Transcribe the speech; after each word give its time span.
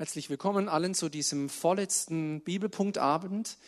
Herzlich 0.00 0.30
willkommen 0.30 0.70
allen 0.70 0.94
zu 0.94 1.10
diesem 1.10 1.50
vorletzten 1.50 2.40
Bibelpunktabend 2.40 3.58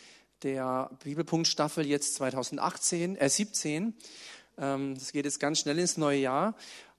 der 0.41 0.89
Bibelpunktstaffel 1.03 1.85
jetzt 1.85 2.15
2018, 2.15 3.17
äh 3.17 3.29
17. 3.29 3.93
Ähm, 4.57 4.97
geht 5.11 5.25
jetzt 5.25 5.39
ganz 5.39 5.59
schnell 5.59 5.77
ins 5.77 5.95
neue 5.95 6.17
Jahr. 6.17 6.55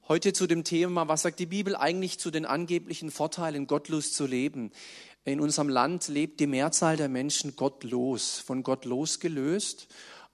Heute 0.06 0.32
zu 0.32 0.46
dem 0.46 0.62
Thema, 0.62 1.08
was 1.08 1.22
sagt 1.22 1.40
die 1.40 1.46
Bibel 1.46 1.74
eigentlich 1.74 2.20
zu 2.20 2.30
den 2.30 2.46
angeblichen 2.46 3.10
Vorteilen, 3.10 3.66
gottlos 3.66 4.12
zu 4.12 4.24
leben? 4.24 4.70
In 5.24 5.40
unserem 5.40 5.68
Land 5.68 6.06
lebt 6.06 6.38
die 6.38 6.46
Mehrzahl 6.46 6.96
der 6.96 7.08
Menschen 7.08 7.56
gottlos, 7.56 8.38
von 8.38 8.62
Gott 8.62 8.84
losgelöst. 8.84 9.88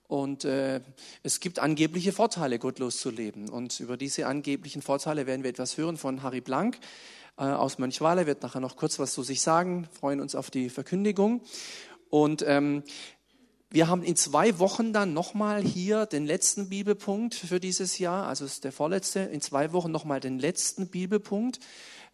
Und 0.08 0.44
äh, 0.44 0.82
es 1.22 1.40
gibt 1.40 1.58
angebliche 1.58 2.12
Vorteile, 2.12 2.58
gottlos 2.58 2.98
zu 2.98 3.08
leben. 3.08 3.48
Und 3.48 3.80
über 3.80 3.96
diese 3.96 4.26
angeblichen 4.26 4.82
Vorteile 4.82 5.26
werden 5.26 5.42
wir 5.42 5.48
etwas 5.48 5.78
hören 5.78 5.96
von 5.96 6.22
Harry 6.22 6.42
Blank 6.42 6.78
aus 7.44 7.78
Mönchweiler. 7.78 8.26
Wird 8.26 8.42
nachher 8.42 8.60
noch 8.60 8.76
kurz 8.76 8.98
was 8.98 9.12
zu 9.12 9.22
sich 9.22 9.40
sagen. 9.40 9.88
Freuen 9.98 10.20
uns 10.20 10.34
auf 10.34 10.50
die 10.50 10.70
Verkündigung. 10.70 11.42
Und 12.10 12.44
ähm, 12.46 12.82
wir 13.70 13.88
haben 13.88 14.02
in 14.02 14.16
zwei 14.16 14.58
Wochen 14.58 14.92
dann 14.92 15.12
nochmal 15.12 15.62
hier 15.62 16.06
den 16.06 16.26
letzten 16.26 16.68
Bibelpunkt 16.68 17.34
für 17.34 17.60
dieses 17.60 17.98
Jahr, 17.98 18.26
also 18.26 18.44
ist 18.44 18.64
der 18.64 18.72
vorletzte, 18.72 19.20
in 19.20 19.40
zwei 19.40 19.72
Wochen 19.72 19.92
nochmal 19.92 20.18
den 20.18 20.38
letzten 20.38 20.88
Bibelpunkt. 20.88 21.60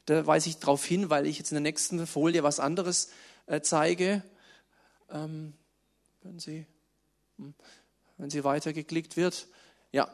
Da 0.05 0.27
weise 0.27 0.51
ich 0.51 0.59
darauf 0.59 0.85
hin, 0.85 1.09
weil 1.09 1.27
ich 1.27 1.39
jetzt 1.39 1.51
in 1.51 1.57
der 1.57 1.63
nächsten 1.63 2.07
Folie 2.07 2.43
was 2.43 2.61
anderes 2.61 3.11
äh, 3.47 3.63
zeige. 3.63 4.23
Ähm, 5.11 5.55
wenn 6.23 6.39
Sie, 6.39 6.67
hm, 7.39 7.55
wenn 8.19 8.31
sie 8.31 8.45
weitergeklickt 8.45 9.17
wird. 9.17 9.49
Ja, 9.93 10.09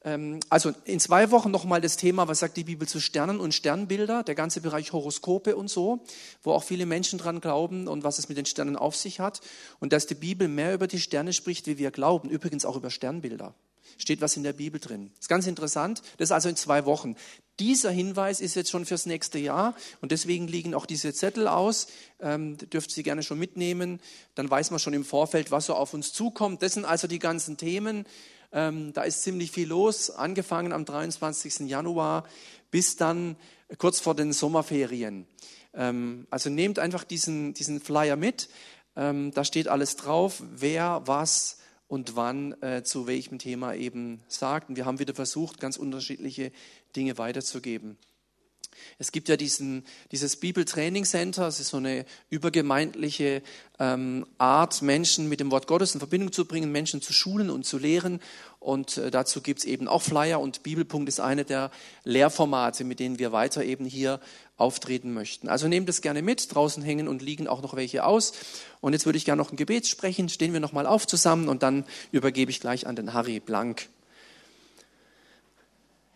also 0.00 0.72
in 0.84 1.00
zwei 1.00 1.30
Wochen 1.32 1.50
nochmal 1.50 1.80
das 1.80 1.96
Thema, 1.96 2.28
was 2.28 2.38
sagt 2.38 2.56
die 2.56 2.64
Bibel 2.64 2.86
zu 2.86 3.00
Sternen 3.00 3.40
und 3.40 3.52
Sternbilder, 3.52 4.22
der 4.22 4.36
ganze 4.36 4.60
Bereich 4.60 4.92
Horoskope 4.92 5.56
und 5.56 5.68
so, 5.68 6.04
wo 6.42 6.52
auch 6.52 6.62
viele 6.62 6.86
Menschen 6.86 7.18
dran 7.18 7.40
glauben 7.40 7.88
und 7.88 8.04
was 8.04 8.18
es 8.18 8.28
mit 8.28 8.38
den 8.38 8.46
Sternen 8.46 8.76
auf 8.76 8.94
sich 8.94 9.18
hat. 9.18 9.40
Und 9.80 9.92
dass 9.92 10.06
die 10.06 10.14
Bibel 10.14 10.46
mehr 10.46 10.72
über 10.72 10.86
die 10.86 11.00
Sterne 11.00 11.32
spricht, 11.32 11.66
wie 11.66 11.78
wir 11.78 11.90
glauben, 11.90 12.30
übrigens 12.30 12.64
auch 12.64 12.76
über 12.76 12.90
Sternbilder. 12.90 13.54
Steht 13.96 14.20
was 14.20 14.36
in 14.36 14.44
der 14.44 14.52
Bibel 14.52 14.80
drin. 14.80 15.10
Das 15.16 15.24
ist 15.24 15.28
ganz 15.28 15.46
interessant. 15.48 16.02
Das 16.18 16.28
ist 16.28 16.32
also 16.32 16.48
in 16.48 16.54
zwei 16.54 16.84
Wochen. 16.84 17.16
Dieser 17.58 17.90
Hinweis 17.90 18.40
ist 18.40 18.54
jetzt 18.54 18.70
schon 18.70 18.86
fürs 18.86 19.06
nächste 19.06 19.40
Jahr 19.40 19.74
und 20.00 20.12
deswegen 20.12 20.46
liegen 20.46 20.74
auch 20.74 20.86
diese 20.86 21.12
Zettel 21.12 21.48
aus. 21.48 21.88
Ähm, 22.20 22.56
dürft 22.56 22.92
Sie 22.92 23.02
gerne 23.02 23.24
schon 23.24 23.40
mitnehmen. 23.40 23.98
Dann 24.36 24.48
weiß 24.48 24.70
man 24.70 24.78
schon 24.78 24.92
im 24.92 25.04
Vorfeld, 25.04 25.50
was 25.50 25.66
so 25.66 25.74
auf 25.74 25.94
uns 25.94 26.12
zukommt. 26.12 26.62
Das 26.62 26.74
sind 26.74 26.84
also 26.84 27.08
die 27.08 27.18
ganzen 27.18 27.56
Themen. 27.56 28.06
Ähm, 28.52 28.92
da 28.92 29.02
ist 29.02 29.22
ziemlich 29.22 29.50
viel 29.50 29.68
los, 29.68 30.10
angefangen 30.10 30.72
am 30.72 30.84
23. 30.84 31.60
Januar 31.68 32.24
bis 32.70 32.96
dann 32.96 33.36
kurz 33.78 34.00
vor 34.00 34.14
den 34.14 34.32
Sommerferien. 34.32 35.26
Ähm, 35.74 36.26
also 36.30 36.50
nehmt 36.50 36.78
einfach 36.78 37.04
diesen, 37.04 37.54
diesen 37.54 37.80
Flyer 37.80 38.16
mit. 38.16 38.48
Ähm, 38.96 39.32
da 39.32 39.44
steht 39.44 39.68
alles 39.68 39.96
drauf, 39.96 40.42
wer 40.50 41.02
was 41.04 41.58
und 41.86 42.16
wann 42.16 42.60
äh, 42.62 42.82
zu 42.82 43.06
welchem 43.06 43.38
Thema 43.38 43.74
eben 43.74 44.20
sagt. 44.28 44.68
Und 44.68 44.76
wir 44.76 44.86
haben 44.86 44.98
wieder 44.98 45.14
versucht, 45.14 45.60
ganz 45.60 45.76
unterschiedliche 45.76 46.52
Dinge 46.96 47.18
weiterzugeben. 47.18 47.96
Es 48.98 49.12
gibt 49.12 49.28
ja 49.28 49.36
diesen, 49.36 49.84
dieses 50.10 50.36
Bibeltraining 50.36 51.04
Center, 51.04 51.46
es 51.46 51.60
ist 51.60 51.68
so 51.68 51.76
eine 51.76 52.04
übergemeindliche 52.30 53.42
ähm, 53.78 54.26
Art, 54.38 54.82
Menschen 54.82 55.28
mit 55.28 55.40
dem 55.40 55.50
Wort 55.50 55.66
Gottes 55.66 55.94
in 55.94 56.00
Verbindung 56.00 56.32
zu 56.32 56.46
bringen, 56.46 56.72
Menschen 56.72 57.00
zu 57.00 57.12
schulen 57.12 57.50
und 57.50 57.64
zu 57.64 57.78
lehren. 57.78 58.20
Und 58.60 58.96
äh, 58.96 59.10
dazu 59.10 59.40
gibt 59.40 59.60
es 59.60 59.64
eben 59.64 59.86
auch 59.86 60.02
Flyer 60.02 60.40
und 60.40 60.62
Bibelpunkt 60.62 61.08
ist 61.08 61.20
eine 61.20 61.44
der 61.44 61.70
Lehrformate, 62.04 62.84
mit 62.84 62.98
denen 62.98 63.18
wir 63.18 63.30
weiter 63.30 63.64
eben 63.64 63.84
hier 63.84 64.20
auftreten 64.56 65.12
möchten. 65.12 65.48
Also 65.48 65.68
nehmt 65.68 65.88
es 65.88 66.02
gerne 66.02 66.22
mit, 66.22 66.52
draußen 66.52 66.82
hängen 66.82 67.06
und 67.06 67.22
liegen 67.22 67.46
auch 67.46 67.62
noch 67.62 67.76
welche 67.76 68.04
aus. 68.04 68.32
Und 68.80 68.92
jetzt 68.94 69.06
würde 69.06 69.16
ich 69.16 69.24
gerne 69.24 69.40
noch 69.40 69.52
ein 69.52 69.56
Gebet 69.56 69.86
sprechen, 69.86 70.28
stehen 70.28 70.52
wir 70.52 70.60
nochmal 70.60 70.86
auf 70.86 71.06
zusammen 71.06 71.48
und 71.48 71.62
dann 71.62 71.84
übergebe 72.10 72.50
ich 72.50 72.60
gleich 72.60 72.86
an 72.86 72.96
den 72.96 73.12
Harry 73.12 73.38
Blank. 73.38 73.88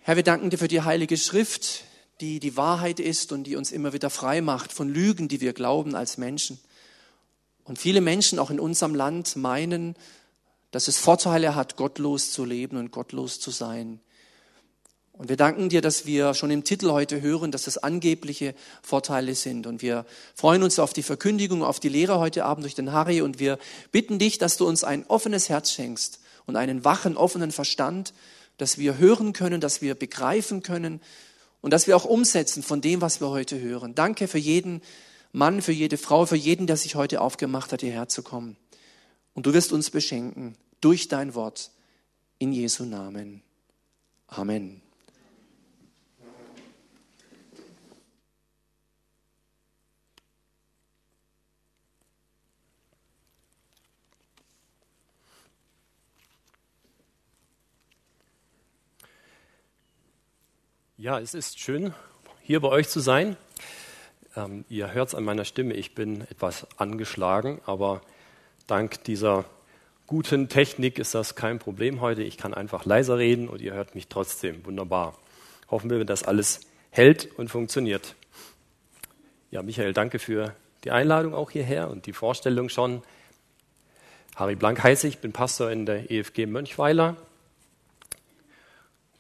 Herr, 0.01 0.17
wir 0.17 0.25
danken 0.25 0.51
dir 0.51 0.59
für 0.59 0.67
die 0.67 0.83
Heilige 0.83 1.17
Schrift, 1.17 1.85
die 2.21 2.41
die 2.41 2.57
Wahrheit 2.57 3.01
ist 3.01 3.33
und 3.33 3.45
die 3.45 3.57
uns 3.57 3.73
immer 3.73 3.93
wieder 3.93 4.11
frei 4.11 4.41
macht 4.41 4.73
von 4.73 4.89
Lügen, 4.89 5.29
die 5.29 5.41
wir 5.41 5.53
glauben 5.53 5.95
als 5.95 6.19
Menschen. 6.19 6.59
Und 7.65 7.79
viele 7.79 8.01
Menschen 8.01 8.39
auch 8.39 8.51
in 8.51 8.61
unserem 8.61 8.95
Land 8.95 9.37
meinen, 9.37 9.97
dass 10.71 10.89
es 10.89 10.99
Vorteile 10.99 11.55
hat, 11.55 11.77
gottlos 11.77 12.33
zu 12.33 12.45
leben 12.45 12.77
und 12.77 12.91
gottlos 12.91 13.41
zu 13.41 13.51
sein. 13.51 14.01
Und 15.13 15.29
wir 15.29 15.37
danken 15.37 15.69
dir, 15.69 15.83
dass 15.83 16.07
wir 16.07 16.33
schon 16.35 16.51
im 16.51 16.65
Titel 16.65 16.91
heute 16.91 17.21
hören, 17.21 17.53
dass 17.53 17.65
das 17.65 17.79
angebliche 17.79 18.55
Vorteile 18.83 19.35
sind. 19.35 19.67
Und 19.67 19.83
wir 19.83 20.07
freuen 20.35 20.63
uns 20.63 20.79
auf 20.79 20.95
die 20.95 21.03
Verkündigung, 21.03 21.63
auf 21.63 21.81
die 21.81 21.91
Lehre 21.91 22.19
heute 22.19 22.45
Abend 22.45 22.65
durch 22.65 22.75
den 22.75 22.93
Harry. 22.93 23.21
Und 23.21 23.39
wir 23.39 23.59
bitten 23.93 24.19
dich, 24.19 24.39
dass 24.39 24.57
du 24.57 24.67
uns 24.67 24.85
ein 24.85 25.05
offenes 25.07 25.49
Herz 25.49 25.71
schenkst 25.71 26.21
und 26.47 26.57
einen 26.57 26.85
wachen, 26.85 27.17
offenen 27.17 27.53
Verstand, 27.53 28.15
dass 28.57 28.79
wir 28.79 28.97
hören 28.97 29.35
können, 29.35 29.61
dass 29.61 29.83
wir 29.83 29.95
begreifen 29.95 30.63
können, 30.63 31.01
und 31.63 31.73
dass 31.73 31.87
wir 31.87 31.97
auch 31.97 32.05
umsetzen 32.05 32.63
von 32.63 32.83
dem, 32.83 33.01
was 33.01 33.23
wir 33.23 33.31
heute 33.31 33.59
hören. 33.59 33.95
Danke 33.95 34.29
für 34.29 34.39
jeden 34.39 34.83
Mann, 35.33 35.63
für 35.63 35.73
jede 35.73 35.97
Frau, 35.97 36.27
für 36.27 36.37
jeden, 36.37 36.67
der 36.67 36.77
sich 36.77 36.95
heute 36.95 37.23
aufgemacht 37.23 37.73
hat, 37.73 37.81
hierher 37.81 38.09
zu 38.09 38.23
kommen. 38.23 38.57
Und 39.33 39.47
du 39.47 39.55
wirst 39.55 39.73
uns 39.73 39.91
beschenken 39.91 40.57
durch 40.83 41.09
dein 41.09 41.35
Wort 41.35 41.71
in 42.39 42.53
Jesu 42.53 42.85
Namen. 42.85 43.43
Amen. 44.27 44.82
Ja, 61.03 61.19
es 61.19 61.35
ist 61.35 61.59
schön, 61.59 61.93
hier 62.43 62.61
bei 62.61 62.69
euch 62.69 62.89
zu 62.89 63.01
sein. 63.01 63.37
Ähm, 64.37 64.65
ihr 64.69 64.95
hört 64.95 65.09
es 65.09 65.17
an 65.17 65.25
meiner 65.25 65.45
Stimme, 65.45 65.75
ich 65.75 65.97
bin 65.97 66.21
etwas 66.31 66.65
angeschlagen, 66.77 67.61
aber 67.67 68.03
dank 68.69 69.03
dieser 69.03 69.45
guten 70.07 70.49
Technik 70.49 71.01
ist 71.01 71.17
das 71.17 71.35
kein 71.35 71.59
Problem 71.59 72.01
heute. 72.01 72.23
Ich 72.23 72.39
kann 72.39 72.55
einfach 72.55 72.85
leiser 72.85 73.19
reden 73.19 73.49
und 73.49 73.61
ihr 73.61 73.75
hört 73.75 73.97
mich 73.97 74.07
trotzdem. 74.07 74.65
Wunderbar. 74.65 75.19
Hoffen 75.73 75.91
wir, 75.91 76.05
dass 76.05 76.23
alles 76.23 76.61
hält 76.91 77.37
und 77.37 77.49
funktioniert. 77.49 78.15
Ja, 79.51 79.65
Michael, 79.65 79.95
danke 79.95 80.21
für 80.21 80.55
die 80.85 80.93
Einladung 80.93 81.35
auch 81.35 81.51
hierher 81.51 81.91
und 81.91 82.07
die 82.07 82.13
Vorstellung 82.13 82.69
schon. 82.69 83.03
Harry 84.37 84.55
Blank 84.55 84.81
heiße 84.81 85.09
ich, 85.09 85.19
bin 85.19 85.33
Pastor 85.33 85.69
in 85.73 85.85
der 85.85 86.13
EFG 86.13 86.47
Mönchweiler 86.47 87.17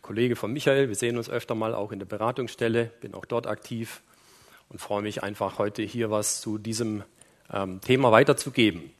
Kollege 0.02 0.34
von 0.34 0.52
Michael. 0.52 0.88
Wir 0.88 0.96
sehen 0.96 1.16
uns 1.16 1.30
öfter 1.30 1.54
mal 1.54 1.76
auch 1.76 1.92
in 1.92 2.00
der 2.00 2.06
Beratungsstelle, 2.06 2.90
bin 3.00 3.14
auch 3.14 3.24
dort 3.24 3.46
aktiv 3.46 4.02
und 4.68 4.80
freue 4.80 5.00
mich 5.00 5.22
einfach 5.22 5.58
heute 5.58 5.82
hier 5.82 6.10
was 6.10 6.40
zu 6.40 6.58
diesem 6.58 7.04
ähm, 7.52 7.80
Thema 7.80 8.10
weiterzugeben. 8.10 8.90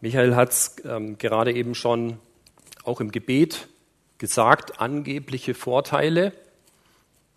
Michael 0.00 0.34
hat 0.34 0.52
es 0.52 0.76
ähm, 0.86 1.18
gerade 1.18 1.52
eben 1.52 1.74
schon 1.74 2.18
auch 2.82 3.02
im 3.02 3.12
Gebet 3.12 3.68
gesagt, 4.16 4.80
angebliche 4.80 5.52
Vorteile. 5.52 6.32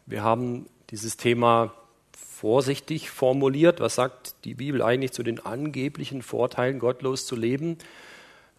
Wir 0.06 0.24
haben 0.24 0.68
dieses 0.90 1.18
Thema 1.18 1.74
vorsichtig 2.14 3.10
formuliert. 3.10 3.82
Was 3.82 3.96
sagt 3.96 4.36
die 4.46 4.54
Bibel 4.54 4.82
eigentlich 4.82 5.12
zu 5.12 5.24
den 5.24 5.46
angeblichen 5.46 6.22
Vorteilen, 6.22 6.80
gottlos 6.80 7.26
zu 7.26 7.36
leben? 7.36 7.78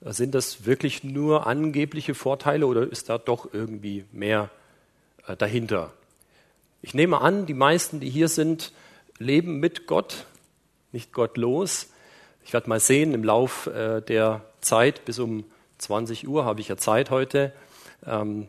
Sind 0.02 0.34
das 0.34 0.64
wirklich 0.64 1.04
nur 1.04 1.46
angebliche 1.46 2.14
Vorteile 2.14 2.66
oder 2.66 2.90
ist 2.90 3.10
da 3.10 3.18
doch 3.18 3.52
irgendwie 3.52 4.04
mehr 4.12 4.48
äh, 5.26 5.36
dahinter? 5.36 5.92
Ich 6.80 6.94
nehme 6.94 7.20
an, 7.20 7.44
die 7.44 7.54
meisten, 7.54 8.00
die 8.00 8.08
hier 8.08 8.28
sind, 8.28 8.72
leben 9.18 9.60
mit 9.60 9.86
Gott, 9.86 10.24
nicht 10.92 11.12
gottlos. 11.12 11.88
Ich 12.44 12.54
werde 12.54 12.70
mal 12.70 12.80
sehen, 12.80 13.12
im 13.12 13.22
Lauf 13.22 13.66
äh, 13.66 14.00
der 14.00 14.46
Zeit 14.62 15.04
bis 15.04 15.18
um 15.18 15.44
20 15.76 16.26
Uhr 16.26 16.46
habe 16.46 16.60
ich 16.60 16.68
ja 16.68 16.78
Zeit 16.78 17.10
heute, 17.10 17.52
ähm, 18.06 18.48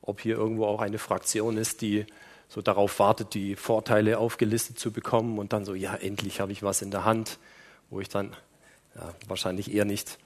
ob 0.00 0.20
hier 0.22 0.36
irgendwo 0.36 0.64
auch 0.64 0.80
eine 0.80 0.98
Fraktion 0.98 1.58
ist, 1.58 1.82
die 1.82 2.06
so 2.48 2.62
darauf 2.62 2.98
wartet, 2.98 3.34
die 3.34 3.56
Vorteile 3.56 4.18
aufgelistet 4.18 4.78
zu 4.78 4.92
bekommen 4.92 5.38
und 5.38 5.52
dann 5.52 5.66
so, 5.66 5.74
ja, 5.74 5.94
endlich 5.94 6.40
habe 6.40 6.52
ich 6.52 6.62
was 6.62 6.80
in 6.80 6.90
der 6.90 7.04
Hand, 7.04 7.38
wo 7.90 8.00
ich 8.00 8.08
dann 8.08 8.34
ja, 8.94 9.12
wahrscheinlich 9.28 9.74
eher 9.74 9.84
nicht 9.84 10.18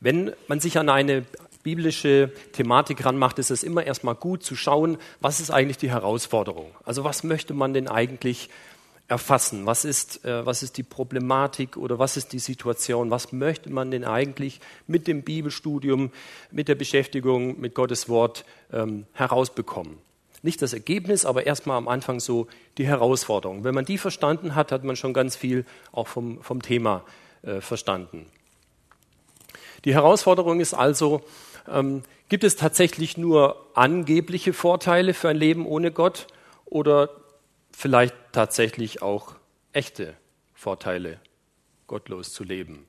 Wenn 0.00 0.32
man 0.48 0.60
sich 0.60 0.78
an 0.78 0.88
eine 0.88 1.24
biblische 1.62 2.32
Thematik 2.52 3.04
ranmacht, 3.04 3.38
ist 3.38 3.50
es 3.50 3.62
immer 3.62 3.84
erstmal 3.84 4.14
gut 4.14 4.42
zu 4.42 4.56
schauen, 4.56 4.96
was 5.20 5.40
ist 5.40 5.50
eigentlich 5.50 5.76
die 5.76 5.90
Herausforderung? 5.90 6.70
Also 6.84 7.04
was 7.04 7.22
möchte 7.22 7.52
man 7.52 7.74
denn 7.74 7.86
eigentlich 7.86 8.48
erfassen. 9.10 9.66
Was 9.66 9.84
ist, 9.84 10.24
äh, 10.24 10.46
was 10.46 10.62
ist 10.62 10.78
die 10.78 10.84
Problematik 10.84 11.76
oder 11.76 11.98
was 11.98 12.16
ist 12.16 12.32
die 12.32 12.38
Situation? 12.38 13.10
Was 13.10 13.32
möchte 13.32 13.68
man 13.68 13.90
denn 13.90 14.04
eigentlich 14.04 14.60
mit 14.86 15.08
dem 15.08 15.22
Bibelstudium, 15.22 16.12
mit 16.52 16.68
der 16.68 16.76
Beschäftigung 16.76 17.60
mit 17.60 17.74
Gottes 17.74 18.08
Wort 18.08 18.44
ähm, 18.72 19.06
herausbekommen? 19.12 19.98
Nicht 20.42 20.62
das 20.62 20.72
Ergebnis, 20.72 21.24
aber 21.26 21.44
erstmal 21.44 21.76
am 21.76 21.88
Anfang 21.88 22.20
so 22.20 22.46
die 22.78 22.86
Herausforderung. 22.86 23.64
Wenn 23.64 23.74
man 23.74 23.84
die 23.84 23.98
verstanden 23.98 24.54
hat, 24.54 24.70
hat 24.70 24.84
man 24.84 24.94
schon 24.94 25.12
ganz 25.12 25.34
viel 25.34 25.66
auch 25.90 26.06
vom, 26.06 26.40
vom 26.40 26.62
Thema 26.62 27.04
äh, 27.42 27.60
verstanden. 27.60 28.26
Die 29.84 29.94
Herausforderung 29.94 30.60
ist 30.60 30.74
also, 30.74 31.22
ähm, 31.68 32.02
gibt 32.28 32.44
es 32.44 32.56
tatsächlich 32.56 33.16
nur 33.16 33.66
angebliche 33.74 34.52
Vorteile 34.52 35.14
für 35.14 35.28
ein 35.28 35.36
Leben 35.36 35.66
ohne 35.66 35.90
Gott 35.90 36.26
oder 36.66 37.10
vielleicht 37.72 38.14
tatsächlich 38.32 39.02
auch 39.02 39.34
echte 39.72 40.14
Vorteile, 40.54 41.18
gottlos 41.86 42.32
zu 42.32 42.44
leben. 42.44 42.86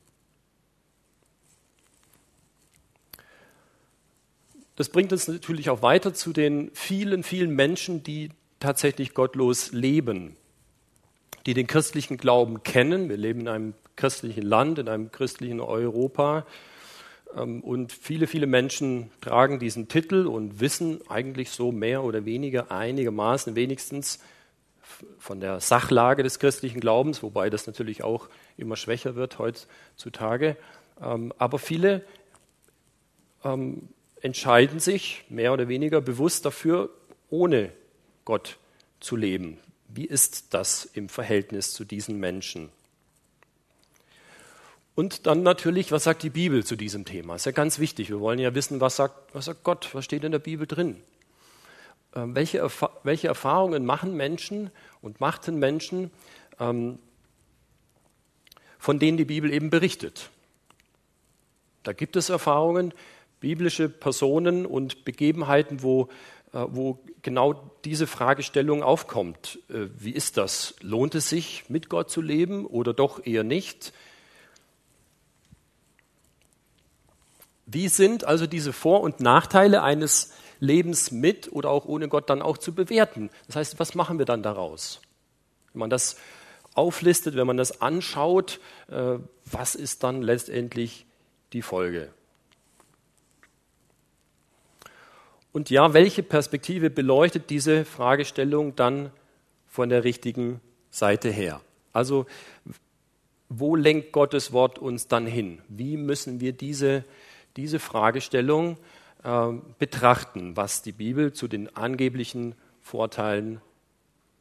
Das 4.75 4.89
bringt 4.89 5.11
uns 5.11 5.27
natürlich 5.27 5.69
auch 5.69 5.81
weiter 5.81 6.13
zu 6.13 6.33
den 6.33 6.71
vielen, 6.73 7.23
vielen 7.23 7.55
Menschen, 7.55 8.03
die 8.03 8.29
tatsächlich 8.59 9.13
gottlos 9.13 9.71
leben, 9.71 10.35
die 11.45 11.53
den 11.53 11.67
christlichen 11.67 12.17
Glauben 12.17 12.63
kennen. 12.63 13.09
Wir 13.09 13.17
leben 13.17 13.41
in 13.41 13.47
einem 13.47 13.73
christlichen 13.95 14.43
Land, 14.43 14.79
in 14.79 14.87
einem 14.87 15.11
christlichen 15.11 15.59
Europa. 15.59 16.45
Ähm, 17.35 17.61
und 17.61 17.91
viele, 17.91 18.27
viele 18.27 18.47
Menschen 18.47 19.11
tragen 19.21 19.59
diesen 19.59 19.87
Titel 19.87 20.27
und 20.27 20.59
wissen 20.59 21.01
eigentlich 21.09 21.49
so 21.51 21.71
mehr 21.71 22.03
oder 22.03 22.25
weniger 22.25 22.71
einigermaßen 22.71 23.55
wenigstens, 23.55 24.19
von 25.19 25.39
der 25.39 25.59
Sachlage 25.59 26.23
des 26.23 26.39
christlichen 26.39 26.79
Glaubens, 26.79 27.23
wobei 27.23 27.49
das 27.49 27.67
natürlich 27.67 28.03
auch 28.03 28.29
immer 28.57 28.75
schwächer 28.75 29.15
wird 29.15 29.39
heutzutage. 29.39 30.57
Ähm, 31.01 31.33
aber 31.37 31.59
viele 31.59 32.03
ähm, 33.43 33.89
entscheiden 34.21 34.79
sich 34.79 35.23
mehr 35.29 35.53
oder 35.53 35.67
weniger 35.67 36.01
bewusst 36.01 36.45
dafür, 36.45 36.89
ohne 37.29 37.71
Gott 38.25 38.57
zu 38.99 39.15
leben. 39.15 39.57
Wie 39.87 40.05
ist 40.05 40.53
das 40.53 40.85
im 40.85 41.09
Verhältnis 41.09 41.73
zu 41.73 41.85
diesen 41.85 42.19
Menschen? 42.19 42.69
Und 45.01 45.25
dann 45.25 45.41
natürlich, 45.41 45.91
was 45.91 46.03
sagt 46.03 46.21
die 46.21 46.29
Bibel 46.29 46.63
zu 46.63 46.75
diesem 46.75 47.05
Thema? 47.05 47.33
Ist 47.33 47.47
ja 47.47 47.51
ganz 47.51 47.79
wichtig. 47.79 48.09
Wir 48.11 48.19
wollen 48.19 48.37
ja 48.37 48.53
wissen, 48.53 48.81
was 48.81 48.97
sagt, 48.97 49.33
was 49.33 49.45
sagt 49.45 49.63
Gott, 49.63 49.89
was 49.93 50.05
steht 50.05 50.23
in 50.23 50.31
der 50.31 50.37
Bibel 50.37 50.67
drin? 50.67 50.95
Ähm, 52.13 52.35
welche, 52.35 52.69
welche 53.01 53.27
Erfahrungen 53.27 53.83
machen 53.83 54.15
Menschen 54.15 54.69
und 55.01 55.19
machten 55.19 55.57
Menschen, 55.57 56.11
ähm, 56.59 56.99
von 58.77 58.99
denen 58.99 59.17
die 59.17 59.25
Bibel 59.25 59.51
eben 59.51 59.71
berichtet. 59.71 60.29
Da 61.81 61.93
gibt 61.93 62.15
es 62.15 62.29
Erfahrungen, 62.29 62.93
biblische 63.39 63.89
Personen 63.89 64.67
und 64.67 65.03
Begebenheiten, 65.03 65.81
wo, 65.81 66.09
äh, 66.53 66.63
wo 66.67 66.99
genau 67.23 67.71
diese 67.85 68.05
Fragestellung 68.05 68.83
aufkommt. 68.83 69.57
Äh, 69.67 69.87
wie 69.97 70.11
ist 70.11 70.37
das? 70.37 70.75
Lohnt 70.79 71.15
es 71.15 71.27
sich, 71.27 71.63
mit 71.69 71.89
Gott 71.89 72.11
zu 72.11 72.21
leben 72.21 72.67
oder 72.67 72.93
doch 72.93 73.25
eher 73.25 73.43
nicht? 73.43 73.93
Wie 77.71 77.87
sind 77.87 78.23
also 78.23 78.47
diese 78.47 78.73
Vor- 78.73 79.01
und 79.01 79.19
Nachteile 79.19 79.81
eines 79.81 80.31
Lebens 80.61 81.11
mit 81.11 81.51
oder 81.51 81.69
auch 81.69 81.85
ohne 81.85 82.07
Gott 82.07 82.29
dann 82.29 82.41
auch 82.41 82.57
zu 82.57 82.73
bewerten. 82.73 83.29
Das 83.47 83.57
heißt, 83.57 83.79
was 83.79 83.95
machen 83.95 84.19
wir 84.19 84.25
dann 84.25 84.43
daraus? 84.43 85.01
Wenn 85.73 85.79
man 85.79 85.89
das 85.89 86.17
auflistet, 86.75 87.35
wenn 87.35 87.47
man 87.47 87.57
das 87.57 87.81
anschaut, 87.81 88.61
äh, 88.89 89.17
was 89.45 89.75
ist 89.75 90.03
dann 90.03 90.21
letztendlich 90.21 91.05
die 91.51 91.63
Folge? 91.63 92.09
Und 95.51 95.69
ja, 95.69 95.93
welche 95.93 96.23
Perspektive 96.23 96.89
beleuchtet 96.89 97.49
diese 97.49 97.83
Fragestellung 97.83 98.75
dann 98.75 99.11
von 99.67 99.89
der 99.89 100.03
richtigen 100.03 100.61
Seite 100.91 101.29
her? 101.29 101.59
Also, 101.91 102.25
wo 103.49 103.75
lenkt 103.75 104.13
Gottes 104.13 104.53
Wort 104.53 104.79
uns 104.79 105.07
dann 105.07 105.25
hin? 105.25 105.59
Wie 105.67 105.97
müssen 105.97 106.39
wir 106.39 106.53
diese, 106.53 107.03
diese 107.57 107.79
Fragestellung 107.79 108.77
äh, 109.23 109.49
betrachten, 109.79 110.55
was 110.57 110.81
die 110.81 110.91
Bibel 110.91 111.33
zu 111.33 111.47
den 111.47 111.75
angeblichen 111.75 112.55
Vorteilen, 112.81 113.61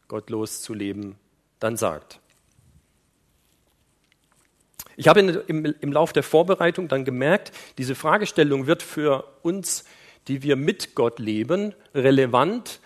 gottlos 0.09 0.63
zu 0.63 0.75
leben, 0.75 1.17
dann 1.61 1.77
sagt. 1.77 2.21
Ich 4.97 5.09
habe 5.09 5.21
im, 5.21 5.65
im 5.65 5.93
Lauf 5.93 6.13
der 6.13 6.23
Vorbereitung 6.23 6.89
dann 6.89 7.05
gemerkt, 7.05 7.53
diese 7.79 7.95
Fragestellung 7.95 8.67
wird 8.67 8.83
für 8.83 9.25
uns, 9.43 9.85
die 10.29 10.43
wir 10.43 10.57
mit 10.57 10.95
Gott 10.95 11.19
leben, 11.19 11.75
relevant, 11.95 12.81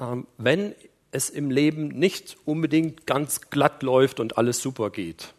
ähm, 0.00 0.26
wenn 0.36 0.74
es 1.12 1.30
im 1.30 1.50
Leben 1.50 1.88
nicht 1.88 2.36
unbedingt 2.44 3.06
ganz 3.06 3.50
glatt 3.50 3.82
läuft 3.82 4.18
und 4.18 4.36
alles 4.38 4.60
super 4.60 4.90
geht. 4.90 5.32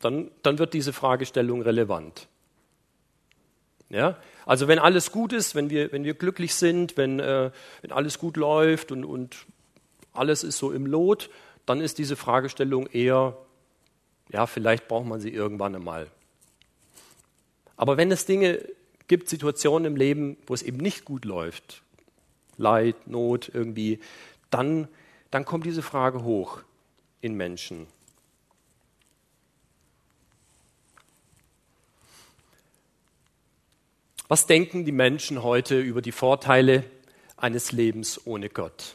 Dann, 0.00 0.30
dann 0.42 0.58
wird 0.58 0.72
diese 0.72 0.92
Fragestellung 0.92 1.62
relevant. 1.62 2.28
Ja? 3.90 4.16
Also 4.46 4.68
wenn 4.68 4.78
alles 4.78 5.12
gut 5.12 5.32
ist, 5.32 5.54
wenn 5.54 5.68
wir, 5.68 5.92
wenn 5.92 6.04
wir 6.04 6.14
glücklich 6.14 6.54
sind, 6.54 6.96
wenn, 6.96 7.20
äh, 7.20 7.50
wenn 7.82 7.92
alles 7.92 8.18
gut 8.18 8.36
läuft 8.36 8.92
und, 8.92 9.04
und 9.04 9.46
alles 10.12 10.42
ist 10.44 10.58
so 10.58 10.72
im 10.72 10.86
Lot, 10.86 11.28
dann 11.66 11.80
ist 11.80 11.98
diese 11.98 12.16
Fragestellung 12.16 12.86
eher, 12.86 13.36
ja, 14.32 14.46
vielleicht 14.46 14.88
braucht 14.88 15.06
man 15.06 15.20
sie 15.20 15.30
irgendwann 15.30 15.74
einmal. 15.74 16.06
Aber 17.76 17.96
wenn 17.96 18.10
es 18.10 18.26
Dinge 18.26 18.64
gibt, 19.08 19.28
Situationen 19.28 19.92
im 19.92 19.96
Leben, 19.96 20.36
wo 20.46 20.54
es 20.54 20.62
eben 20.62 20.78
nicht 20.78 21.04
gut 21.04 21.24
läuft, 21.24 21.82
Leid, 22.56 23.08
Not 23.08 23.50
irgendwie, 23.52 24.00
dann, 24.50 24.88
dann 25.30 25.44
kommt 25.44 25.64
diese 25.64 25.82
Frage 25.82 26.22
hoch 26.22 26.60
in 27.20 27.34
Menschen. 27.34 27.86
Was 34.30 34.46
denken 34.46 34.84
die 34.84 34.92
Menschen 34.92 35.42
heute 35.42 35.80
über 35.80 36.02
die 36.02 36.12
Vorteile 36.12 36.84
eines 37.36 37.72
Lebens 37.72 38.28
ohne 38.28 38.48
Gott? 38.48 38.94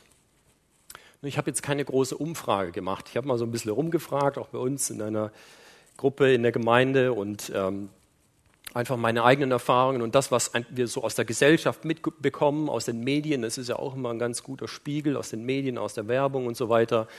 Ich 1.24 1.38
habe 1.38 1.50
jetzt 1.50 1.62
keine 1.62 1.84
große 1.84 2.16
Umfrage 2.16 2.72
gemacht. 2.72 3.08
Ich 3.10 3.18
habe 3.18 3.28
mal 3.28 3.38
so 3.38 3.44
ein 3.44 3.52
bisschen 3.52 3.72
rumgefragt, 3.72 4.38
auch 4.38 4.48
bei 4.48 4.60
uns 4.60 4.90
in 4.90 5.02
einer 5.02 5.34
Gruppe 5.98 6.34
in 6.34 6.42
der 6.42 6.54
Gemeinde 6.54 7.12
und 7.12 7.52
ähm, 7.54 7.90
einfach 8.74 8.96
meine 8.96 9.26
eigenen 9.26 9.52
Erfahrungen 9.52 10.02
und 10.04 10.16
das, 10.16 10.32
was 10.32 10.54
wir 10.70 10.88
so 10.88 11.04
aus 11.04 11.16
der 11.16 11.26
Gesellschaft 11.26 11.84
mitbekommen, 11.84 12.70
aus 12.70 12.86
den 12.86 13.02
Medien. 13.02 13.42
Das 13.42 13.58
ist 13.58 13.68
ja 13.68 13.76
auch 13.76 13.96
immer 13.96 14.12
ein 14.12 14.20
ganz 14.20 14.42
guter 14.42 14.70
Spiegel 14.70 15.18
aus 15.18 15.32
den 15.32 15.46
Medien, 15.46 15.78
aus 15.78 15.96
der 15.96 16.08
Werbung 16.08 16.48
und 16.48 16.56
so 16.56 16.70
weiter, 16.70 17.10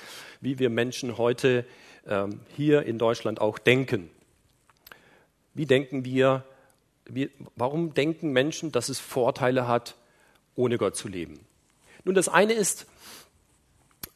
wie 0.41 0.59
wir 0.59 0.71
Menschen 0.71 1.19
heute 1.19 1.67
ähm, 2.07 2.41
hier 2.57 2.85
in 2.85 2.97
Deutschland 2.97 3.43
auch 3.43 3.59
denken. 3.59 4.09
Wie 5.53 5.67
denken 5.67 6.07
wir 6.07 6.47
wie, 7.09 7.31
warum 7.55 7.95
denken 7.95 8.33
Menschen, 8.33 8.73
dass 8.73 8.89
es 8.89 8.99
Vorteile 8.99 9.67
hat, 9.67 9.97
ohne 10.55 10.79
Gott 10.79 10.97
zu 10.97 11.09
leben? 11.09 11.41
Nun, 12.05 12.15
das 12.15 12.29
eine 12.29 12.53
ist, 12.53 12.87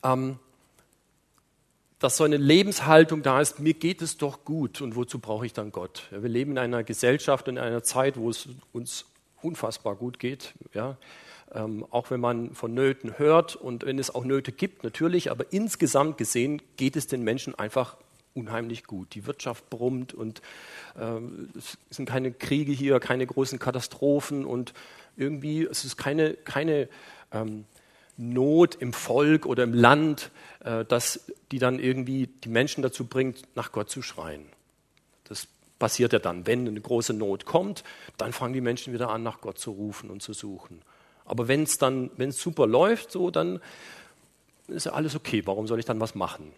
ähm, 0.03 0.39
dass 1.99 2.17
so 2.17 2.25
eine 2.25 2.39
Lebenshaltung 2.39 3.23
da 3.23 3.41
ist, 3.41 3.61
mir 3.61 3.75
geht 3.75 4.01
es 4.01 4.17
doch 4.17 4.45
gut 4.45 4.81
und 4.81 4.97
wozu 4.97 5.19
brauche 5.19 5.45
ich 5.45 5.53
dann 5.53 5.71
Gott? 5.71 6.05
Ja, 6.11 6.23
wir 6.23 6.31
leben 6.31 6.53
in 6.53 6.59
einer 6.59 6.83
Gesellschaft, 6.83 7.47
in 7.47 7.59
einer 7.59 7.83
Zeit, 7.83 8.17
wo 8.17 8.31
es 8.31 8.49
uns 8.73 9.05
unfassbar 9.43 9.97
gut 9.97 10.19
geht. 10.19 10.55
Ja? 10.73 10.97
Ähm, 11.53 11.85
auch 11.91 12.11
wenn 12.11 12.21
man 12.21 12.55
von 12.55 12.73
Nöten 12.73 13.19
hört 13.19 13.55
und 13.55 13.85
wenn 13.85 13.99
es 13.99 14.15
auch 14.15 14.25
Nöte 14.25 14.51
gibt, 14.51 14.83
natürlich, 14.83 15.31
aber 15.31 15.53
insgesamt 15.53 16.17
gesehen 16.17 16.63
geht 16.77 16.97
es 16.97 17.07
den 17.07 17.23
Menschen 17.23 17.55
einfach 17.55 17.97
unheimlich 18.35 18.85
gut. 18.85 19.15
Die 19.15 19.27
Wirtschaft 19.27 19.71
brummt 19.71 20.15
und 20.15 20.41
äh, 20.99 21.21
es 21.57 21.79
sind 21.91 22.09
keine 22.09 22.33
Kriege 22.33 22.73
hier, 22.73 23.01
keine 23.01 23.27
großen 23.27 23.59
Katastrophen 23.59 24.45
und 24.45 24.73
irgendwie 25.17 25.65
es 25.65 25.85
ist 25.85 25.97
keine, 25.97 26.35
keine 26.35 26.89
ähm, 27.33 27.65
Not 28.17 28.75
im 28.75 28.93
Volk 28.93 29.47
oder 29.47 29.65
im 29.65 29.73
Land, 29.73 30.31
äh, 30.63 30.85
dass 30.85 31.31
die 31.53 31.59
dann 31.59 31.79
irgendwie 31.79 32.27
die 32.27 32.49
Menschen 32.49 32.83
dazu 32.83 33.07
bringt, 33.07 33.45
nach 33.57 33.73
Gott 33.73 33.91
zu 33.91 34.03
schreien. 34.03 34.45
Das 35.25 35.49
passiert 35.79 36.13
ja 36.13 36.19
dann, 36.19 36.47
wenn 36.47 36.69
eine 36.69 36.81
große 36.81 37.15
Not 37.15 37.47
kommt, 37.47 37.83
dann 38.19 38.33
fangen 38.33 38.53
die 38.53 38.61
Menschen 38.61 38.93
wieder 38.93 39.09
an, 39.09 39.23
nach 39.23 39.41
Gott 39.41 39.59
zu 39.59 39.71
rufen 39.71 40.11
und 40.11 40.23
zu 40.23 40.35
suchen. 40.35 40.83
Aber 41.25 41.49
wenn 41.49 41.63
es 41.63 41.79
dann, 41.79 42.11
wenn 42.17 42.31
es 42.31 42.41
super 42.41 42.67
läuft, 42.67 43.11
so 43.11 43.31
dann 43.31 43.61
ist 44.69 44.87
ja 44.87 44.93
alles 44.93 45.17
okay. 45.17 45.43
Warum 45.47 45.67
soll 45.67 45.79
ich 45.79 45.85
dann 45.85 46.01
was 46.01 46.15
machen? 46.15 46.53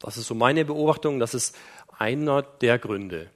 Das 0.00 0.16
ist 0.16 0.26
so 0.26 0.34
meine 0.34 0.64
Beobachtung, 0.64 1.20
das 1.20 1.34
ist 1.34 1.56
einer 1.98 2.42
der 2.42 2.78
Gründe. 2.78 3.30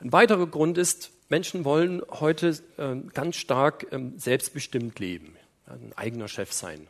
Ein 0.00 0.12
weiterer 0.12 0.46
Grund 0.46 0.76
ist, 0.76 1.12
Menschen 1.30 1.64
wollen 1.64 2.02
heute 2.10 2.58
äh, 2.76 2.96
ganz 3.14 3.36
stark 3.36 3.86
ähm, 3.92 4.18
selbstbestimmt 4.18 4.98
leben, 4.98 5.36
ein 5.66 5.92
eigener 5.96 6.28
Chef 6.28 6.52
sein. 6.52 6.88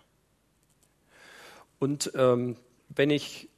Und 1.79 2.11
ähm, 2.17 2.57
wenn 2.88 3.11
ich 3.11 3.49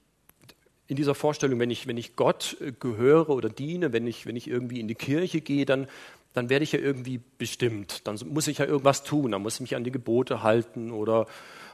in 0.89 0.97
dieser 0.97 1.15
Vorstellung, 1.15 1.59
wenn 1.59 1.71
ich, 1.71 1.87
wenn 1.87 1.97
ich 1.97 2.17
Gott 2.17 2.57
äh, 2.61 2.73
gehöre 2.73 3.31
oder 3.31 3.49
diene, 3.49 3.93
wenn 3.93 4.07
ich, 4.07 4.27
wenn 4.27 4.37
ich 4.37 4.49
irgendwie 4.49 4.81
in 4.81 4.89
die 4.89 4.95
Kirche 4.95 5.41
gehe, 5.41 5.65
dann, 5.65 5.89
dann 6.37 6.51
werde 6.51 6.65
ich 6.65 6.73
ja 6.73 6.79
irgendwie 6.79 7.19
bestimmt. 7.39 8.07
Dann 8.07 8.19
muss 8.27 8.47
ich 8.47 8.59
ja 8.59 8.67
irgendwas 8.67 9.05
tun, 9.05 9.33
dann 9.33 9.41
muss 9.41 9.55
ich 9.55 9.63
mich 9.63 9.75
an 9.75 9.85
die 9.85 9.91
Gebote 9.91 10.43
halten 10.43 10.91
oder 10.91 11.27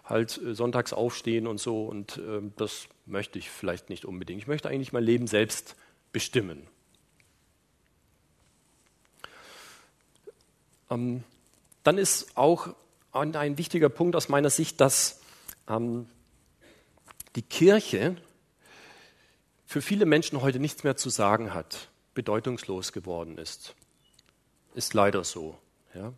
halt 0.05 0.41
äh, 0.41 0.55
sonntags 0.55 0.93
aufstehen 0.93 1.49
und 1.49 1.59
so. 1.59 1.85
Und 1.85 2.19
äh, 2.19 2.41
das 2.57 2.87
möchte 3.05 3.41
ich 3.41 3.51
vielleicht 3.51 3.91
nicht 3.91 4.05
unbedingt. 4.05 4.41
Ich 4.41 4.47
möchte 4.47 4.69
eigentlich 4.69 4.93
mein 4.93 5.03
Leben 5.03 5.27
selbst 5.27 5.75
bestimmen. 6.13 6.69
Ähm, 10.91 11.25
dann 11.83 11.99
ist 11.99 12.37
auch 12.37 12.69
ein, 13.11 13.59
wichtiger 13.59 13.89
Punkt 13.89 14.15
aus 14.15 14.29
meiner 14.29 14.51
Sicht, 14.51 14.81
dass 14.81 15.23
ähm, 15.69 16.07
die 17.35 17.43
Kirche 17.43 18.17
für 19.67 19.83
viele 19.83 20.07
Menschen 20.07 20.41
heute 20.41 20.61
nichts 20.61 20.85
mehr 20.85 20.97
zu 20.97 21.11
sagen 21.11 21.53
hat, 21.53 21.89
bedeutungslos 22.15 22.93
geworden 22.93 23.39
ist. 23.39 23.75
Ist 24.75 24.95
leider 24.95 25.25
so. 25.25 25.59
Ja. 25.95 26.13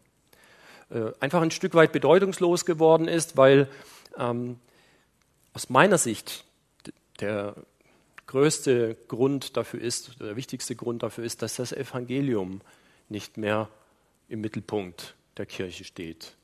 Äh, 0.91 1.13
einfach 1.21 1.43
ein 1.43 1.51
Stück 1.51 1.75
weit 1.75 1.93
bedeutungslos 1.93 2.65
geworden 2.65 3.09
ist, 3.09 3.37
weil 3.37 3.69
ähm, 4.17 4.59
aus 5.53 5.71
meiner 5.71 5.99
Sicht 5.99 6.45
der 7.21 7.55
größte 8.27 8.97
Grund 9.09 9.57
dafür 9.57 9.81
ist, 9.81 10.21
der 10.21 10.37
wichtigste 10.37 10.77
Grund 10.77 11.03
dafür 11.03 11.25
ist, 11.25 11.43
dass 11.43 11.57
das 11.57 11.73
Evangelium 11.73 12.61
nicht 13.09 13.37
mehr 13.37 13.69
im 14.29 14.41
Mittelpunkt 14.41 15.15
der 15.37 15.47
Kirche 15.47 15.85
steht. 15.85 16.37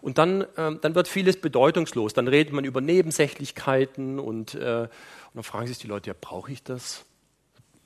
Und 0.00 0.18
dann, 0.18 0.42
äh, 0.42 0.76
dann 0.80 0.94
wird 0.94 1.08
vieles 1.08 1.40
bedeutungslos. 1.40 2.12
Dann 2.12 2.28
redet 2.28 2.52
man 2.52 2.64
über 2.64 2.80
Nebensächlichkeiten 2.80 4.18
und, 4.18 4.54
äh, 4.54 4.82
und 4.82 4.90
dann 5.34 5.42
fragen 5.42 5.66
sich 5.66 5.78
die 5.78 5.86
Leute, 5.86 6.10
ja, 6.10 6.16
brauche 6.18 6.52
ich 6.52 6.62
das? 6.62 7.04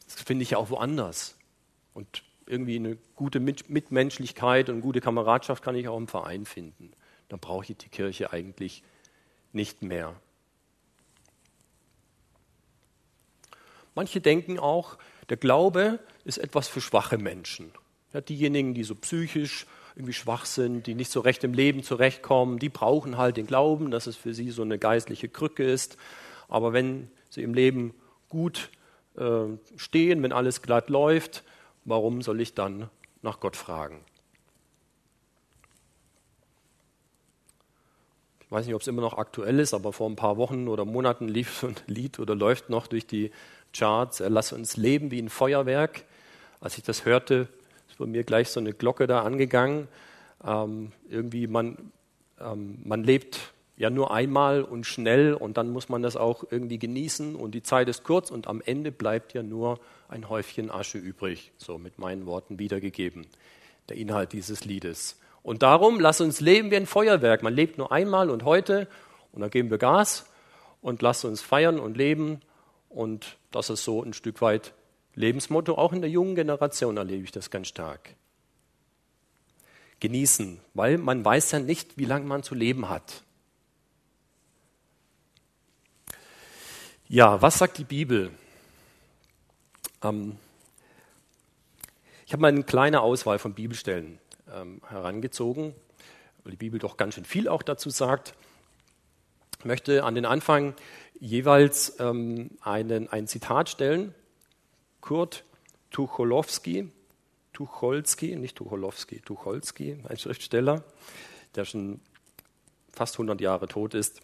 Das 0.07 0.23
finde 0.23 0.43
ich 0.43 0.51
ja 0.51 0.59
auch 0.59 0.71
woanders. 0.71 1.37
Und 1.95 2.23
irgendwie 2.47 2.77
eine 2.77 2.97
gute 3.15 3.41
Mitmenschlichkeit 3.41 4.69
und 4.69 4.81
gute 4.81 5.01
Kameradschaft 5.01 5.63
kann 5.63 5.77
ich 5.77 5.89
auch 5.89 5.97
im 5.97 6.09
Verein 6.09 6.47
finden. 6.47 6.93
Dann 7.29 7.41
brauche 7.41 7.65
ich 7.65 7.77
die 7.77 7.89
Kirche 7.89 8.33
eigentlich 8.33 8.83
nicht 9.53 9.83
mehr. 9.83 10.15
Manche 13.95 14.21
denken 14.21 14.59
auch, 14.59 14.99
der 15.29 15.39
Glaube 15.39 15.99
ist 16.25 16.39
etwas 16.39 16.69
für 16.69 16.81
schwache 16.81 17.19
Menschen. 17.19 17.73
Ja, 18.13 18.21
diejenigen, 18.21 18.75
die 18.75 18.85
so 18.85 18.95
psychisch 18.95 19.67
irgendwie 19.97 20.13
schwach 20.13 20.45
sind, 20.45 20.87
die 20.87 20.95
nicht 20.95 21.11
so 21.11 21.21
recht 21.21 21.43
im 21.43 21.55
Leben 21.55 21.83
zurechtkommen, 21.83 22.59
die 22.59 22.69
brauchen 22.69 23.17
halt 23.17 23.39
den 23.39 23.47
Glauben, 23.47 23.91
dass 23.91 24.07
es 24.07 24.15
für 24.15 24.35
sie 24.35 24.51
so 24.51 24.63
eine 24.63 24.79
geistliche 24.79 25.29
Krücke 25.29 25.65
ist. 25.65 25.97
Aber 26.49 26.75
wenn 26.75 27.11
sie 27.31 27.43
im 27.43 27.55
Leben 27.55 27.95
gut 28.29 28.71
äh, 29.17 29.47
stehen, 29.77 30.23
wenn 30.23 30.33
alles 30.33 30.61
glatt 30.61 30.91
läuft, 30.91 31.43
warum 31.87 32.21
soll 32.21 32.41
ich 32.41 32.53
dann 32.53 32.91
nach 33.23 33.41
Gott 33.41 33.57
fragen? 33.57 34.05
Ich 38.41 38.53
weiß 38.53 38.67
nicht, 38.67 38.75
ob 38.75 38.81
es 38.81 38.87
immer 38.87 39.03
noch 39.03 39.19
aktuell 39.19 39.59
ist, 39.59 39.75
aber 39.75 39.93
vor 39.93 40.09
ein 40.09 40.15
paar 40.15 40.37
Wochen 40.37 40.69
oder 40.69 40.85
Monaten 40.85 41.27
lief 41.27 41.59
so 41.59 41.69
ein 41.69 41.77
Lied 41.87 42.21
oder 42.21 42.35
läuft 42.35 42.71
noch 42.71 42.87
durch 42.87 43.07
die 43.07 43.33
Charts. 43.73 44.23
Lass 44.25 44.53
uns 44.53 44.77
leben 44.77 45.11
wie 45.11 45.21
ein 45.21 45.31
Feuerwerk. 45.31 46.05
Als 46.61 46.79
ich 46.79 46.85
das 46.85 47.05
hörte, 47.05 47.49
ist 47.89 47.99
bei 47.99 48.07
mir 48.07 48.23
gleich 48.23 48.51
so 48.51 48.61
eine 48.61 48.73
Glocke 48.73 49.07
da 49.07 49.23
angegangen. 49.23 49.89
Ähm, 50.45 50.93
irgendwie, 51.09 51.49
man, 51.49 51.91
ähm, 52.41 52.79
man 52.85 53.03
lebt 53.03 53.53
ja 53.77 53.91
nur 53.91 54.11
einmal 54.11 54.63
und 54.63 54.87
schnell 54.87 55.35
und 55.35 55.57
dann 55.57 55.71
muss 55.71 55.89
man 55.89 56.03
das 56.03 56.17
auch 56.17 56.45
irgendwie 56.51 56.79
genießen 56.79 57.37
und 57.37 57.55
die 57.55 57.63
Zeit 57.63 57.89
ist 57.89 58.05
kurz 58.05 58.31
und 58.31 58.47
am 58.47 58.63
Ende 58.65 58.91
bleibt 58.91 59.35
ja 59.35 59.43
nur 59.43 59.79
ein 60.09 60.29
Häufchen 60.29 60.71
Asche 60.71 60.99
übrig, 60.99 61.53
so 61.59 61.77
mit 61.79 61.99
meinen 61.99 62.27
Worten 62.27 62.59
wiedergegeben, 62.59 63.27
der 63.89 63.97
Inhalt 63.97 64.33
dieses 64.33 64.65
Liedes. 64.65 65.21
Und 65.43 65.63
darum, 65.63 66.01
lass 66.01 66.21
uns 66.21 66.41
leben 66.41 66.71
wie 66.71 66.77
ein 66.77 66.87
Feuerwerk. 66.87 67.43
Man 67.43 67.55
lebt 67.55 67.79
nur 67.79 67.93
einmal 67.93 68.31
und 68.31 68.45
heute 68.45 68.89
und 69.33 69.43
dann 69.43 69.51
geben 69.51 69.71
wir 69.71 69.79
Gas 69.79 70.27
und 70.81 71.03
lass 71.03 71.25
uns 71.25 71.43
feiern 71.43 71.79
und 71.79 71.97
leben 71.97 72.41
und 72.89 73.37
das 73.51 73.71
ist 73.71 73.85
so 73.85 74.03
ein 74.03 74.15
Stück 74.15 74.41
weit 74.41 74.73
Lebensmotto. 75.15 75.75
Auch 75.75 75.93
in 75.93 76.01
der 76.01 76.11
jungen 76.11 76.35
Generation 76.35 76.97
erlebe 76.97 77.25
ich 77.25 77.33
das 77.33 77.51
ganz 77.51 77.69
stark. 77.69 78.15
Genießen, 80.01 80.61
weil 80.75 80.99
man 80.99 81.25
weiß 81.25 81.53
ja 81.53 81.59
nicht, 81.59 81.99
wie 81.99 82.05
lange 82.05 82.27
man 82.27 82.43
zu 82.43 82.55
leben 82.55 82.89
hat. 82.89 83.23
Ja, 87.09 87.41
was 87.41 87.59
sagt 87.59 87.79
die 87.79 87.85
Bibel? 87.85 88.33
Ähm, 90.03 90.37
ich 92.27 92.33
habe 92.33 92.41
mal 92.41 92.49
eine 92.49 92.65
kleine 92.65 93.01
Auswahl 93.01 93.39
von 93.39 93.55
Bibelstellen 93.55 94.19
ähm, 94.53 94.83
herangezogen, 94.89 95.73
weil 96.43 96.51
die 96.51 96.57
Bibel 96.57 96.81
doch 96.81 96.97
ganz 96.97 97.15
schön 97.15 97.25
viel 97.25 97.47
auch 97.47 97.63
dazu 97.63 97.91
sagt. 97.91 98.35
Ich 99.61 99.65
möchte 99.65 100.03
an 100.03 100.17
den 100.17 100.25
Anfang 100.25 100.75
jeweils 101.21 102.01
ähm, 102.01 102.51
einen, 102.61 103.09
ein 103.09 103.29
Zitat 103.29 103.69
stellen 103.69 104.13
Kurt 105.01 105.45
Tucholowski, 105.93 106.91
Tucholsky, 107.53 108.35
nicht 108.35 108.57
Tucholowski, 108.57 109.21
Tucholsky, 109.21 109.97
ein 110.09 110.19
Schriftsteller, 110.19 110.83
der 111.55 111.67
schon 111.67 112.01
fast 112.93 113.15
100 113.15 113.41
Jahre 113.41 113.69
tot 113.69 113.95
ist, 113.95 114.23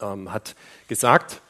ähm, 0.00 0.32
hat 0.32 0.56
gesagt 0.88 1.40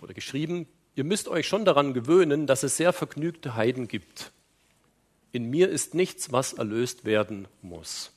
oder 0.00 0.14
geschrieben, 0.14 0.66
ihr 0.94 1.04
müsst 1.04 1.28
euch 1.28 1.46
schon 1.46 1.64
daran 1.64 1.94
gewöhnen, 1.94 2.46
dass 2.46 2.62
es 2.62 2.76
sehr 2.76 2.92
vergnügte 2.92 3.54
Heiden 3.54 3.88
gibt. 3.88 4.32
In 5.32 5.50
mir 5.50 5.68
ist 5.68 5.94
nichts, 5.94 6.32
was 6.32 6.54
erlöst 6.54 7.04
werden 7.04 7.48
muss. 7.62 8.12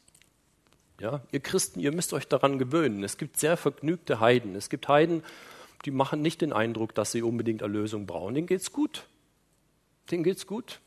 Ja, 0.99 1.21
ihr 1.31 1.39
Christen, 1.39 1.79
ihr 1.79 1.91
müsst 1.91 2.13
euch 2.13 2.27
daran 2.27 2.59
gewöhnen. 2.59 3.03
Es 3.03 3.17
gibt 3.17 3.39
sehr 3.39 3.57
vergnügte 3.57 4.19
Heiden. 4.19 4.55
Es 4.55 4.69
gibt 4.69 4.87
Heiden, 4.87 5.23
die 5.85 5.91
machen 5.91 6.21
nicht 6.21 6.41
den 6.41 6.53
Eindruck, 6.53 6.93
dass 6.93 7.11
sie 7.11 7.23
unbedingt 7.23 7.61
Erlösung 7.61 8.05
brauchen. 8.05 8.35
Denen 8.35 8.47
geht's 8.47 8.71
gut. 8.71 9.07
Denen 10.11 10.23
geht's 10.23 10.45
gut. 10.45 10.79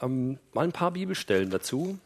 Ähm, 0.00 0.38
mal 0.52 0.64
ein 0.64 0.72
paar 0.72 0.92
Bibelstellen 0.92 1.50
dazu. 1.50 1.98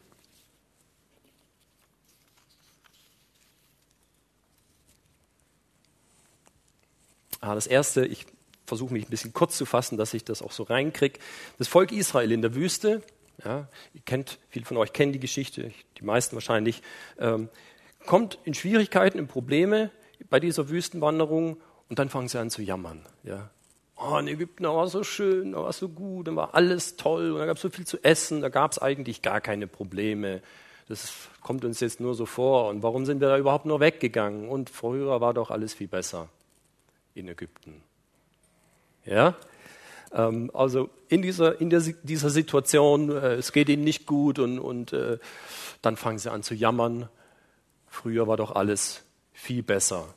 Das 7.41 7.67
erste, 7.67 8.05
ich 8.05 8.25
versuche 8.65 8.93
mich 8.93 9.07
ein 9.07 9.09
bisschen 9.09 9.33
kurz 9.33 9.57
zu 9.57 9.65
fassen, 9.65 9.97
dass 9.97 10.13
ich 10.13 10.23
das 10.23 10.41
auch 10.41 10.51
so 10.51 10.63
reinkriege. 10.63 11.19
Das 11.57 11.67
Volk 11.67 11.91
Israel 11.91 12.31
in 12.31 12.41
der 12.41 12.55
Wüste, 12.55 13.01
ja, 13.43 13.67
ihr 13.93 14.01
kennt, 14.05 14.39
viele 14.49 14.65
von 14.65 14.77
euch 14.77 14.93
kennen 14.93 15.13
die 15.13 15.19
Geschichte, 15.19 15.71
die 15.97 16.03
meisten 16.03 16.35
wahrscheinlich, 16.35 16.81
ähm, 17.17 17.49
kommt 18.05 18.37
in 18.43 18.53
Schwierigkeiten, 18.53 19.17
in 19.17 19.27
Probleme 19.27 19.91
bei 20.29 20.39
dieser 20.39 20.69
Wüstenwanderung 20.69 21.57
und 21.89 21.99
dann 21.99 22.09
fangen 22.09 22.27
sie 22.27 22.39
an 22.39 22.49
zu 22.49 22.61
jammern. 22.61 23.05
Ja 23.23 23.49
oh, 23.99 24.17
in 24.17 24.27
Ägypten 24.27 24.63
da 24.63 24.75
war 24.75 24.87
so 24.87 25.03
schön, 25.03 25.51
da 25.53 25.63
war 25.63 25.73
so 25.73 25.89
gut, 25.89 26.27
da 26.27 26.35
war 26.35 26.55
alles 26.55 26.95
toll 26.95 27.31
und 27.31 27.39
da 27.39 27.45
gab 27.45 27.57
es 27.57 27.61
so 27.61 27.69
viel 27.69 27.85
zu 27.85 28.03
essen, 28.03 28.41
da 28.41 28.49
gab 28.49 28.71
es 28.71 28.79
eigentlich 28.79 29.21
gar 29.21 29.41
keine 29.41 29.67
Probleme. 29.67 30.41
Das 30.87 31.13
kommt 31.41 31.65
uns 31.65 31.79
jetzt 31.81 31.99
nur 31.99 32.15
so 32.15 32.25
vor. 32.25 32.69
Und 32.69 32.81
warum 32.81 33.05
sind 33.05 33.21
wir 33.21 33.27
da 33.27 33.37
überhaupt 33.37 33.65
nur 33.65 33.79
weggegangen? 33.79 34.49
Und 34.49 34.71
früher 34.71 35.21
war 35.21 35.35
doch 35.35 35.51
alles 35.51 35.75
viel 35.75 35.87
besser 35.87 36.29
in 37.15 37.27
Ägypten. 37.27 37.81
Ja? 39.05 39.35
Ähm, 40.13 40.51
also 40.53 40.89
in 41.07 41.21
dieser, 41.21 41.59
in 41.59 41.69
der, 41.69 41.81
dieser 42.03 42.29
Situation, 42.29 43.09
äh, 43.09 43.35
es 43.35 43.51
geht 43.51 43.69
ihnen 43.69 43.83
nicht 43.83 44.05
gut 44.05 44.39
und, 44.39 44.59
und 44.59 44.93
äh, 44.93 45.17
dann 45.81 45.97
fangen 45.97 46.19
sie 46.19 46.31
an 46.31 46.43
zu 46.43 46.53
jammern. 46.53 47.09
Früher 47.87 48.27
war 48.27 48.37
doch 48.37 48.51
alles 48.51 49.03
viel 49.33 49.63
besser. 49.63 50.13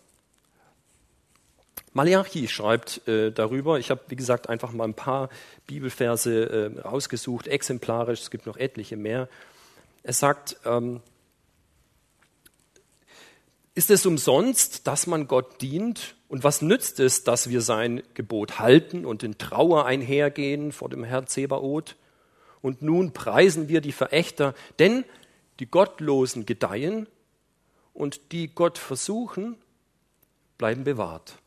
Malachi 1.94 2.48
schreibt 2.48 3.06
äh, 3.06 3.30
darüber, 3.30 3.78
ich 3.78 3.90
habe, 3.90 4.00
wie 4.08 4.16
gesagt, 4.16 4.48
einfach 4.48 4.72
mal 4.72 4.84
ein 4.84 4.94
paar 4.94 5.28
Bibelverse 5.66 6.72
äh, 6.74 6.80
rausgesucht, 6.80 7.46
exemplarisch, 7.46 8.22
es 8.22 8.30
gibt 8.30 8.46
noch 8.46 8.56
etliche 8.56 8.96
mehr. 8.96 9.28
Er 10.02 10.14
sagt, 10.14 10.56
ähm, 10.64 11.00
ist 13.74 13.90
es 13.90 14.04
umsonst, 14.04 14.86
dass 14.86 15.06
man 15.06 15.26
Gott 15.26 15.60
dient? 15.62 16.16
Und 16.28 16.44
was 16.44 16.62
nützt 16.62 17.00
es, 17.00 17.24
dass 17.24 17.48
wir 17.48 17.60
sein 17.60 18.02
Gebot 18.14 18.58
halten 18.58 19.04
und 19.04 19.22
in 19.22 19.38
Trauer 19.38 19.86
einhergehen 19.86 20.72
vor 20.72 20.88
dem 20.88 21.04
Herrn 21.04 21.26
Zebaoth? 21.26 21.96
Und 22.60 22.82
nun 22.82 23.12
preisen 23.12 23.68
wir 23.68 23.80
die 23.80 23.92
Verächter, 23.92 24.54
denn 24.78 25.04
die 25.58 25.66
Gottlosen 25.66 26.46
gedeihen 26.46 27.06
und 27.92 28.32
die 28.32 28.48
Gott 28.48 28.78
versuchen, 28.78 29.56
bleiben 30.58 30.84
bewahrt. 30.84 31.38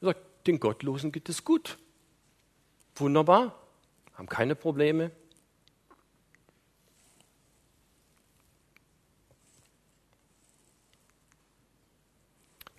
Er 0.00 0.08
sagt, 0.08 0.46
den 0.46 0.60
Gottlosen 0.60 1.12
geht 1.12 1.28
es 1.28 1.44
gut. 1.44 1.78
Wunderbar, 2.94 3.54
haben 4.14 4.28
keine 4.28 4.54
Probleme. 4.54 5.10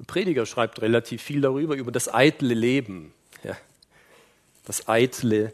Prediger 0.09 0.47
schreibt 0.47 0.81
relativ 0.81 1.21
viel 1.21 1.39
darüber, 1.39 1.75
über 1.75 1.91
das 1.91 2.11
eitle 2.11 2.55
Leben. 2.55 3.13
Ja. 3.43 3.55
Das 4.65 4.89
eitle 4.89 5.53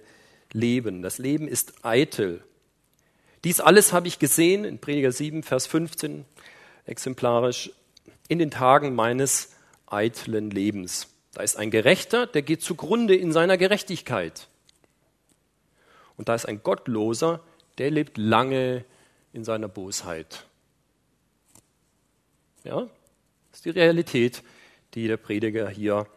Leben. 0.54 1.02
Das 1.02 1.18
Leben 1.18 1.50
ist 1.50 1.74
eitel. 1.84 2.42
Dies 3.44 3.60
alles 3.60 3.92
habe 3.92 4.08
ich 4.08 4.18
gesehen 4.18 4.64
in 4.64 4.80
Prediger 4.80 5.12
7, 5.12 5.44
Vers 5.44 5.68
15, 5.68 6.24
exemplarisch, 6.86 7.72
in 8.30 8.40
den 8.40 8.50
Tagen 8.50 8.96
meines 8.96 9.52
eitlen 9.88 10.50
Lebens. 10.50 11.10
Da 11.34 11.44
ist 11.44 11.58
ein 11.58 11.70
Gerechter, 11.70 12.26
der 12.26 12.42
geht 12.42 12.62
zugrunde 12.62 13.14
in 13.14 13.34
seiner 13.34 13.58
Gerechtigkeit. 13.58 14.48
Und 16.16 16.30
da 16.30 16.36
ist 16.36 16.46
ein 16.46 16.64
Gottloser, 16.64 17.42
der 17.78 17.92
lebt 17.92 18.18
lange 18.18 18.86
in 19.34 19.44
seiner 19.44 19.68
Bosheit. 19.68 20.46
Ja, 22.64 22.88
das 23.56 23.60
ist 23.60 23.74
die 23.74 23.80
Realität, 23.80 24.44
die 24.96 25.08
der 25.08 25.16
Prediger 25.16 25.70
hier 25.70 26.08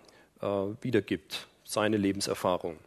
äh, 0.41 0.47
wiedergibt, 0.81 1.47
seine 1.63 1.97
Lebenserfahrung. 1.97 2.81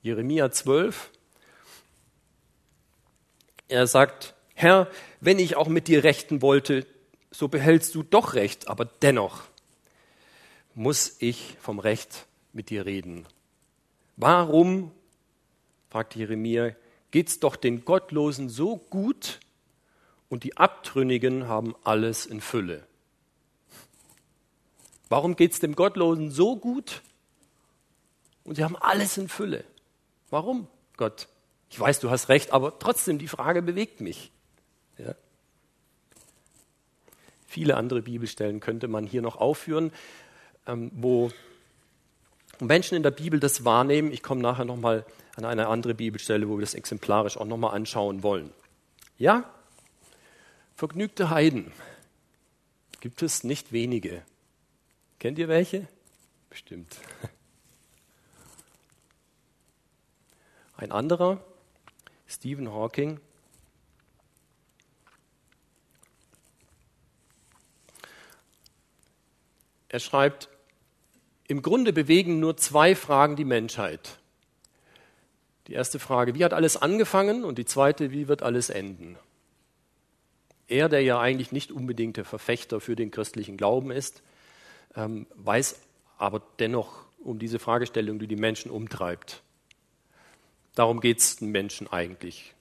Jeremia 0.00 0.52
12. 0.52 1.10
Er 3.66 3.88
sagt, 3.88 4.34
Herr, 4.54 4.88
wenn 5.20 5.40
ich 5.40 5.56
auch 5.56 5.66
mit 5.66 5.88
dir 5.88 6.04
rechten 6.04 6.40
wollte, 6.40 6.86
so 7.32 7.48
behältst 7.48 7.96
du 7.96 8.04
doch 8.04 8.34
Recht, 8.34 8.68
aber 8.68 8.84
dennoch 8.84 9.42
muss 10.76 11.16
ich 11.18 11.56
vom 11.58 11.80
Recht 11.80 12.26
mit 12.52 12.70
dir 12.70 12.86
reden. 12.86 13.26
Warum, 14.14 14.92
fragt 15.90 16.14
Jeremia, 16.14 16.76
geht's 17.12 17.38
doch 17.38 17.54
den 17.54 17.84
Gottlosen 17.84 18.48
so 18.48 18.76
gut 18.76 19.38
und 20.28 20.42
die 20.42 20.56
Abtrünnigen 20.56 21.46
haben 21.46 21.76
alles 21.84 22.26
in 22.26 22.40
Fülle? 22.40 22.84
Warum 25.08 25.36
geht's 25.36 25.60
dem 25.60 25.76
Gottlosen 25.76 26.30
so 26.30 26.56
gut 26.56 27.02
und 28.44 28.56
sie 28.56 28.64
haben 28.64 28.76
alles 28.76 29.16
in 29.18 29.28
Fülle? 29.28 29.64
Warum, 30.30 30.66
Gott? 30.96 31.28
Ich 31.70 31.78
weiß, 31.78 32.00
du 32.00 32.10
hast 32.10 32.28
recht, 32.28 32.52
aber 32.52 32.78
trotzdem, 32.78 33.18
die 33.18 33.28
Frage 33.28 33.62
bewegt 33.62 34.00
mich. 34.00 34.30
Ja. 34.98 35.14
Viele 37.46 37.76
andere 37.76 38.02
Bibelstellen 38.02 38.60
könnte 38.60 38.88
man 38.88 39.06
hier 39.06 39.20
noch 39.20 39.36
aufführen, 39.36 39.92
ähm, 40.66 40.90
wo 40.94 41.30
Menschen 42.60 42.94
in 42.94 43.02
der 43.02 43.10
Bibel 43.10 43.40
das 43.40 43.64
wahrnehmen. 43.64 44.12
Ich 44.12 44.22
komme 44.22 44.40
nachher 44.40 44.64
nochmal 44.64 45.04
an 45.36 45.44
eine 45.44 45.68
andere 45.68 45.94
Bibelstelle, 45.94 46.48
wo 46.48 46.56
wir 46.56 46.60
das 46.60 46.74
exemplarisch 46.74 47.36
auch 47.36 47.46
nochmal 47.46 47.74
anschauen 47.74 48.22
wollen. 48.22 48.52
Ja, 49.18 49.50
vergnügte 50.74 51.30
Heiden 51.30 51.72
gibt 53.00 53.22
es 53.22 53.44
nicht 53.44 53.72
wenige. 53.72 54.22
Kennt 55.18 55.38
ihr 55.38 55.48
welche? 55.48 55.88
Bestimmt. 56.50 56.96
Ein 60.76 60.92
anderer, 60.92 61.42
Stephen 62.26 62.70
Hawking, 62.72 63.20
er 69.88 70.00
schreibt, 70.00 70.48
im 71.46 71.62
Grunde 71.62 71.92
bewegen 71.92 72.40
nur 72.40 72.56
zwei 72.56 72.96
Fragen 72.96 73.36
die 73.36 73.44
Menschheit. 73.44 74.18
Die 75.68 75.74
erste 75.74 75.98
Frage, 75.98 76.34
wie 76.34 76.44
hat 76.44 76.54
alles 76.54 76.76
angefangen? 76.76 77.44
Und 77.44 77.58
die 77.58 77.64
zweite, 77.64 78.10
wie 78.10 78.28
wird 78.28 78.42
alles 78.42 78.70
enden? 78.70 79.16
Er, 80.66 80.88
der 80.88 81.02
ja 81.02 81.20
eigentlich 81.20 81.52
nicht 81.52 81.70
unbedingt 81.70 82.16
der 82.16 82.24
Verfechter 82.24 82.80
für 82.80 82.96
den 82.96 83.10
christlichen 83.10 83.56
Glauben 83.56 83.90
ist, 83.90 84.22
ähm, 84.96 85.26
weiß 85.34 85.80
aber 86.18 86.42
dennoch 86.58 87.04
um 87.18 87.38
diese 87.38 87.58
Fragestellung, 87.58 88.18
die 88.18 88.26
die 88.26 88.36
Menschen 88.36 88.70
umtreibt. 88.70 89.42
Darum 90.74 91.00
geht 91.00 91.18
es 91.18 91.36
den 91.36 91.50
Menschen 91.50 91.92
eigentlich. 91.92 92.54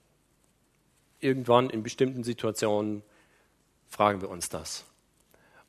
Irgendwann 1.19 1.69
in 1.69 1.83
bestimmten 1.83 2.23
Situationen 2.23 3.03
fragen 3.87 4.21
wir 4.21 4.29
uns 4.29 4.49
das. 4.49 4.85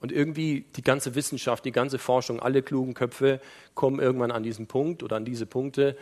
Und 0.01 0.11
irgendwie 0.11 0.64
die 0.75 0.83
ganze 0.83 1.14
Wissenschaft, 1.14 1.64
die 1.64 1.71
ganze 1.71 1.99
Forschung, 1.99 2.40
alle 2.40 2.62
klugen 2.62 2.95
Köpfe 2.95 3.40
kommen 3.75 4.01
irgendwann 4.01 4.33
an 4.33 4.42
diesen 4.42 4.66
Punkt 4.66 5.03
oder 5.03 5.16
an 5.16 5.25
diese 5.25 5.47
Punkte 5.47 5.97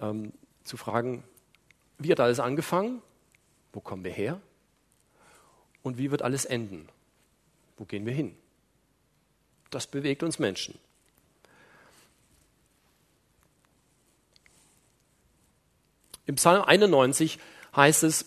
ähm, 0.00 0.32
zu 0.64 0.76
fragen, 0.76 1.22
wie 1.98 2.10
hat 2.10 2.20
alles 2.20 2.40
angefangen? 2.40 3.02
Wo 3.72 3.80
kommen 3.80 4.04
wir 4.04 4.10
her? 4.10 4.40
Und 5.82 5.98
wie 5.98 6.10
wird 6.10 6.22
alles 6.22 6.44
enden? 6.44 6.88
Wo 7.76 7.84
gehen 7.84 8.06
wir 8.06 8.12
hin? 8.12 8.36
Das 9.70 9.86
bewegt 9.86 10.22
uns 10.22 10.38
Menschen. 10.38 10.78
Im 16.26 16.36
Psalm 16.36 16.62
91 16.62 17.38
heißt 17.76 18.02
es, 18.04 18.26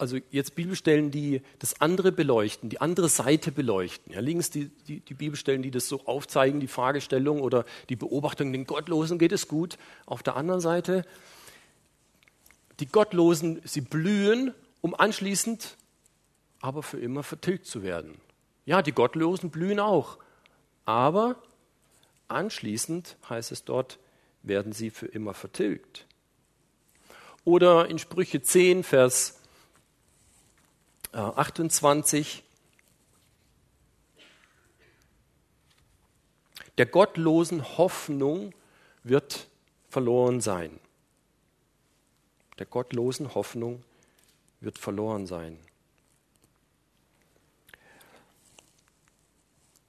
also 0.00 0.18
jetzt 0.30 0.54
Bibelstellen, 0.54 1.10
die 1.10 1.42
das 1.58 1.80
andere 1.80 2.10
beleuchten, 2.10 2.70
die 2.70 2.80
andere 2.80 3.08
Seite 3.08 3.52
beleuchten. 3.52 4.12
Ja, 4.12 4.20
links 4.20 4.50
die, 4.50 4.70
die, 4.88 5.00
die, 5.00 5.14
Bibelstellen, 5.14 5.62
die 5.62 5.70
das 5.70 5.88
so 5.88 6.06
aufzeigen, 6.06 6.60
die 6.60 6.68
Fragestellung 6.68 7.40
oder 7.40 7.64
die 7.88 7.96
Beobachtung, 7.96 8.52
den 8.52 8.64
Gottlosen 8.64 9.18
geht 9.18 9.32
es 9.32 9.46
gut. 9.46 9.76
Auf 10.06 10.22
der 10.22 10.36
anderen 10.36 10.60
Seite, 10.60 11.04
die 12.80 12.86
Gottlosen, 12.86 13.60
sie 13.64 13.82
blühen, 13.82 14.54
um 14.80 14.94
anschließend 14.94 15.76
aber 16.60 16.82
für 16.82 16.98
immer 16.98 17.22
vertilgt 17.22 17.66
zu 17.66 17.82
werden. 17.82 18.20
Ja, 18.66 18.82
die 18.82 18.92
Gottlosen 18.92 19.50
blühen 19.50 19.80
auch, 19.80 20.18
aber 20.84 21.36
anschließend 22.28 23.16
heißt 23.28 23.52
es 23.52 23.64
dort, 23.64 23.98
werden 24.42 24.72
sie 24.72 24.90
für 24.90 25.06
immer 25.06 25.34
vertilgt. 25.34 26.06
Oder 27.44 27.88
in 27.88 27.98
Sprüche 27.98 28.42
10, 28.42 28.84
Vers 28.84 29.39
28. 31.12 32.38
Äh, 32.38 32.50
Der 36.78 36.86
gottlosen 36.86 37.76
Hoffnung 37.76 38.54
wird 39.02 39.48
verloren 39.90 40.40
sein. 40.40 40.80
Der 42.58 42.64
gottlosen 42.64 43.34
Hoffnung 43.34 43.84
wird 44.60 44.78
verloren 44.78 45.26
sein. 45.26 45.58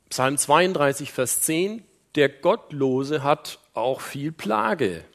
Psalm 0.09 0.37
32, 0.37 1.13
Vers 1.13 1.39
10. 1.39 1.85
Der 2.15 2.27
Gottlose 2.27 3.23
hat 3.23 3.59
auch 3.73 4.01
viel 4.01 4.33
Plage. 4.33 5.05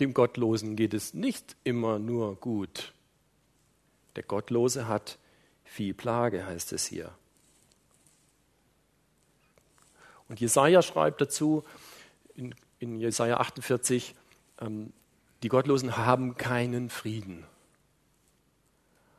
Dem 0.00 0.12
Gottlosen 0.12 0.74
geht 0.74 0.92
es 0.92 1.14
nicht 1.14 1.54
immer 1.62 2.00
nur 2.00 2.34
gut. 2.34 2.92
Der 4.18 4.24
Gottlose 4.24 4.88
hat 4.88 5.16
viel 5.62 5.94
Plage, 5.94 6.44
heißt 6.44 6.72
es 6.72 6.84
hier. 6.84 7.12
Und 10.28 10.40
Jesaja 10.40 10.82
schreibt 10.82 11.20
dazu 11.20 11.62
in, 12.34 12.52
in 12.80 12.98
Jesaja 12.98 13.36
48, 13.36 14.16
ähm, 14.60 14.92
die 15.44 15.48
Gottlosen 15.48 15.96
haben 15.96 16.36
keinen 16.36 16.90
Frieden. 16.90 17.46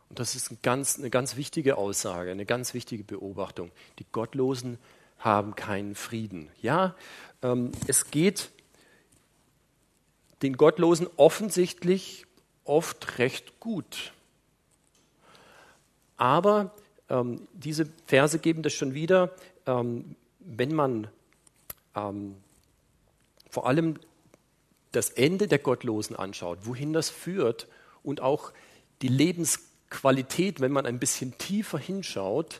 Und 0.09 0.19
das 0.19 0.35
ist 0.35 0.51
ein 0.51 0.57
ganz, 0.63 0.99
eine 0.99 1.09
ganz 1.09 1.37
wichtige 1.37 1.77
Aussage, 1.77 2.31
eine 2.31 2.45
ganz 2.45 2.73
wichtige 2.73 3.05
Beobachtung. 3.05 3.71
Die 3.99 4.05
Gottlosen 4.11 4.79
haben 5.17 5.55
keinen 5.55 5.95
Frieden. 5.95 6.49
Ja, 6.61 6.93
ähm, 7.41 7.71
es 7.87 8.11
geht 8.11 8.51
den 10.41 10.57
Gottlosen 10.57 11.07
offensichtlich 11.15 12.25
oft 12.65 13.17
recht 13.17 13.61
gut. 13.61 14.11
Aber 16.19 16.71
ähm, 17.09 17.47
diese 17.53 17.87
Verse 18.05 18.37
geben 18.39 18.61
das 18.61 18.73
schon 18.73 18.93
wieder, 18.93 19.31
ähm, 19.65 20.15
wenn 20.39 20.75
man 20.75 21.07
ähm, 21.95 22.35
vor 23.49 23.67
allem 23.67 23.95
das 24.91 25.11
Ende 25.11 25.47
der 25.47 25.59
Gottlosen 25.59 26.17
anschaut, 26.17 26.59
wohin 26.63 26.91
das 26.91 27.09
führt 27.09 27.67
und 28.03 28.19
auch 28.19 28.51
die 29.01 29.07
Lebensqualität, 29.07 30.59
wenn 30.59 30.73
man 30.73 30.85
ein 30.85 30.99
bisschen 30.99 31.37
tiefer 31.37 31.77
hinschaut, 31.77 32.59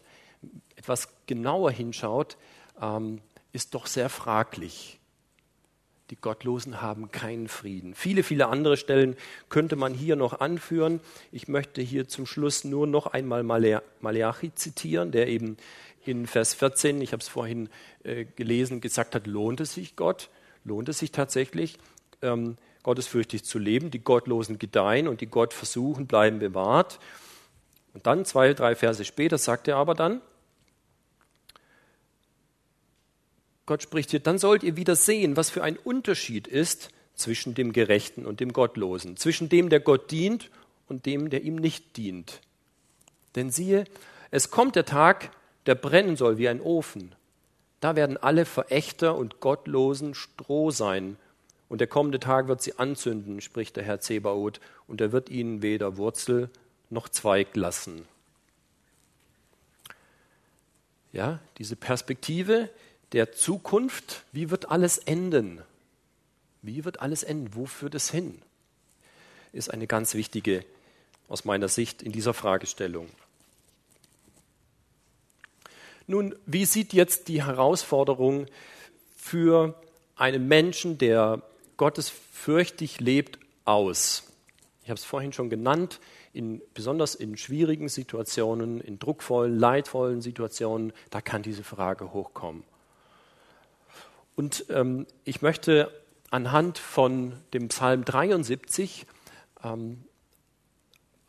etwas 0.77 1.09
genauer 1.27 1.71
hinschaut, 1.71 2.37
ähm, 2.81 3.19
ist 3.51 3.73
doch 3.75 3.87
sehr 3.87 4.09
fraglich. 4.09 4.98
Die 6.09 6.15
Gottlosen 6.15 6.81
haben 6.81 7.11
keinen 7.11 7.47
Frieden. 7.47 7.93
Viele, 7.93 8.23
viele 8.23 8.47
andere 8.47 8.77
Stellen 8.77 9.15
könnte 9.47 9.75
man 9.75 9.93
hier 9.93 10.15
noch 10.15 10.39
anführen. 10.39 11.01
Ich 11.31 11.47
möchte 11.47 11.81
hier 11.81 12.07
zum 12.07 12.25
Schluss 12.25 12.63
nur 12.63 12.87
noch 12.87 13.07
einmal 13.07 13.43
Malachi 13.43 14.53
zitieren, 14.55 15.11
der 15.11 15.27
eben 15.27 15.57
in 16.05 16.25
Vers 16.25 16.55
14, 16.55 17.01
ich 17.01 17.11
habe 17.11 17.21
es 17.21 17.27
vorhin 17.27 17.69
äh, 18.03 18.25
gelesen, 18.25 18.81
gesagt 18.81 19.13
hat, 19.13 19.27
lohnt 19.27 19.59
es 19.59 19.75
sich 19.75 19.95
Gott? 19.95 20.29
Lohnt 20.63 20.89
es 20.89 20.99
sich 20.99 21.11
tatsächlich, 21.11 21.77
ähm, 22.21 22.55
gottesfürchtig 22.81 23.43
zu 23.43 23.59
leben? 23.59 23.91
Die 23.91 23.99
Gottlosen 23.99 24.57
gedeihen 24.57 25.07
und 25.07 25.21
die 25.21 25.27
Gott 25.27 25.53
versuchen, 25.53 26.07
bleiben 26.07 26.39
bewahrt. 26.39 26.99
Und 27.93 28.07
dann, 28.07 28.25
zwei, 28.25 28.53
drei 28.53 28.75
Verse 28.75 29.05
später, 29.05 29.37
sagt 29.37 29.67
er 29.67 29.77
aber 29.77 29.93
dann, 29.93 30.21
Gott 33.69 33.83
spricht 33.83 34.09
hier, 34.09 34.19
dann 34.19 34.39
sollt 34.39 34.63
ihr 34.63 34.77
wieder 34.77 34.95
sehen, 34.95 35.37
was 35.37 35.51
für 35.51 35.61
ein 35.61 35.77
Unterschied 35.77 36.47
ist 36.47 36.89
zwischen 37.13 37.53
dem 37.53 37.71
Gerechten 37.71 38.25
und 38.25 38.39
dem 38.39 38.51
Gottlosen, 38.51 39.15
zwischen 39.15 39.47
dem, 39.47 39.69
der 39.69 39.79
Gott 39.79 40.09
dient 40.09 40.49
und 40.87 41.05
dem, 41.05 41.29
der 41.29 41.43
ihm 41.43 41.55
nicht 41.55 41.95
dient. 41.95 42.41
Denn 43.35 43.51
siehe, 43.51 43.83
es 44.31 44.49
kommt 44.49 44.75
der 44.75 44.85
Tag, 44.85 45.29
der 45.67 45.75
brennen 45.75 46.15
soll 46.15 46.39
wie 46.39 46.49
ein 46.49 46.61
Ofen. 46.61 47.13
Da 47.79 47.95
werden 47.95 48.17
alle 48.17 48.45
Verächter 48.45 49.15
und 49.15 49.39
Gottlosen 49.39 50.15
Stroh 50.15 50.71
sein. 50.71 51.17
Und 51.67 51.79
der 51.79 51.87
kommende 51.87 52.19
Tag 52.19 52.47
wird 52.47 52.63
sie 52.63 52.79
anzünden, 52.79 53.39
spricht 53.39 53.75
der 53.75 53.83
Herr 53.83 53.99
Zebaoth, 53.99 54.59
und 54.87 54.99
er 54.99 55.11
wird 55.11 55.29
ihnen 55.29 55.61
weder 55.61 55.95
Wurzel 55.95 56.49
noch 56.89 57.07
Zweig 57.07 57.55
lassen. 57.55 58.07
Ja, 61.13 61.37
diese 61.59 61.75
Perspektive 61.75 62.71
der 63.11 63.31
Zukunft, 63.31 64.23
wie 64.31 64.49
wird 64.49 64.69
alles 64.69 64.97
enden? 64.97 65.61
Wie 66.61 66.85
wird 66.85 67.01
alles 67.01 67.23
enden? 67.23 67.55
Wo 67.55 67.65
führt 67.65 67.95
es 67.95 68.11
hin? 68.11 68.41
Ist 69.51 69.73
eine 69.73 69.87
ganz 69.87 70.13
wichtige 70.13 70.63
aus 71.27 71.45
meiner 71.45 71.67
Sicht 71.67 72.01
in 72.01 72.11
dieser 72.11 72.33
Fragestellung. 72.33 73.07
Nun, 76.07 76.35
wie 76.47 76.65
sieht 76.65 76.91
jetzt 76.91 77.27
die 77.27 77.45
Herausforderung 77.45 78.47
für 79.15 79.79
einen 80.15 80.47
Menschen, 80.47 80.97
der 80.97 81.43
gottesfürchtig 81.77 82.99
lebt, 82.99 83.37
aus? 83.65 84.23
Ich 84.83 84.89
habe 84.89 84.97
es 84.97 85.05
vorhin 85.05 85.33
schon 85.33 85.51
genannt, 85.51 85.99
in, 86.33 86.61
besonders 86.73 87.13
in 87.13 87.37
schwierigen 87.37 87.89
Situationen, 87.89 88.81
in 88.81 88.97
druckvollen, 88.97 89.57
leidvollen 89.57 90.21
Situationen, 90.21 90.93
da 91.11 91.21
kann 91.21 91.43
diese 91.43 91.63
Frage 91.63 92.11
hochkommen. 92.11 92.63
Und 94.39 94.67
ähm, 94.69 95.05
ich 95.25 95.41
möchte 95.41 95.91
anhand 96.29 96.77
von 96.77 97.33
dem 97.53 97.67
Psalm 97.67 98.05
73 98.05 99.05
ähm, 99.65 100.05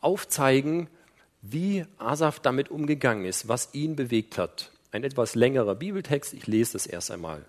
aufzeigen, 0.01 0.89
wie 1.43 1.85
Asaf 1.99 2.39
damit 2.39 2.71
umgegangen 2.71 3.25
ist, 3.25 3.49
was 3.49 3.75
ihn 3.75 3.97
bewegt 3.97 4.39
hat. 4.39 4.71
Ein 4.93 5.03
etwas 5.03 5.35
längerer 5.35 5.75
Bibeltext, 5.75 6.33
ich 6.35 6.47
lese 6.47 6.75
das 6.75 6.87
erst 6.87 7.11
einmal. 7.11 7.45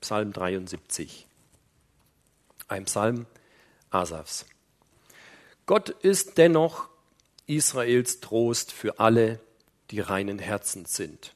Psalm 0.00 0.32
73. 0.32 1.26
Ein 2.68 2.84
Psalm 2.84 3.26
Asafs. 3.90 4.46
Gott 5.66 5.88
ist 5.88 6.38
dennoch 6.38 6.88
Israels 7.46 8.20
Trost 8.20 8.70
für 8.70 9.00
alle, 9.00 9.40
die 9.90 9.98
reinen 9.98 10.38
Herzens 10.38 10.94
sind. 10.94 11.34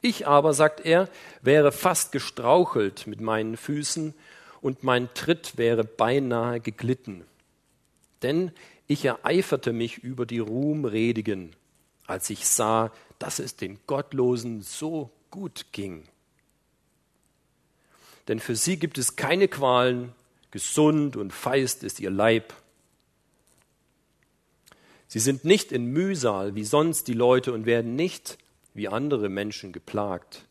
Ich 0.00 0.26
aber, 0.26 0.54
sagt 0.54 0.80
er, 0.84 1.08
wäre 1.42 1.72
fast 1.72 2.12
gestrauchelt 2.12 3.06
mit 3.06 3.20
meinen 3.20 3.56
Füßen 3.56 4.14
und 4.60 4.84
mein 4.84 5.12
Tritt 5.14 5.58
wäre 5.58 5.84
beinahe 5.84 6.60
geglitten. 6.60 7.24
Denn 8.22 8.52
ich 8.86 9.04
ereiferte 9.04 9.72
mich 9.72 9.98
über 9.98 10.24
die 10.24 10.38
Ruhmredigen, 10.38 11.54
als 12.06 12.30
ich 12.30 12.46
sah, 12.46 12.92
dass 13.18 13.38
es 13.38 13.56
den 13.56 13.78
Gottlosen 13.86 14.62
so 14.62 15.10
gut 15.30 15.66
ging. 15.72 16.04
Denn 18.28 18.40
für 18.40 18.56
sie 18.56 18.78
gibt 18.78 18.98
es 18.98 19.16
keine 19.16 19.48
Qualen, 19.48 20.12
gesund 20.50 21.16
und 21.16 21.32
feist 21.32 21.82
ist 21.82 22.00
ihr 22.00 22.10
Leib. 22.10 22.54
Sie 25.08 25.20
sind 25.20 25.44
nicht 25.44 25.72
in 25.72 25.86
Mühsal 25.86 26.54
wie 26.54 26.64
sonst 26.64 27.08
die 27.08 27.14
Leute 27.14 27.52
und 27.52 27.66
werden 27.66 27.96
nicht 27.96 28.38
wie 28.78 28.88
andere 28.88 29.28
Menschen 29.28 29.72
geplagt. 29.72 30.46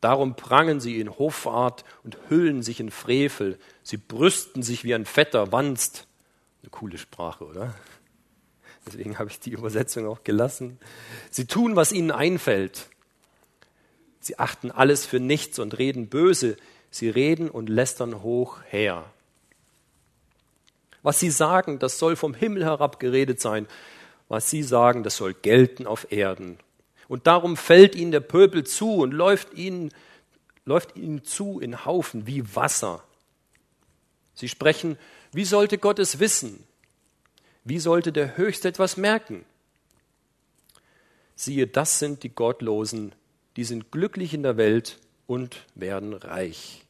Darum 0.00 0.34
prangen 0.34 0.80
sie 0.80 0.98
in 0.98 1.18
Hoffart 1.18 1.84
und 2.02 2.16
hüllen 2.28 2.62
sich 2.62 2.80
in 2.80 2.90
Frevel. 2.90 3.58
Sie 3.82 3.98
brüsten 3.98 4.62
sich 4.62 4.82
wie 4.82 4.94
ein 4.94 5.04
fetter 5.04 5.52
Wanst. 5.52 6.06
Eine 6.62 6.70
coole 6.70 6.98
Sprache, 6.98 7.44
oder? 7.44 7.74
Deswegen 8.86 9.18
habe 9.18 9.30
ich 9.30 9.40
die 9.40 9.50
Übersetzung 9.50 10.06
auch 10.06 10.24
gelassen. 10.24 10.78
Sie 11.30 11.46
tun, 11.46 11.76
was 11.76 11.92
ihnen 11.92 12.10
einfällt. 12.10 12.88
Sie 14.20 14.38
achten 14.38 14.70
alles 14.70 15.06
für 15.06 15.20
nichts 15.20 15.58
und 15.58 15.78
reden 15.78 16.08
böse. 16.08 16.56
Sie 16.90 17.10
reden 17.10 17.50
und 17.50 17.68
lästern 17.68 18.22
hoch 18.22 18.58
her. 18.68 19.04
Was 21.02 21.20
sie 21.20 21.30
sagen, 21.30 21.78
das 21.78 21.98
soll 21.98 22.16
vom 22.16 22.34
Himmel 22.34 22.64
herab 22.64 23.00
geredet 23.00 23.40
sein. 23.40 23.66
Was 24.28 24.48
sie 24.48 24.62
sagen, 24.62 25.02
das 25.02 25.16
soll 25.16 25.34
gelten 25.34 25.86
auf 25.86 26.10
Erden. 26.10 26.58
Und 27.10 27.26
darum 27.26 27.56
fällt 27.56 27.96
ihnen 27.96 28.12
der 28.12 28.20
Pöbel 28.20 28.62
zu 28.62 28.98
und 28.98 29.10
läuft 29.10 29.54
ihnen, 29.54 29.92
läuft 30.64 30.96
ihnen 30.96 31.24
zu 31.24 31.58
in 31.58 31.84
Haufen 31.84 32.28
wie 32.28 32.54
Wasser. 32.54 33.02
Sie 34.34 34.48
sprechen 34.48 34.96
wie 35.32 35.44
sollte 35.44 35.76
Gott 35.76 35.98
es 35.98 36.20
wissen? 36.20 36.62
Wie 37.64 37.80
sollte 37.80 38.12
der 38.12 38.36
Höchste 38.36 38.68
etwas 38.68 38.96
merken? 38.96 39.44
Siehe, 41.34 41.66
das 41.66 41.98
sind 41.98 42.22
die 42.22 42.32
Gottlosen, 42.32 43.12
die 43.56 43.64
sind 43.64 43.90
glücklich 43.90 44.32
in 44.32 44.44
der 44.44 44.56
Welt 44.56 45.00
und 45.26 45.66
werden 45.74 46.14
reich. 46.14 46.84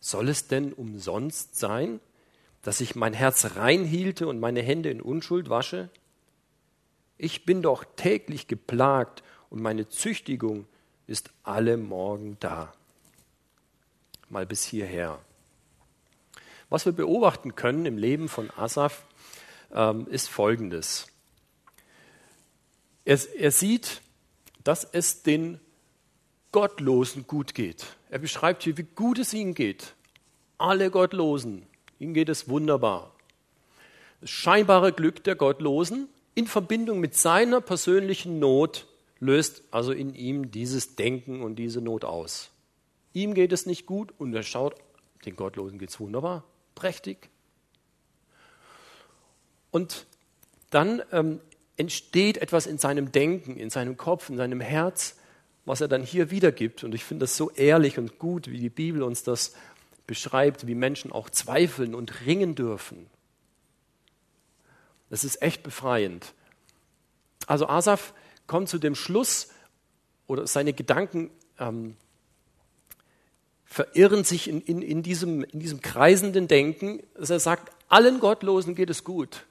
Soll 0.00 0.30
es 0.30 0.48
denn 0.48 0.72
umsonst 0.72 1.58
sein, 1.58 2.00
dass 2.62 2.80
ich 2.80 2.94
mein 2.94 3.12
Herz 3.12 3.56
rein 3.56 3.84
hielte 3.84 4.28
und 4.28 4.40
meine 4.40 4.62
Hände 4.62 4.88
in 4.90 5.02
Unschuld 5.02 5.50
wasche? 5.50 5.90
Ich 7.22 7.44
bin 7.44 7.60
doch 7.60 7.84
täglich 7.96 8.46
geplagt 8.46 9.22
und 9.50 9.60
meine 9.60 9.86
Züchtigung 9.90 10.66
ist 11.06 11.28
alle 11.42 11.76
Morgen 11.76 12.38
da. 12.40 12.72
Mal 14.30 14.46
bis 14.46 14.64
hierher. 14.64 15.18
Was 16.70 16.86
wir 16.86 16.94
beobachten 16.94 17.54
können 17.56 17.84
im 17.84 17.98
Leben 17.98 18.30
von 18.30 18.48
Asaf, 18.56 19.04
ähm, 19.70 20.06
ist 20.06 20.30
Folgendes. 20.30 21.08
Er, 23.04 23.18
er 23.36 23.50
sieht, 23.50 24.00
dass 24.64 24.84
es 24.84 25.22
den 25.22 25.60
Gottlosen 26.52 27.26
gut 27.26 27.54
geht. 27.54 27.84
Er 28.08 28.20
beschreibt 28.20 28.62
hier, 28.62 28.78
wie 28.78 28.86
gut 28.94 29.18
es 29.18 29.34
ihnen 29.34 29.52
geht. 29.52 29.94
Alle 30.56 30.90
Gottlosen, 30.90 31.66
ihnen 31.98 32.14
geht 32.14 32.30
es 32.30 32.48
wunderbar. 32.48 33.14
Das 34.22 34.30
scheinbare 34.30 34.94
Glück 34.94 35.22
der 35.24 35.34
Gottlosen 35.34 36.08
in 36.40 36.46
Verbindung 36.46 37.00
mit 37.00 37.14
seiner 37.14 37.60
persönlichen 37.60 38.38
Not 38.38 38.86
löst 39.18 39.62
also 39.70 39.92
in 39.92 40.14
ihm 40.14 40.50
dieses 40.50 40.96
Denken 40.96 41.42
und 41.42 41.56
diese 41.56 41.82
Not 41.82 42.06
aus. 42.06 42.50
Ihm 43.12 43.34
geht 43.34 43.52
es 43.52 43.66
nicht 43.66 43.84
gut 43.84 44.14
und 44.16 44.32
er 44.32 44.42
schaut, 44.42 44.74
den 45.26 45.36
Gottlosen 45.36 45.78
geht 45.78 45.90
es 45.90 46.00
wunderbar 46.00 46.44
prächtig. 46.74 47.28
Und 49.70 50.06
dann 50.70 51.02
ähm, 51.12 51.40
entsteht 51.76 52.38
etwas 52.38 52.66
in 52.66 52.78
seinem 52.78 53.12
Denken, 53.12 53.58
in 53.58 53.68
seinem 53.68 53.98
Kopf, 53.98 54.30
in 54.30 54.38
seinem 54.38 54.62
Herz, 54.62 55.18
was 55.66 55.82
er 55.82 55.88
dann 55.88 56.02
hier 56.02 56.30
wiedergibt. 56.30 56.84
Und 56.84 56.94
ich 56.94 57.04
finde 57.04 57.24
das 57.24 57.36
so 57.36 57.50
ehrlich 57.50 57.98
und 57.98 58.18
gut, 58.18 58.50
wie 58.50 58.58
die 58.58 58.70
Bibel 58.70 59.02
uns 59.02 59.22
das 59.24 59.52
beschreibt, 60.06 60.66
wie 60.66 60.74
Menschen 60.74 61.12
auch 61.12 61.28
zweifeln 61.28 61.94
und 61.94 62.24
ringen 62.24 62.54
dürfen. 62.54 63.10
Das 65.10 65.24
ist 65.24 65.42
echt 65.42 65.62
befreiend. 65.62 66.32
Also 67.46 67.68
Asaf 67.68 68.14
kommt 68.46 68.68
zu 68.68 68.78
dem 68.78 68.94
Schluss, 68.94 69.48
oder 70.26 70.46
seine 70.46 70.72
Gedanken 70.72 71.28
ähm, 71.58 71.96
verirren 73.64 74.22
sich 74.22 74.48
in, 74.48 74.60
in, 74.60 74.80
in, 74.80 75.02
diesem, 75.02 75.42
in 75.42 75.58
diesem 75.58 75.80
kreisenden 75.80 76.46
Denken, 76.46 77.02
dass 77.14 77.30
er 77.30 77.40
sagt, 77.40 77.72
allen 77.88 78.20
Gottlosen 78.20 78.76
geht 78.76 78.90
es 78.90 79.02
gut. 79.02 79.44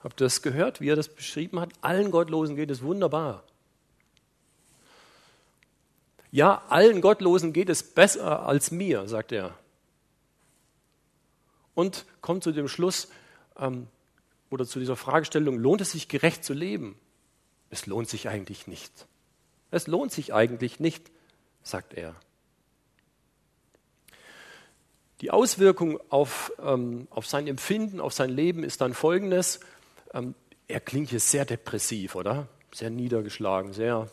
Habt 0.00 0.20
ihr 0.20 0.24
das 0.24 0.42
gehört, 0.42 0.82
wie 0.82 0.90
er 0.90 0.96
das 0.96 1.08
beschrieben 1.08 1.60
hat? 1.60 1.70
Allen 1.80 2.10
Gottlosen 2.10 2.56
geht 2.56 2.70
es 2.70 2.82
wunderbar. 2.82 3.42
Ja, 6.30 6.62
allen 6.68 7.00
Gottlosen 7.00 7.54
geht 7.54 7.70
es 7.70 7.82
besser 7.82 8.46
als 8.46 8.70
mir, 8.70 9.08
sagt 9.08 9.32
er. 9.32 9.58
Und 11.74 12.04
kommt 12.20 12.44
zu 12.44 12.52
dem 12.52 12.68
Schluss 12.68 13.08
ähm, 13.58 13.86
oder 14.50 14.66
zu 14.66 14.78
dieser 14.78 14.96
Fragestellung, 14.96 15.58
lohnt 15.58 15.80
es 15.80 15.92
sich 15.92 16.08
gerecht 16.08 16.44
zu 16.44 16.54
leben? 16.54 16.98
Es 17.70 17.86
lohnt 17.86 18.08
sich 18.08 18.28
eigentlich 18.28 18.66
nicht. 18.66 19.06
Es 19.70 19.86
lohnt 19.86 20.12
sich 20.12 20.32
eigentlich 20.32 20.80
nicht, 20.80 21.10
sagt 21.62 21.94
er. 21.94 22.14
Die 25.20 25.30
Auswirkung 25.30 25.98
auf, 26.10 26.52
ähm, 26.62 27.08
auf 27.10 27.26
sein 27.26 27.46
Empfinden, 27.46 28.00
auf 28.00 28.12
sein 28.12 28.30
Leben 28.30 28.62
ist 28.62 28.80
dann 28.80 28.94
folgendes. 28.94 29.60
Ähm, 30.12 30.34
er 30.68 30.80
klingt 30.80 31.10
hier 31.10 31.20
sehr 31.20 31.44
depressiv, 31.44 32.14
oder? 32.14 32.48
Sehr 32.72 32.90
niedergeschlagen, 32.90 33.72
sehr, 33.72 34.10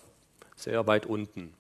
sehr 0.56 0.88
weit 0.88 1.06
unten. 1.06 1.54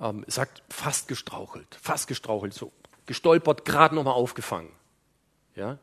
Ähm, 0.00 0.24
sagt 0.26 0.62
fast 0.68 1.06
gestrauchelt, 1.06 1.78
fast 1.80 2.08
gestrauchelt, 2.08 2.52
so 2.52 2.72
gestolpert, 3.06 3.64
gerade 3.64 3.94
nochmal 3.94 4.14
aufgefangen. 4.14 4.70
Ja? 5.54 5.78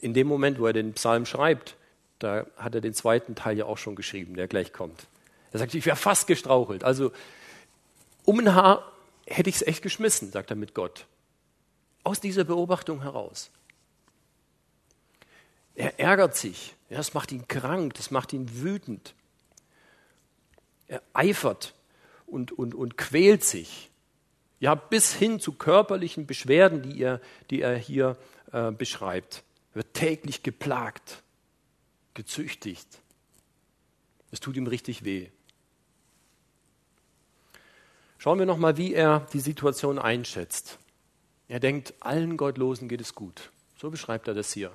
In 0.00 0.14
dem 0.14 0.26
Moment, 0.26 0.58
wo 0.58 0.66
er 0.66 0.72
den 0.72 0.92
Psalm 0.94 1.26
schreibt, 1.26 1.76
da 2.18 2.46
hat 2.56 2.74
er 2.74 2.80
den 2.80 2.94
zweiten 2.94 3.34
Teil 3.34 3.58
ja 3.58 3.64
auch 3.64 3.78
schon 3.78 3.96
geschrieben, 3.96 4.34
der 4.34 4.48
gleich 4.48 4.72
kommt. 4.72 5.06
Er 5.52 5.58
sagt, 5.58 5.74
ich 5.74 5.84
wäre 5.84 5.96
fast 5.96 6.26
gestrauchelt. 6.26 6.84
Also 6.84 7.12
um 8.24 8.38
ein 8.38 8.54
Haar 8.54 8.90
hätte 9.26 9.50
ich 9.50 9.56
es 9.56 9.62
echt 9.62 9.82
geschmissen, 9.82 10.30
sagt 10.30 10.50
er 10.50 10.56
mit 10.56 10.74
Gott. 10.74 11.06
Aus 12.04 12.20
dieser 12.20 12.44
Beobachtung 12.44 13.02
heraus. 13.02 13.50
Er 15.74 15.98
ärgert 15.98 16.36
sich. 16.36 16.74
Ja, 16.90 16.98
das 16.98 17.14
macht 17.14 17.32
ihn 17.32 17.48
krank, 17.48 17.94
das 17.94 18.10
macht 18.10 18.32
ihn 18.32 18.62
wütend. 18.62 19.14
Er 20.86 21.02
eifert 21.12 21.74
und, 22.26 22.52
und, 22.52 22.74
und 22.74 22.98
quält 22.98 23.44
sich. 23.44 23.90
Ja, 24.60 24.74
bis 24.74 25.12
hin 25.14 25.40
zu 25.40 25.52
körperlichen 25.52 26.26
Beschwerden, 26.26 26.82
die 26.82 27.00
er, 27.00 27.20
die 27.50 27.62
er 27.62 27.76
hier 27.76 28.16
äh, 28.52 28.70
beschreibt. 28.70 29.42
Wird 29.74 29.94
täglich 29.94 30.42
geplagt, 30.42 31.22
gezüchtigt. 32.14 32.88
Es 34.30 34.40
tut 34.40 34.56
ihm 34.56 34.66
richtig 34.66 35.04
weh. 35.04 35.30
Schauen 38.18 38.38
wir 38.38 38.46
nochmal, 38.46 38.76
wie 38.76 38.94
er 38.94 39.26
die 39.32 39.40
Situation 39.40 39.98
einschätzt. 39.98 40.78
Er 41.48 41.60
denkt, 41.60 41.94
allen 42.00 42.36
Gottlosen 42.36 42.88
geht 42.88 43.00
es 43.00 43.14
gut. 43.14 43.50
So 43.76 43.90
beschreibt 43.90 44.28
er 44.28 44.34
das 44.34 44.52
hier. 44.52 44.72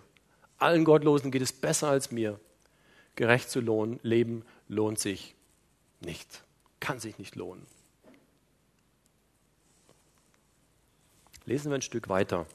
Allen 0.58 0.84
Gottlosen 0.84 1.32
geht 1.32 1.42
es 1.42 1.54
besser 1.54 1.88
als 1.88 2.12
mir. 2.12 2.40
Gerecht 3.16 3.50
zu 3.50 3.62
lohnen, 3.62 4.00
leben 4.04 4.46
lohnt 4.68 5.00
sich 5.00 5.34
nicht, 6.02 6.44
kann 6.80 7.00
sich 7.00 7.18
nicht 7.18 7.36
lohnen. 7.36 7.66
Lesen 11.46 11.72
wir 11.72 11.76
ein 11.76 11.82
Stück 11.82 12.10
weiter. 12.10 12.46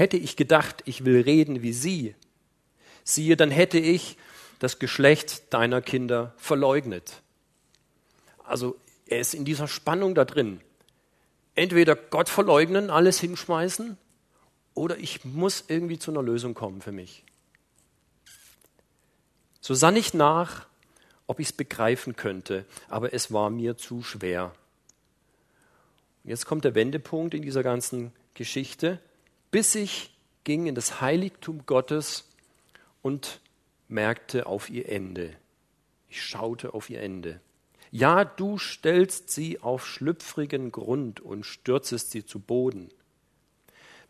Hätte 0.00 0.16
ich 0.16 0.34
gedacht, 0.34 0.82
ich 0.86 1.04
will 1.04 1.20
reden 1.20 1.60
wie 1.60 1.74
sie, 1.74 2.14
siehe, 3.04 3.36
dann 3.36 3.50
hätte 3.50 3.78
ich 3.78 4.16
das 4.58 4.78
Geschlecht 4.78 5.52
deiner 5.52 5.82
Kinder 5.82 6.32
verleugnet. 6.38 7.20
Also 8.42 8.78
er 9.04 9.20
ist 9.20 9.34
in 9.34 9.44
dieser 9.44 9.68
Spannung 9.68 10.14
da 10.14 10.24
drin. 10.24 10.62
Entweder 11.54 11.96
Gott 11.96 12.30
verleugnen, 12.30 12.88
alles 12.88 13.20
hinschmeißen, 13.20 13.98
oder 14.72 14.96
ich 14.96 15.26
muss 15.26 15.64
irgendwie 15.68 15.98
zu 15.98 16.12
einer 16.12 16.22
Lösung 16.22 16.54
kommen 16.54 16.80
für 16.80 16.92
mich. 16.92 17.22
So 19.60 19.74
sann 19.74 19.96
ich 19.96 20.14
nach, 20.14 20.66
ob 21.26 21.40
ich 21.40 21.48
es 21.48 21.52
begreifen 21.52 22.16
könnte, 22.16 22.64
aber 22.88 23.12
es 23.12 23.34
war 23.34 23.50
mir 23.50 23.76
zu 23.76 24.02
schwer. 24.02 24.54
Jetzt 26.24 26.46
kommt 26.46 26.64
der 26.64 26.74
Wendepunkt 26.74 27.34
in 27.34 27.42
dieser 27.42 27.62
ganzen 27.62 28.14
Geschichte, 28.32 28.98
bis 29.50 29.74
ich 29.74 30.14
ging 30.44 30.66
in 30.66 30.74
das 30.74 31.00
Heiligtum 31.00 31.66
Gottes 31.66 32.28
und 33.02 33.40
merkte 33.88 34.46
auf 34.46 34.70
ihr 34.70 34.88
Ende. 34.88 35.36
Ich 36.08 36.22
schaute 36.22 36.74
auf 36.74 36.90
ihr 36.90 37.00
Ende. 37.00 37.40
Ja, 37.90 38.24
du 38.24 38.58
stellst 38.58 39.30
sie 39.30 39.60
auf 39.60 39.86
schlüpfrigen 39.86 40.70
Grund 40.70 41.20
und 41.20 41.44
stürzest 41.44 42.12
sie 42.12 42.24
zu 42.24 42.38
Boden. 42.38 42.88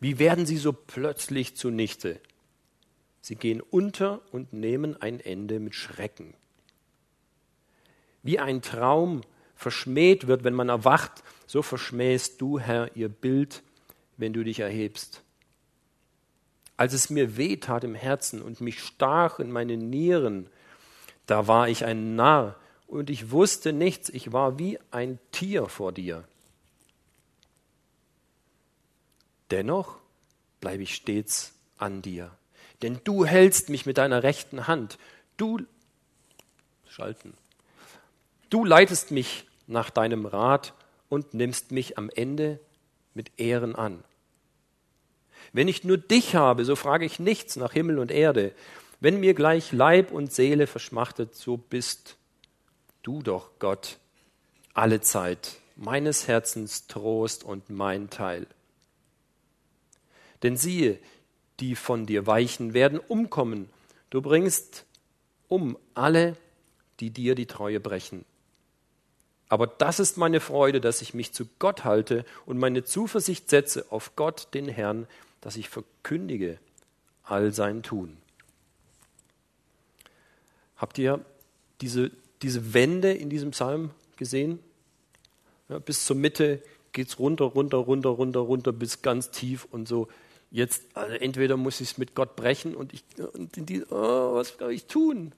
Wie 0.01 0.19
werden 0.19 0.47
sie 0.47 0.59
so 0.59 0.73
plötzlich 0.73 1.57
zunichte? 1.57 2.21
Sie 3.23 3.37
gehen 3.37 3.61
unter 3.61 4.21
und 4.33 4.53
nehmen 4.53 5.01
ein 5.01 5.21
Ende 5.21 5.61
mit 5.61 5.75
Schrecken. 5.75 6.35
Wie 8.23 8.39
ein 8.39 8.63
Traum 8.63 9.23
verschmäht 9.55 10.27
wird, 10.27 10.45
wenn 10.45 10.55
man 10.55 10.69
erwacht, 10.69 11.23
so 11.47 11.63
verschmähst 11.63 12.41
du, 12.41 12.59
Herr, 12.59 12.97
ihr 12.97 13.09
Bild, 13.09 13.63
wenn 14.17 14.33
du 14.33 14.43
dich 14.43 14.61
erhebst. 14.61 15.23
Als 16.81 16.95
es 16.95 17.11
mir 17.11 17.37
weh 17.37 17.59
tat 17.59 17.85
im 17.85 17.95
Herzen 17.95 18.41
und 18.41 18.63
mich 18.63 18.83
stach 18.83 19.39
in 19.39 19.53
meine 19.53 19.77
Nieren, 19.77 20.49
da 21.27 21.47
war 21.47 21.69
ich 21.69 21.85
ein 21.85 22.17
Narr 22.17 22.57
und 22.87 23.11
ich 23.11 23.31
wusste 23.31 23.75
nichts, 23.75 24.09
ich 24.09 24.33
war 24.33 24.59
wie 24.59 24.79
ein 24.91 25.19
Tier 25.31 25.67
vor 25.67 25.93
dir. 25.93 26.25
Dennoch 29.51 29.99
bleibe 30.63 30.83
ich 30.83 30.95
stets 30.95 31.53
an 31.77 32.01
dir, 32.01 32.31
denn 32.81 32.99
du 33.05 33.27
hältst 33.27 33.69
mich 33.69 33.85
mit 33.85 33.99
deiner 33.99 34.23
rechten 34.23 34.67
Hand. 34.67 34.99
Du 35.37 35.59
schalten. 36.89 37.35
Du 38.49 38.65
leitest 38.65 39.11
mich 39.11 39.45
nach 39.67 39.91
deinem 39.91 40.25
Rat 40.25 40.73
und 41.11 41.35
nimmst 41.35 41.73
mich 41.73 41.99
am 41.99 42.09
Ende 42.09 42.59
mit 43.13 43.39
Ehren 43.39 43.77
an. 43.77 44.03
Wenn 45.53 45.69
ich 45.69 45.85
nur 45.85 45.99
dich 45.99 46.35
habe, 46.35 46.65
so 46.65 46.77
frage 46.77 47.05
ich 47.05 47.19
nichts 47.19 47.57
nach 47.57 47.73
Himmel 47.73 47.99
und 47.99 48.11
Erde. 48.11 48.53
Wenn 49.01 49.21
mir 49.21 49.35
gleich 49.35 49.73
Leib 49.73 50.13
und 50.13 50.33
Seele 50.33 50.67
verschmachtet, 50.67 51.35
so 51.35 51.57
bist 51.57 52.17
du 53.03 53.23
doch 53.23 53.51
Gott 53.59 53.99
alle 54.75 55.01
Zeit, 55.01 55.57
meines 55.77 56.29
Herzens 56.29 56.87
Trost 56.87 57.45
und 57.45 57.71
mein 57.71 58.11
Teil. 58.11 58.47
Denn 60.43 60.57
siehe, 60.57 60.99
die 61.61 61.75
von 61.75 62.07
dir 62.07 62.27
weichen, 62.27 62.73
werden 62.75 62.99
umkommen. 62.99 63.69
Du 64.11 64.23
bringst 64.23 64.85
um 65.49 65.77
alle, 65.95 66.37
die 67.01 67.11
dir 67.11 67.35
die 67.35 67.47
Treue 67.47 67.81
brechen. 67.81 68.25
Aber 69.49 69.67
das 69.67 69.99
ist 69.99 70.17
meine 70.17 70.41
Freude, 70.41 70.81
dass 70.81 71.03
ich 71.03 71.13
mich 71.13 71.33
zu 71.33 71.47
Gott 71.59 71.85
halte 71.85 72.25
und 72.47 72.59
meine 72.59 72.85
Zuversicht 72.85 73.51
setze 73.51 73.87
auf 73.91 74.15
Gott, 74.15 74.49
den 74.55 74.69
Herrn, 74.69 75.09
dass 75.41 75.57
ich 75.57 75.69
verkündige 75.69 76.59
all 77.23 77.53
sein 77.53 77.83
Tun. 77.83 78.17
Habt 80.77 80.99
ihr 80.99 81.25
diese, 81.81 82.11
diese 82.43 82.75
Wende 82.75 83.13
in 83.13 83.31
diesem 83.31 83.51
Psalm 83.51 83.91
gesehen? 84.17 84.59
Ja, 85.69 85.79
bis 85.79 86.07
zur 86.07 86.17
Mitte 86.17 86.63
geht 86.93 87.09
es 87.09 87.19
runter, 87.19 87.45
runter, 87.45 87.79
runter, 87.79 88.11
runter, 88.11 88.41
runter, 88.41 88.73
bis 88.73 89.03
ganz 89.03 89.31
tief 89.31 89.67
und 89.71 89.87
so. 89.87 90.09
Jetzt, 90.51 90.85
also 90.95 91.15
entweder 91.15 91.57
muss 91.57 91.81
ich 91.81 91.93
es 91.93 91.99
mit 91.99 92.15
Gott 92.15 92.35
brechen 92.35 92.75
und 92.75 92.93
ich, 92.93 93.05
und 93.35 93.69
die, 93.69 93.85
oh, 93.85 94.35
was 94.35 94.57
soll 94.59 94.73
ich 94.73 94.87
tun? 94.87 95.27
Und 95.27 95.33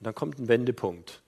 dann 0.00 0.14
kommt 0.14 0.38
ein 0.38 0.48
Wendepunkt. 0.48 1.22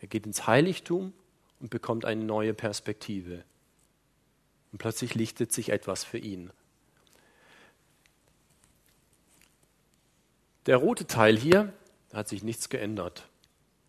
Er 0.00 0.08
geht 0.08 0.26
ins 0.26 0.48
Heiligtum 0.48 1.12
und 1.60 1.70
bekommt 1.70 2.04
eine 2.04 2.24
neue 2.24 2.54
Perspektive. 2.54 3.44
Und 4.72 4.78
plötzlich 4.78 5.14
lichtet 5.14 5.52
sich 5.52 5.68
etwas 5.68 6.02
für 6.02 6.18
ihn. 6.18 6.50
Der 10.66 10.76
rote 10.76 11.06
Teil 11.06 11.36
hier, 11.36 11.72
hat 12.12 12.28
sich 12.28 12.42
nichts 12.42 12.68
geändert, 12.68 13.26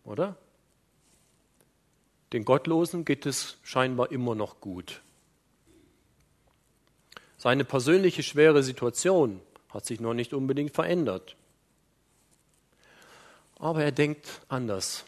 oder? 0.04 0.36
Den 2.32 2.44
Gottlosen 2.44 3.04
geht 3.04 3.26
es 3.26 3.58
scheinbar 3.62 4.10
immer 4.10 4.34
noch 4.34 4.60
gut. 4.60 5.02
Seine 7.36 7.64
persönliche 7.64 8.22
schwere 8.22 8.62
Situation 8.62 9.40
hat 9.68 9.84
sich 9.84 10.00
noch 10.00 10.14
nicht 10.14 10.32
unbedingt 10.32 10.74
verändert. 10.74 11.36
Aber 13.58 13.84
er 13.84 13.92
denkt 13.92 14.40
anders. 14.48 15.04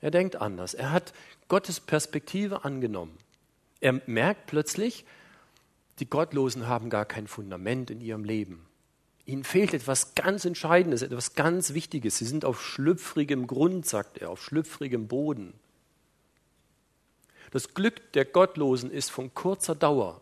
Er 0.00 0.10
denkt 0.10 0.36
anders. 0.36 0.74
Er 0.74 0.92
hat 0.92 1.12
Gottes 1.48 1.80
Perspektive 1.80 2.64
angenommen. 2.64 3.18
Er 3.80 4.00
merkt 4.06 4.46
plötzlich, 4.46 5.04
die 5.98 6.08
Gottlosen 6.08 6.66
haben 6.66 6.90
gar 6.90 7.04
kein 7.04 7.26
Fundament 7.26 7.90
in 7.90 8.00
ihrem 8.00 8.24
Leben. 8.24 8.66
Ihnen 9.24 9.44
fehlt 9.44 9.74
etwas 9.74 10.14
ganz 10.14 10.44
Entscheidendes, 10.44 11.02
etwas 11.02 11.34
ganz 11.34 11.74
Wichtiges. 11.74 12.18
Sie 12.18 12.26
sind 12.26 12.44
auf 12.44 12.62
schlüpfrigem 12.62 13.46
Grund, 13.46 13.86
sagt 13.86 14.18
er, 14.18 14.30
auf 14.30 14.42
schlüpfrigem 14.42 15.08
Boden. 15.08 15.52
Das 17.50 17.74
Glück 17.74 18.12
der 18.12 18.24
Gottlosen 18.24 18.90
ist 18.90 19.10
von 19.10 19.34
kurzer 19.34 19.74
Dauer. 19.74 20.20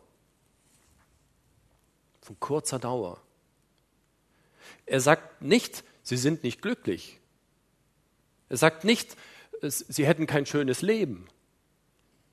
Von 2.22 2.38
kurzer 2.40 2.78
Dauer. 2.78 3.20
Er 4.86 5.00
sagt 5.00 5.42
nicht, 5.42 5.84
sie 6.02 6.16
sind 6.16 6.42
nicht 6.42 6.62
glücklich. 6.62 7.20
Er 8.48 8.56
sagt 8.56 8.84
nicht, 8.84 9.16
sie 9.60 10.06
hätten 10.06 10.26
kein 10.26 10.46
schönes 10.46 10.80
Leben. 10.80 11.26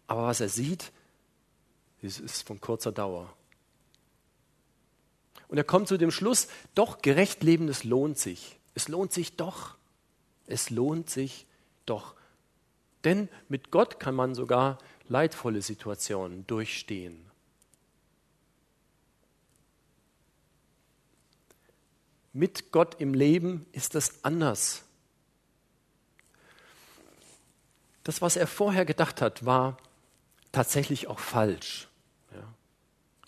Aber 0.07 0.23
was 0.23 0.39
er 0.39 0.49
sieht, 0.49 0.91
es 2.01 2.19
ist 2.19 2.47
von 2.47 2.59
kurzer 2.59 2.91
Dauer. 2.91 3.33
Und 5.47 5.57
er 5.57 5.63
kommt 5.63 5.87
zu 5.87 5.97
dem 5.97 6.11
Schluss, 6.11 6.47
doch 6.75 7.01
gerecht 7.01 7.43
leben, 7.43 7.67
es 7.67 7.83
lohnt 7.83 8.17
sich. 8.17 8.57
Es 8.73 8.87
lohnt 8.87 9.11
sich 9.11 9.35
doch. 9.35 9.75
Es 10.47 10.69
lohnt 10.69 11.09
sich 11.09 11.45
doch. 11.85 12.15
Denn 13.03 13.29
mit 13.49 13.71
Gott 13.71 13.99
kann 13.99 14.15
man 14.15 14.35
sogar 14.35 14.77
leidvolle 15.07 15.61
Situationen 15.61 16.47
durchstehen. 16.47 17.29
Mit 22.33 22.71
Gott 22.71 23.01
im 23.01 23.13
Leben 23.13 23.65
ist 23.73 23.95
das 23.95 24.23
anders. 24.23 24.85
das, 28.03 28.21
was 28.21 28.35
er 28.35 28.47
vorher 28.47 28.85
gedacht 28.85 29.21
hat, 29.21 29.45
war 29.45 29.77
tatsächlich 30.51 31.07
auch 31.07 31.19
falsch. 31.19 31.87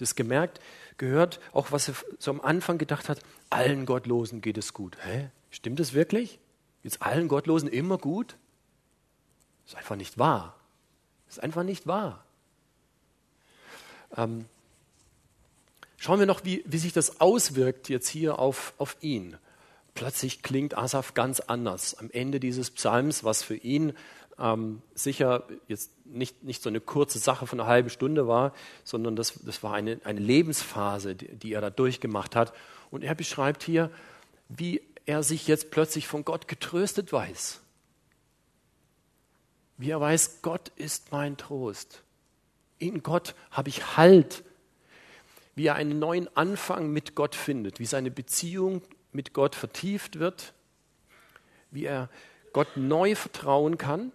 Das 0.04 0.16
gemerkt, 0.16 0.60
gehört 0.98 1.40
auch, 1.54 1.72
was 1.72 1.88
er 1.88 1.96
so 2.20 2.32
am 2.32 2.42
Anfang 2.42 2.78
gedacht 2.78 3.10
hat, 3.10 3.20
allen 3.50 3.86
Gottlosen 3.86 4.42
geht 4.42 4.58
es 4.58 4.74
gut. 4.74 4.98
Hä? 5.06 5.30
Stimmt 5.50 5.80
das 5.80 5.94
wirklich? 5.94 6.40
Jetzt 6.84 7.02
allen 7.02 7.28
Gottlosen 7.28 7.70
immer 7.70 7.98
gut? 7.98 8.36
Das 9.64 9.74
ist 9.74 9.78
einfach 9.78 9.96
nicht 9.96 10.18
wahr. 10.18 10.56
Das 11.28 11.38
ist 11.38 11.44
einfach 11.44 11.64
nicht 11.64 11.88
wahr. 11.88 12.26
Ähm, 14.18 14.46
schauen 15.98 16.20
wir 16.20 16.26
noch, 16.26 16.44
wie, 16.44 16.64
wie 16.66 16.78
sich 16.78 16.94
das 16.94 17.22
auswirkt 17.22 17.90
jetzt 17.90 18.10
hier 18.10 18.40
auf, 18.40 18.74
auf 18.78 18.98
ihn. 19.02 19.38
Plötzlich 19.96 20.42
klingt 20.42 20.78
Asaf 20.78 21.14
ganz 21.14 21.40
anders 21.40 21.96
am 21.96 22.10
Ende 22.12 22.40
dieses 22.40 22.72
Psalms, 22.72 23.24
was 23.24 23.44
für 23.44 23.56
ihn 23.56 23.94
ähm, 24.40 24.82
sicher 24.94 25.48
jetzt 25.68 25.92
nicht, 26.06 26.44
nicht 26.44 26.62
so 26.62 26.70
eine 26.70 26.80
kurze 26.80 27.20
Sache 27.20 27.48
von 27.48 27.60
einer 27.60 27.70
halben 27.70 27.90
Stunde 27.90 28.28
war, 28.28 28.54
sondern 28.84 29.16
das, 29.16 29.40
das 29.44 29.64
war 29.64 29.74
eine, 29.74 30.00
eine 30.04 30.20
Lebensphase, 30.20 31.16
die, 31.16 31.28
die 31.36 31.54
er 31.54 31.62
da 31.62 31.70
durchgemacht 31.70 32.36
hat. 32.36 32.54
Und 32.92 33.04
er 33.04 33.16
beschreibt 33.16 33.64
hier, 33.64 33.92
wie 34.50 34.82
er 35.06 35.24
sich 35.24 35.48
jetzt 35.48 35.72
plötzlich 35.72 36.08
von 36.08 36.26
Gott 36.26 36.48
getröstet 36.48 37.12
weiß. 37.12 37.62
Wie 39.78 39.90
er 39.90 40.00
weiß, 40.00 40.42
Gott 40.42 40.72
ist 40.76 41.12
mein 41.12 41.38
Trost. 41.38 42.04
In 42.80 43.04
Gott 43.04 43.36
habe 43.52 43.70
ich 43.70 43.98
Halt. 43.98 44.44
Wie 45.56 45.68
er 45.68 45.76
einen 45.76 46.00
neuen 46.00 46.36
Anfang 46.36 46.92
mit 46.92 47.16
Gott 47.16 47.36
findet, 47.36 47.80
wie 47.80 47.86
seine 47.86 48.10
Beziehung 48.10 48.82
mit 49.12 49.34
Gott 49.34 49.56
vertieft 49.56 50.18
wird, 50.18 50.54
wie 51.70 51.86
er 51.86 52.10
Gott 52.54 52.76
neu 52.76 53.16
vertrauen 53.16 53.78
kann, 53.78 54.12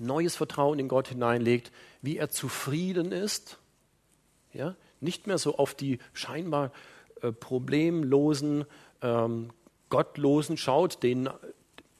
neues 0.00 0.36
Vertrauen 0.36 0.78
in 0.78 0.88
Gott 0.88 1.08
hineinlegt, 1.08 1.72
wie 2.02 2.16
er 2.16 2.30
zufrieden 2.30 3.12
ist, 3.12 3.58
ja, 4.52 4.74
nicht 5.00 5.26
mehr 5.26 5.38
so 5.38 5.56
auf 5.56 5.74
die 5.74 5.98
scheinbar 6.12 6.72
äh, 7.22 7.32
problemlosen, 7.32 8.64
ähm, 9.02 9.50
gottlosen 9.88 10.56
schaut, 10.56 11.02
denen 11.02 11.28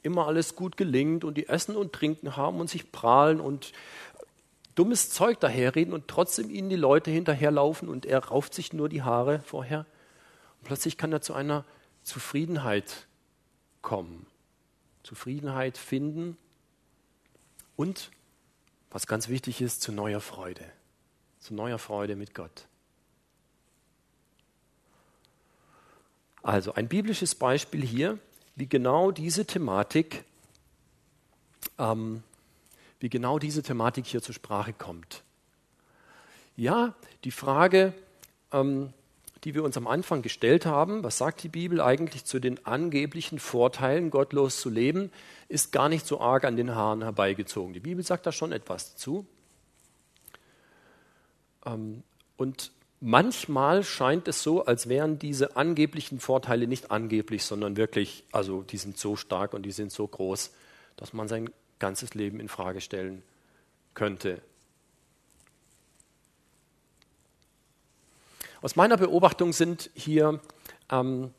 immer 0.02 0.26
alles 0.26 0.56
gut 0.56 0.76
gelingt 0.76 1.24
und 1.24 1.34
die 1.36 1.48
essen 1.48 1.76
und 1.76 1.92
trinken 1.92 2.36
haben 2.36 2.60
und 2.60 2.70
sich 2.70 2.92
prahlen 2.92 3.40
und 3.40 3.72
dummes 4.74 5.10
Zeug 5.10 5.40
daherreden 5.40 5.92
und 5.92 6.08
trotzdem 6.08 6.48
ihnen 6.50 6.70
die 6.70 6.76
Leute 6.76 7.10
hinterherlaufen 7.10 7.88
und 7.88 8.06
er 8.06 8.24
rauft 8.26 8.54
sich 8.54 8.72
nur 8.72 8.88
die 8.88 9.02
Haare 9.02 9.40
vorher. 9.40 9.80
Und 10.58 10.64
plötzlich 10.64 10.96
kann 10.96 11.12
er 11.12 11.20
zu 11.20 11.34
einer 11.34 11.64
Zufriedenheit 12.02 13.06
kommen. 13.82 14.26
Zufriedenheit 15.02 15.76
finden 15.76 16.36
und, 17.80 18.10
was 18.90 19.06
ganz 19.06 19.28
wichtig 19.28 19.62
ist, 19.62 19.80
zu 19.80 19.90
neuer 19.90 20.20
Freude. 20.20 20.70
Zu 21.38 21.54
neuer 21.54 21.78
Freude 21.78 22.14
mit 22.14 22.34
Gott. 22.34 22.66
Also 26.42 26.74
ein 26.74 26.88
biblisches 26.88 27.34
Beispiel 27.34 27.82
hier, 27.82 28.18
wie 28.54 28.66
genau 28.66 29.12
diese 29.12 29.46
Thematik, 29.46 30.24
ähm, 31.78 32.22
wie 32.98 33.08
genau 33.08 33.38
diese 33.38 33.62
Thematik 33.62 34.04
hier 34.06 34.20
zur 34.20 34.34
Sprache 34.34 34.74
kommt. 34.74 35.22
Ja, 36.56 36.94
die 37.24 37.30
Frage, 37.30 37.94
ähm, 38.52 38.92
die 39.44 39.54
wir 39.54 39.64
uns 39.64 39.76
am 39.76 39.86
Anfang 39.86 40.22
gestellt 40.22 40.66
haben, 40.66 41.02
was 41.02 41.18
sagt 41.18 41.42
die 41.42 41.48
Bibel 41.48 41.80
eigentlich 41.80 42.24
zu 42.24 42.40
den 42.40 42.64
angeblichen 42.66 43.38
Vorteilen, 43.38 44.10
gottlos 44.10 44.60
zu 44.60 44.68
leben, 44.68 45.10
ist 45.48 45.72
gar 45.72 45.88
nicht 45.88 46.06
so 46.06 46.20
arg 46.20 46.44
an 46.44 46.56
den 46.56 46.74
Haaren 46.74 47.02
herbeigezogen. 47.02 47.72
Die 47.72 47.80
Bibel 47.80 48.04
sagt 48.04 48.26
da 48.26 48.32
schon 48.32 48.52
etwas 48.52 48.96
zu. 48.96 49.26
Ähm, 51.64 52.02
und 52.36 52.72
manchmal 53.00 53.82
scheint 53.82 54.28
es 54.28 54.42
so, 54.42 54.64
als 54.64 54.88
wären 54.88 55.18
diese 55.18 55.56
angeblichen 55.56 56.20
Vorteile 56.20 56.66
nicht 56.66 56.90
angeblich, 56.90 57.44
sondern 57.44 57.76
wirklich, 57.76 58.24
also 58.32 58.62
die 58.62 58.76
sind 58.76 58.98
so 58.98 59.16
stark 59.16 59.54
und 59.54 59.62
die 59.62 59.72
sind 59.72 59.90
so 59.90 60.06
groß, 60.06 60.52
dass 60.96 61.14
man 61.14 61.28
sein 61.28 61.50
ganzes 61.78 62.12
Leben 62.14 62.40
in 62.40 62.48
Frage 62.48 62.82
stellen 62.82 63.22
könnte. 63.94 64.42
Aus 68.62 68.76
meiner 68.76 68.98
Beobachtung 68.98 69.52
sind 69.54 69.90
hier, 69.94 70.40
ähm, 70.90 71.32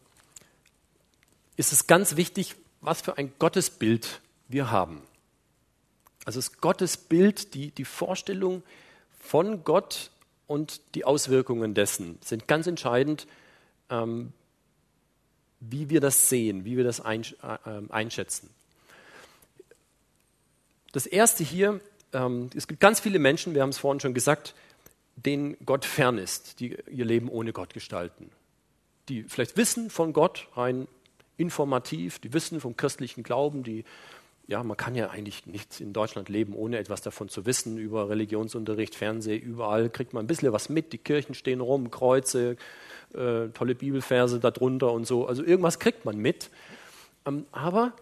ist 1.55 1.71
es 1.71 1.85
ganz 1.85 2.15
wichtig, 2.15 2.55
was 2.81 3.01
für 3.01 3.17
ein 3.17 3.31
Gottesbild 3.37 4.21
wir 4.47 4.71
haben. 4.71 5.03
Also 6.25 6.39
das 6.39 6.57
Gottesbild, 6.57 7.53
die, 7.53 7.71
die 7.71 7.85
Vorstellung 7.85 8.63
von 9.19 9.63
Gott 9.63 10.09
und 10.47 10.81
die 10.95 11.05
Auswirkungen 11.05 11.75
dessen 11.75 12.17
sind 12.21 12.47
ganz 12.47 12.65
entscheidend, 12.65 13.27
ähm, 13.89 14.33
wie 15.59 15.89
wir 15.89 16.01
das 16.01 16.27
sehen, 16.27 16.65
wie 16.65 16.75
wir 16.75 16.83
das 16.83 16.99
äh, 16.99 17.21
ähm, 17.67 17.91
einschätzen. 17.91 18.49
Das 20.91 21.05
erste 21.05 21.43
hier, 21.43 21.79
ähm, 22.13 22.49
es 22.55 22.67
gibt 22.67 22.79
ganz 22.79 22.99
viele 22.99 23.19
Menschen, 23.19 23.53
wir 23.53 23.61
haben 23.61 23.69
es 23.69 23.77
vorhin 23.77 23.99
schon 23.99 24.15
gesagt, 24.15 24.55
denen 25.15 25.57
Gott 25.65 25.85
fern 25.85 26.17
ist, 26.17 26.59
die 26.59 26.77
ihr 26.89 27.05
Leben 27.05 27.29
ohne 27.29 27.53
Gott 27.53 27.73
gestalten. 27.73 28.29
Die 29.09 29.23
vielleicht 29.23 29.57
wissen 29.57 29.89
von 29.89 30.13
Gott 30.13 30.47
rein 30.55 30.87
informativ, 31.37 32.19
die 32.19 32.33
wissen 32.33 32.59
vom 32.59 32.77
christlichen 32.77 33.23
Glauben, 33.23 33.63
die, 33.63 33.83
ja, 34.47 34.63
man 34.63 34.77
kann 34.77 34.95
ja 34.95 35.09
eigentlich 35.09 35.45
nicht 35.47 35.81
in 35.81 35.93
Deutschland 35.93 36.29
leben, 36.29 36.53
ohne 36.53 36.77
etwas 36.77 37.01
davon 37.01 37.29
zu 37.29 37.45
wissen, 37.45 37.77
über 37.77 38.09
Religionsunterricht, 38.09 38.95
Fernsehen, 38.95 39.41
überall 39.41 39.89
kriegt 39.89 40.13
man 40.13 40.23
ein 40.23 40.27
bisschen 40.27 40.53
was 40.53 40.69
mit, 40.69 40.93
die 40.93 40.97
Kirchen 40.97 41.33
stehen 41.33 41.61
rum, 41.61 41.89
Kreuze, 41.89 42.57
äh, 43.13 43.47
tolle 43.49 43.75
Bibelverse 43.75 44.39
darunter 44.39 44.91
und 44.91 45.05
so, 45.05 45.25
also 45.25 45.43
irgendwas 45.43 45.79
kriegt 45.79 46.05
man 46.05 46.17
mit. 46.17 46.49
Ähm, 47.25 47.45
aber 47.51 47.93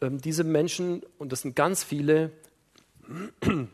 ähm, 0.00 0.20
diese 0.20 0.44
Menschen, 0.44 1.02
und 1.18 1.32
das 1.32 1.42
sind 1.42 1.54
ganz 1.56 1.84
viele, 1.84 2.30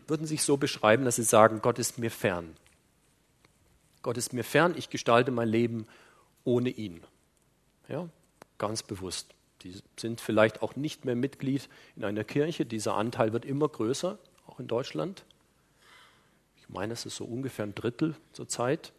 würden 0.06 0.26
sich 0.26 0.42
so 0.42 0.56
beschreiben, 0.56 1.04
dass 1.04 1.16
sie 1.16 1.22
sagen, 1.22 1.60
Gott 1.62 1.78
ist 1.78 1.98
mir 1.98 2.10
fern. 2.10 2.56
Gott 4.02 4.16
ist 4.16 4.32
mir 4.32 4.44
fern, 4.44 4.74
ich 4.76 4.90
gestalte 4.90 5.30
mein 5.30 5.48
Leben 5.48 5.86
ohne 6.44 6.70
ihn. 6.70 7.02
Ja, 7.88 8.08
ganz 8.58 8.82
bewusst. 8.82 9.34
Die 9.62 9.74
sind 9.98 10.20
vielleicht 10.20 10.62
auch 10.62 10.76
nicht 10.76 11.04
mehr 11.04 11.16
Mitglied 11.16 11.68
in 11.96 12.04
einer 12.04 12.24
Kirche. 12.24 12.64
Dieser 12.64 12.94
Anteil 12.94 13.32
wird 13.32 13.44
immer 13.44 13.68
größer, 13.68 14.18
auch 14.46 14.58
in 14.58 14.68
Deutschland. 14.68 15.24
Ich 16.58 16.68
meine, 16.68 16.94
es 16.94 17.04
ist 17.04 17.16
so 17.16 17.24
ungefähr 17.24 17.66
ein 17.66 17.74
Drittel 17.74 18.16
zurzeit 18.32 18.92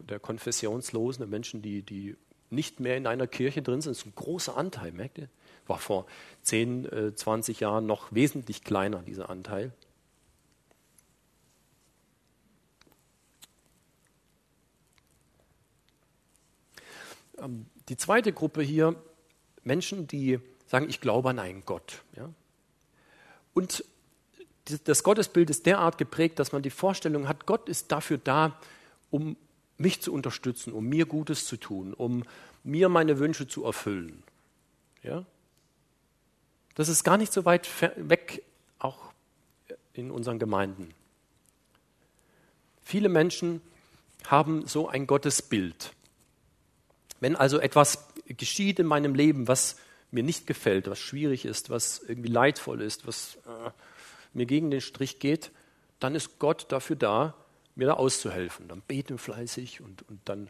der 0.00 0.20
Konfessionslosen, 0.20 1.20
der 1.20 1.28
Menschen, 1.28 1.60
die, 1.60 1.82
die 1.82 2.16
nicht 2.50 2.80
mehr 2.80 2.96
in 2.96 3.06
einer 3.06 3.26
Kirche 3.26 3.62
drin 3.62 3.80
sind. 3.80 3.92
Das 3.92 3.98
ist 3.98 4.06
ein 4.06 4.14
großer 4.14 4.56
Anteil, 4.56 4.92
merkt 4.92 5.18
ihr? 5.18 5.28
War 5.68 5.78
vor 5.78 6.06
10, 6.42 7.14
20 7.14 7.60
äh, 7.60 7.64
Jahren 7.64 7.86
noch 7.86 8.12
wesentlich 8.12 8.64
kleiner, 8.64 9.02
dieser 9.02 9.30
Anteil. 9.30 9.72
Ähm, 17.38 17.66
die 17.88 17.96
zweite 17.96 18.32
Gruppe 18.32 18.62
hier, 18.62 18.96
Menschen, 19.64 20.06
die 20.06 20.40
sagen, 20.66 20.88
ich 20.88 21.00
glaube 21.00 21.30
an 21.30 21.38
einen 21.38 21.64
Gott. 21.64 22.02
Ja? 22.16 22.28
Und 23.54 23.84
das 24.84 25.02
Gottesbild 25.02 25.48
ist 25.50 25.66
derart 25.66 25.96
geprägt, 25.96 26.38
dass 26.38 26.52
man 26.52 26.62
die 26.62 26.70
Vorstellung 26.70 27.28
hat, 27.28 27.46
Gott 27.46 27.68
ist 27.68 27.90
dafür 27.90 28.18
da, 28.18 28.58
um 29.10 29.36
mich 29.78 30.02
zu 30.02 30.12
unterstützen, 30.12 30.72
um 30.72 30.86
mir 30.86 31.06
Gutes 31.06 31.46
zu 31.46 31.56
tun, 31.56 31.94
um 31.94 32.24
mir 32.64 32.88
meine 32.88 33.18
Wünsche 33.18 33.46
zu 33.48 33.64
erfüllen. 33.64 34.22
Ja? 35.02 35.24
Das 36.78 36.88
ist 36.88 37.02
gar 37.02 37.16
nicht 37.16 37.32
so 37.32 37.44
weit 37.44 37.68
weg, 37.96 38.44
auch 38.78 39.12
in 39.94 40.12
unseren 40.12 40.38
Gemeinden. 40.38 40.94
Viele 42.84 43.08
Menschen 43.08 43.60
haben 44.28 44.64
so 44.68 44.86
ein 44.86 45.08
Gottesbild. 45.08 45.90
Wenn 47.18 47.34
also 47.34 47.58
etwas 47.58 48.06
geschieht 48.28 48.78
in 48.78 48.86
meinem 48.86 49.16
Leben, 49.16 49.48
was 49.48 49.76
mir 50.12 50.22
nicht 50.22 50.46
gefällt, 50.46 50.88
was 50.88 51.00
schwierig 51.00 51.46
ist, 51.46 51.68
was 51.68 52.00
irgendwie 52.06 52.30
leidvoll 52.30 52.80
ist, 52.80 53.08
was 53.08 53.38
äh, 53.44 53.70
mir 54.32 54.46
gegen 54.46 54.70
den 54.70 54.80
Strich 54.80 55.18
geht, 55.18 55.50
dann 55.98 56.14
ist 56.14 56.38
Gott 56.38 56.66
dafür 56.70 56.94
da, 56.94 57.34
mir 57.74 57.88
da 57.88 57.94
auszuhelfen. 57.94 58.68
Dann 58.68 58.82
beten 58.82 59.18
fleißig 59.18 59.80
und, 59.80 60.08
und 60.08 60.20
dann 60.26 60.48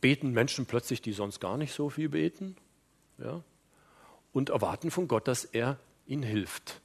beten 0.00 0.30
Menschen 0.30 0.64
plötzlich, 0.64 1.02
die 1.02 1.12
sonst 1.12 1.40
gar 1.40 1.58
nicht 1.58 1.74
so 1.74 1.90
viel 1.90 2.08
beten. 2.08 2.56
Ja? 3.18 3.44
Und 4.32 4.50
erwarten 4.50 4.90
von 4.90 5.08
Gott, 5.08 5.28
dass 5.28 5.44
er 5.44 5.78
ihnen 6.06 6.22
hilft. 6.22 6.80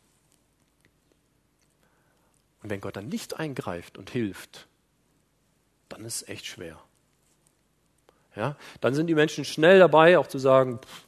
Und 2.62 2.70
wenn 2.70 2.82
Gott 2.82 2.96
dann 2.96 3.08
nicht 3.08 3.40
eingreift 3.40 3.98
und 3.98 4.10
hilft, 4.10 4.68
dann 5.90 6.04
ist 6.06 6.24
es 6.24 6.28
echt 6.28 6.46
schwer. 6.46 6.80
Ja, 8.36 8.56
dann 8.82 8.94
sind 8.94 9.08
die 9.08 9.16
Menschen 9.16 9.46
schnell 9.46 9.80
dabei, 9.80 10.18
auch 10.18 10.28
zu 10.28 10.38
sagen, 10.38 10.80
pff, 10.80 11.06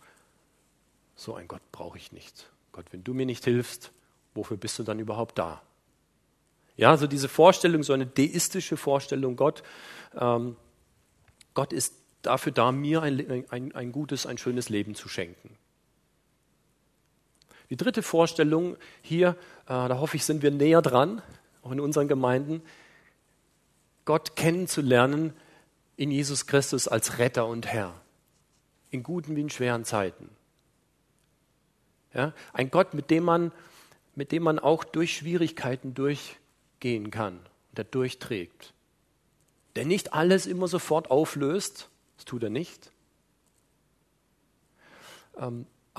so 1.16 1.36
ein 1.36 1.48
Gott 1.48 1.62
brauche 1.72 1.98
ich 1.98 2.12
nicht. 2.12 2.50
Gott, 2.72 2.86
wenn 2.92 3.04
du 3.04 3.14
mir 3.14 3.26
nicht 3.26 3.44
hilfst 3.44 3.92
wofür 4.34 4.58
bist 4.58 4.80
du 4.80 4.84
dann 4.84 5.00
überhaupt 5.00 5.38
da? 5.38 5.62
Ja, 6.78 6.96
so 6.98 7.08
diese 7.08 7.28
Vorstellung, 7.28 7.84
so 7.84 7.94
eine 7.94 8.06
deistische 8.06 8.78
Vorstellung, 8.78 9.36
Gott, 9.36 9.64
ähm, 10.18 10.56
Gott 11.54 11.74
ist 11.74 11.94
dafür 12.22 12.52
da, 12.52 12.72
mir 12.72 13.02
ein, 13.02 13.46
ein, 13.50 13.76
ein 13.76 13.92
gutes, 13.92 14.26
ein 14.26 14.38
schönes 14.38 14.70
Leben 14.70 14.96
zu 14.96 15.10
schenken. 15.10 15.58
Die 17.70 17.78
dritte 17.78 18.02
Vorstellung 18.02 18.78
hier, 19.02 19.30
äh, 19.66 19.68
da 19.68 20.00
hoffe 20.00 20.18
ich, 20.18 20.26
sind 20.26 20.42
wir 20.42 20.52
näher 20.52 20.82
dran, 20.82 21.22
auch 21.62 21.72
in 21.72 21.80
unseren 21.80 22.08
Gemeinden, 22.08 22.62
Gott 24.06 24.36
kennenzulernen 24.36 25.34
in 25.96 26.10
Jesus 26.10 26.48
Christus 26.48 26.88
als 26.88 27.20
Retter 27.20 27.46
und 27.46 27.68
Herr, 27.68 27.94
in 28.90 29.04
guten 29.04 29.36
wie 29.36 29.42
in 29.42 29.50
schweren 29.50 29.86
Zeiten. 29.86 30.30
Ja, 32.14 32.34
ein 32.54 32.72
Gott, 32.72 32.96
mit 32.96 33.12
dem, 33.12 33.24
man, 33.24 33.52
mit 34.16 34.32
dem 34.32 34.42
man 34.42 34.58
auch 34.58 34.84
durch 34.84 35.14
Schwierigkeiten 35.14 35.94
durchgehen 35.94 37.12
kann, 37.12 37.40
der 37.74 37.84
durchträgt. 37.84 38.74
Der 39.76 39.86
nicht 39.86 40.14
alles 40.14 40.48
immer 40.48 40.68
sofort 40.68 41.12
auflöst, 41.12 41.90
das 42.18 42.26
tut 42.26 42.42
er 42.42 42.50
nicht. 42.50 42.92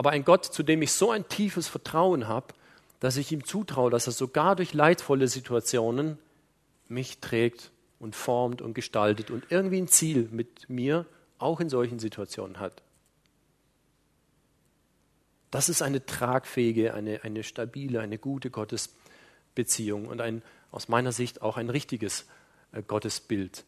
Aber 0.00 0.12
ein 0.12 0.24
Gott, 0.24 0.46
zu 0.46 0.62
dem 0.62 0.80
ich 0.80 0.92
so 0.92 1.10
ein 1.10 1.28
tiefes 1.28 1.68
Vertrauen 1.68 2.26
habe, 2.26 2.54
dass 3.00 3.18
ich 3.18 3.32
ihm 3.32 3.44
zutraue, 3.44 3.90
dass 3.90 4.06
er 4.06 4.14
sogar 4.14 4.56
durch 4.56 4.72
leidvolle 4.72 5.28
Situationen 5.28 6.16
mich 6.88 7.18
trägt 7.18 7.70
und 7.98 8.16
formt 8.16 8.62
und 8.62 8.72
gestaltet 8.72 9.30
und 9.30 9.44
irgendwie 9.50 9.76
ein 9.76 9.88
Ziel 9.88 10.26
mit 10.30 10.70
mir 10.70 11.04
auch 11.36 11.60
in 11.60 11.68
solchen 11.68 11.98
Situationen 11.98 12.60
hat. 12.60 12.82
Das 15.50 15.68
ist 15.68 15.82
eine 15.82 16.06
tragfähige, 16.06 16.94
eine, 16.94 17.22
eine 17.22 17.42
stabile, 17.42 18.00
eine 18.00 18.16
gute 18.16 18.48
Gottesbeziehung 18.48 20.06
und 20.06 20.22
ein, 20.22 20.40
aus 20.72 20.88
meiner 20.88 21.12
Sicht 21.12 21.42
auch 21.42 21.58
ein 21.58 21.68
richtiges 21.68 22.24
äh, 22.72 22.82
Gottesbild. 22.82 23.64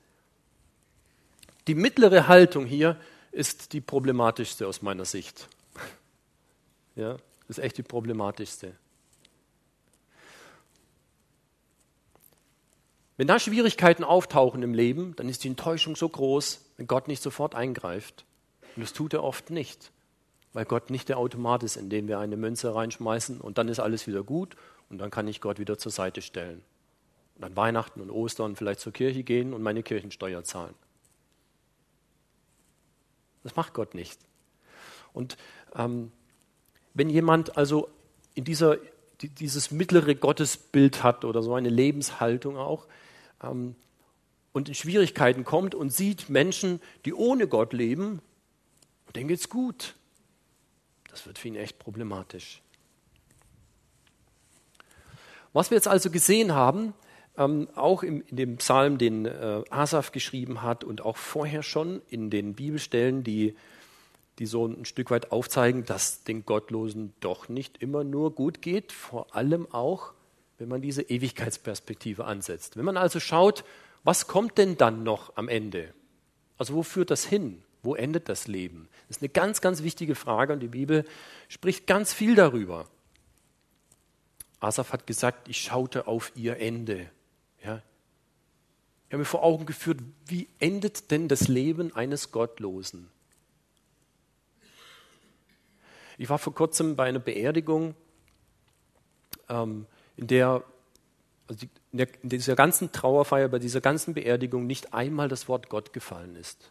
Die 1.67 1.75
mittlere 1.75 2.27
Haltung 2.27 2.65
hier 2.65 2.99
ist 3.33 3.75
die 3.75 3.83
problematischste 3.83 4.67
aus 4.67 4.81
meiner 4.81 5.05
Sicht. 5.05 5.51
Ja, 6.97 7.13
das 7.49 7.59
ist 7.59 7.65
echt 7.65 7.79
die 7.79 7.83
problematischste. 7.83 8.75
Wenn 13.17 13.27
da 13.29 13.39
Schwierigkeiten 13.39 14.05
auftauchen 14.05 14.63
im 14.63 14.75
Leben, 14.75 15.15
dann 15.17 15.29
ist 15.29 15.45
die 15.45 15.49
Enttäuschung 15.49 15.97
so 15.97 16.09
groß, 16.09 16.61
wenn 16.77 16.87
Gott 16.87 17.09
nicht 17.09 17.23
sofort 17.23 17.55
eingreift. 17.55 18.25
Und 18.75 18.83
das 18.83 18.93
tut 18.93 19.13
er 19.13 19.23
oft 19.23 19.51
nicht, 19.51 19.93
weil 20.53 20.65
Gott 20.65 20.91
nicht 20.91 21.09
der 21.09 21.19
Automat 21.19 21.63
ist, 21.63 21.77
in 21.77 21.91
den 21.91 22.09
wir 22.09 22.19
eine 22.19 22.37
Münze 22.37 22.75
reinschmeißen 22.75 23.41
und 23.41 23.59
dann 23.59 23.69
ist 23.69 23.81
alles 23.81 24.07
wieder 24.07 24.23
gut 24.25 24.57
und 24.89 24.99
dann 24.99 25.11
kann 25.11 25.29
ich 25.29 25.41
Gott 25.41 25.59
wieder 25.59 25.79
zur 25.79 25.93
Seite 25.93 26.23
stellen. 26.23 26.63
Und 27.37 27.45
an 27.45 27.57
Weihnachten 27.57 28.01
und 28.01 28.11
Ostern 28.11 28.57
vielleicht 28.57 28.81
zur 28.81 28.93
Kirche 28.93 29.23
gehen 29.23 29.53
und 29.53 29.63
meine 29.63 29.83
Kirchensteuer 29.83 30.43
zahlen. 30.43 30.75
Das 33.43 33.57
macht 33.57 33.75
Gott 33.75 33.95
nicht. 33.95 34.19
Und 35.13 35.37
ähm, 35.75 36.13
wenn 36.95 37.11
jemand 37.11 37.57
also 37.57 37.89
in 38.35 38.45
dieser, 38.45 38.77
die, 39.21 39.29
dieses 39.29 39.71
mittlere 39.71 40.15
Gottesbild 40.15 41.03
hat 41.03 41.25
oder 41.25 41.43
so 41.43 41.55
eine 41.55 41.69
Lebenshaltung 41.69 42.57
auch 42.57 42.87
ähm, 43.43 43.75
und 44.53 44.69
in 44.69 44.75
Schwierigkeiten 44.75 45.45
kommt 45.45 45.75
und 45.75 45.93
sieht 45.93 46.29
Menschen, 46.29 46.81
die 47.05 47.15
ohne 47.15 47.49
Gott 47.49 47.73
leben, 47.73 48.21
denen 49.15 49.29
geht's 49.29 49.49
gut. 49.49 49.95
Das 51.11 51.27
wird 51.27 51.39
für 51.39 51.49
ihn 51.49 51.57
echt 51.57 51.79
problematisch. 51.79 52.63
Was 55.53 55.71
wir 55.71 55.77
jetzt 55.77 55.89
also 55.89 56.11
gesehen 56.11 56.53
haben, 56.53 56.95
ähm, 57.37 57.69
auch 57.75 58.03
im, 58.03 58.23
in 58.27 58.37
dem 58.37 58.57
Psalm, 58.57 58.99
den 58.99 59.27
äh, 59.27 59.63
Asaf 59.71 60.13
geschrieben 60.13 60.63
hat 60.63 60.85
und 60.85 61.03
auch 61.03 61.17
vorher 61.17 61.63
schon 61.63 62.03
in 62.09 62.31
den 62.31 62.55
Bibelstellen, 62.55 63.25
die 63.25 63.55
die 64.39 64.47
so 64.47 64.67
ein 64.67 64.85
Stück 64.85 65.11
weit 65.11 65.31
aufzeigen, 65.33 65.85
dass 65.85 66.25
den 66.25 66.47
Gottlosen 66.47 67.13
doch 67.21 67.49
nicht 67.49 67.79
immer 67.83 68.05
nur 68.05 68.35
gut 68.35 68.63
geht, 68.63 68.93
vor 68.93 69.35
allem 69.35 69.71
auch, 69.73 70.13
wenn 70.59 70.69
man 70.69 70.81
diese 70.81 71.03
Ewigkeitsperspektive 71.03 72.25
ansetzt. 72.25 72.77
Wenn 72.77 72.85
man 72.85 72.97
also 72.97 73.21
schaut, 73.21 73.65
was 74.05 74.27
kommt 74.27 74.59
denn 74.59 74.77
dann 74.77 75.03
noch 75.03 75.37
am 75.37 75.49
Ende? 75.49 75.93
Also 76.57 76.75
wo 76.75 76.83
führt 76.83 77.11
das 77.11 77.25
hin? 77.25 77.63
Wo 77.83 77.95
endet 77.95 78.29
das 78.29 78.47
Leben? 78.47 78.89
Das 79.09 79.19
ist 79.19 79.23
eine 79.23 79.29
ganz, 79.29 79.61
ganz 79.61 79.83
wichtige 79.83 80.15
Frage 80.15 80.53
und 80.53 80.61
die 80.61 80.69
Bibel 80.69 81.05
spricht 81.49 81.87
ganz 81.87 82.13
viel 82.13 82.35
darüber. 82.35 82.87
Asaf 84.61 84.93
hat 84.93 85.07
gesagt, 85.07 85.49
ich 85.49 85.61
schaute 85.61 86.07
auf 86.07 86.33
ihr 86.37 86.59
Ende. 86.59 87.11
Ja. 87.65 87.83
Ich 89.09 89.13
habe 89.13 89.19
mir 89.19 89.25
vor 89.25 89.43
Augen 89.43 89.67
geführt, 89.67 89.99
wie 90.27 90.49
endet 90.61 91.11
denn 91.11 91.29
das 91.29 91.49
Leben 91.49 91.95
eines 91.95 92.31
Gottlosen? 92.31 93.11
Ich 96.19 96.29
war 96.29 96.39
vor 96.39 96.55
kurzem 96.55 96.97
bei 96.97 97.05
einer 97.05 97.19
Beerdigung, 97.19 97.95
ähm, 99.49 99.87
in 100.17 100.27
der 100.27 100.63
also 101.49 101.67
in, 101.91 101.99
der, 101.99 102.09
in 102.23 102.29
dieser 102.31 102.57
ganzen 102.57 102.93
Trauerfeier, 102.93 103.49
bei 103.49 103.59
dieser 103.59 103.81
ganzen 103.81 104.15
Beerdigung 104.15 104.67
nicht 104.67 104.95
einmal 104.95 105.29
das 105.29 105.49
Wort 105.49 105.69
Gott 105.69 105.93
gefallen 105.93 106.37
ist. 106.37 106.71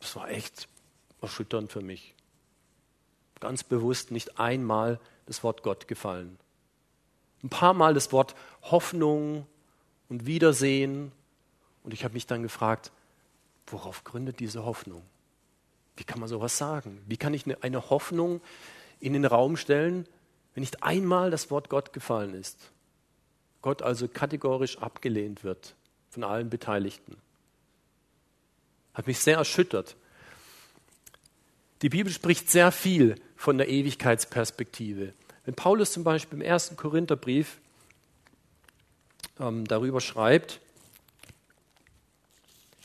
Das 0.00 0.16
war 0.16 0.28
echt 0.28 0.68
erschütternd 1.20 1.70
für 1.70 1.80
mich. 1.80 2.14
Ganz 3.38 3.62
bewusst 3.62 4.10
nicht 4.10 4.40
einmal 4.40 4.98
das 5.26 5.44
Wort 5.44 5.62
Gott 5.62 5.86
gefallen. 5.86 6.38
Ein 7.44 7.48
paar 7.50 7.74
Mal 7.74 7.94
das 7.94 8.12
Wort 8.12 8.34
Hoffnung 8.62 9.46
und 10.08 10.26
Wiedersehen. 10.26 11.12
Und 11.84 11.94
ich 11.94 12.04
habe 12.04 12.14
mich 12.14 12.26
dann 12.26 12.42
gefragt, 12.42 12.92
worauf 13.66 14.04
gründet 14.04 14.40
diese 14.40 14.64
Hoffnung? 14.64 15.02
Wie 15.96 16.04
kann 16.04 16.20
man 16.20 16.28
sowas 16.28 16.56
sagen? 16.56 17.02
Wie 17.06 17.16
kann 17.16 17.34
ich 17.34 17.44
eine 17.62 17.90
Hoffnung 17.90 18.40
in 19.00 19.12
den 19.12 19.24
Raum 19.24 19.56
stellen, 19.56 20.06
wenn 20.54 20.62
nicht 20.62 20.82
einmal 20.82 21.30
das 21.30 21.50
Wort 21.50 21.68
Gott 21.68 21.92
gefallen 21.92 22.34
ist? 22.34 22.70
Gott 23.60 23.82
also 23.82 24.08
kategorisch 24.08 24.78
abgelehnt 24.78 25.44
wird 25.44 25.74
von 26.10 26.24
allen 26.24 26.50
Beteiligten. 26.50 27.16
Hat 28.94 29.06
mich 29.06 29.18
sehr 29.18 29.38
erschüttert. 29.38 29.96
Die 31.80 31.88
Bibel 31.88 32.12
spricht 32.12 32.50
sehr 32.50 32.70
viel 32.70 33.16
von 33.36 33.58
der 33.58 33.68
Ewigkeitsperspektive. 33.68 35.14
Wenn 35.44 35.54
Paulus 35.54 35.92
zum 35.92 36.04
Beispiel 36.04 36.38
im 36.38 36.44
ersten 36.44 36.76
Korintherbrief 36.76 37.58
ähm, 39.40 39.66
darüber 39.66 40.00
schreibt, 40.00 40.60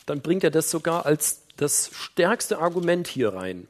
dann 0.06 0.22
bringt 0.22 0.44
er 0.44 0.52
das 0.52 0.72
sogar 0.72 1.06
als 1.06 1.44
das 1.58 1.92
stärkste 1.94 2.60
Argument 2.60 3.08
hier 3.08 3.34
rein. 3.34 3.68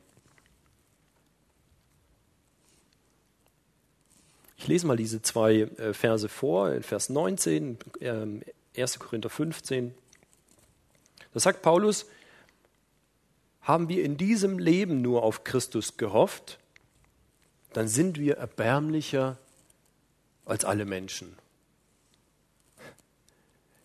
Ich 4.58 4.68
lese 4.68 4.86
mal 4.88 4.98
diese 4.98 5.22
zwei 5.22 5.62
äh, 5.62 5.94
Verse 5.94 6.28
vor, 6.30 6.82
Vers 6.82 7.10
19, 7.10 7.78
1. 8.76 9.00
Korinther 9.00 9.30
15. 9.30 9.94
Da 11.34 11.40
sagt 11.40 11.62
Paulus, 11.62 12.06
haben 13.62 13.90
wir 13.90 14.04
in 14.04 14.18
diesem 14.18 14.60
Leben 14.60 15.02
nur 15.02 15.24
auf 15.24 15.44
Christus 15.44 15.98
gehofft, 15.98 16.60
dann 17.74 17.88
sind 17.88 18.18
wir 18.18 18.38
erbärmlicher 18.38 19.38
als 20.46 20.66
alle 20.66 20.86
Menschen. 20.86 21.38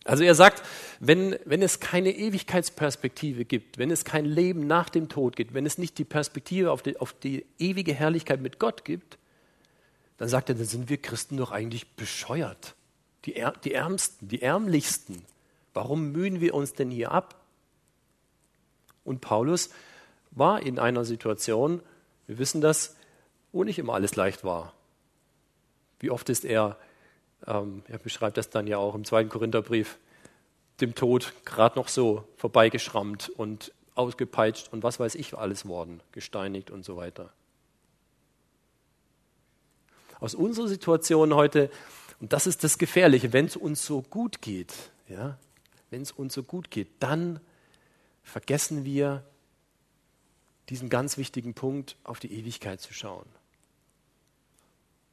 Also 0.05 0.23
er 0.23 0.35
sagt, 0.35 0.63
wenn, 0.99 1.37
wenn 1.45 1.61
es 1.61 1.79
keine 1.79 2.11
Ewigkeitsperspektive 2.11 3.45
gibt, 3.45 3.77
wenn 3.77 3.89
es 3.89 4.03
kein 4.03 4.25
Leben 4.25 4.67
nach 4.67 4.89
dem 4.89 5.07
Tod 5.07 5.35
gibt, 5.35 5.53
wenn 5.53 5.65
es 5.65 5.77
nicht 5.77 5.97
die 5.97 6.03
Perspektive 6.03 6.71
auf 6.71 6.81
die, 6.81 6.97
auf 6.97 7.13
die 7.13 7.45
ewige 7.57 7.93
Herrlichkeit 7.93 8.41
mit 8.41 8.59
Gott 8.59 8.83
gibt, 8.83 9.17
dann 10.17 10.27
sagt 10.27 10.49
er, 10.49 10.55
dann 10.55 10.65
sind 10.65 10.89
wir 10.89 10.97
Christen 10.97 11.37
doch 11.37 11.51
eigentlich 11.51 11.95
bescheuert. 11.95 12.75
Die, 13.25 13.41
die 13.63 13.73
Ärmsten, 13.73 14.27
die 14.27 14.41
Ärmlichsten. 14.41 15.23
Warum 15.73 16.11
mühen 16.11 16.41
wir 16.41 16.53
uns 16.53 16.73
denn 16.73 16.91
hier 16.91 17.11
ab? 17.11 17.41
Und 19.05 19.21
Paulus 19.21 19.69
war 20.31 20.61
in 20.61 20.79
einer 20.79 21.05
Situation, 21.05 21.81
wir 22.27 22.37
wissen 22.37 22.61
das, 22.61 22.95
wo 23.51 23.63
nicht 23.63 23.79
immer 23.79 23.93
alles 23.93 24.15
leicht 24.15 24.43
war. 24.43 24.73
Wie 25.99 26.09
oft 26.09 26.29
ist 26.29 26.43
er 26.43 26.77
ähm, 27.47 27.83
er 27.87 27.97
beschreibt 27.97 28.37
das 28.37 28.49
dann 28.49 28.67
ja 28.67 28.77
auch 28.77 28.95
im 28.95 29.05
zweiten 29.05 29.29
Korintherbrief, 29.29 29.97
dem 30.81 30.95
Tod 30.95 31.33
gerade 31.45 31.77
noch 31.77 31.87
so 31.87 32.27
vorbeigeschrammt 32.37 33.29
und 33.29 33.73
ausgepeitscht 33.95 34.71
und 34.71 34.83
was 34.83 34.99
weiß 34.99 35.15
ich 35.15 35.37
alles 35.37 35.67
worden, 35.67 36.01
gesteinigt 36.11 36.71
und 36.71 36.83
so 36.83 36.97
weiter. 36.97 37.31
Aus 40.19 40.33
unserer 40.35 40.67
Situation 40.67 41.33
heute, 41.35 41.69
und 42.19 42.33
das 42.33 42.47
ist 42.47 42.63
das 42.63 42.77
Gefährliche, 42.77 43.33
wenn 43.33 43.45
es 43.45 43.55
uns 43.55 43.85
so 43.85 44.01
gut 44.01 44.41
geht, 44.41 44.73
ja, 45.09 45.37
wenn 45.89 46.01
es 46.01 46.11
uns 46.11 46.33
so 46.33 46.43
gut 46.43 46.71
geht, 46.71 46.89
dann 46.99 47.39
vergessen 48.23 48.85
wir 48.85 49.23
diesen 50.69 50.89
ganz 50.89 51.17
wichtigen 51.17 51.53
Punkt, 51.53 51.97
auf 52.03 52.19
die 52.19 52.33
Ewigkeit 52.33 52.79
zu 52.81 52.93
schauen. 52.93 53.25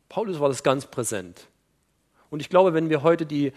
Paulus 0.08 0.40
war 0.40 0.48
das 0.48 0.62
ganz 0.62 0.86
präsent. 0.86 1.48
Und 2.30 2.40
ich 2.40 2.48
glaube, 2.48 2.72
wenn 2.74 2.88
wir 2.88 3.02
heute 3.02 3.26
die, 3.26 3.48
äh, 3.48 3.52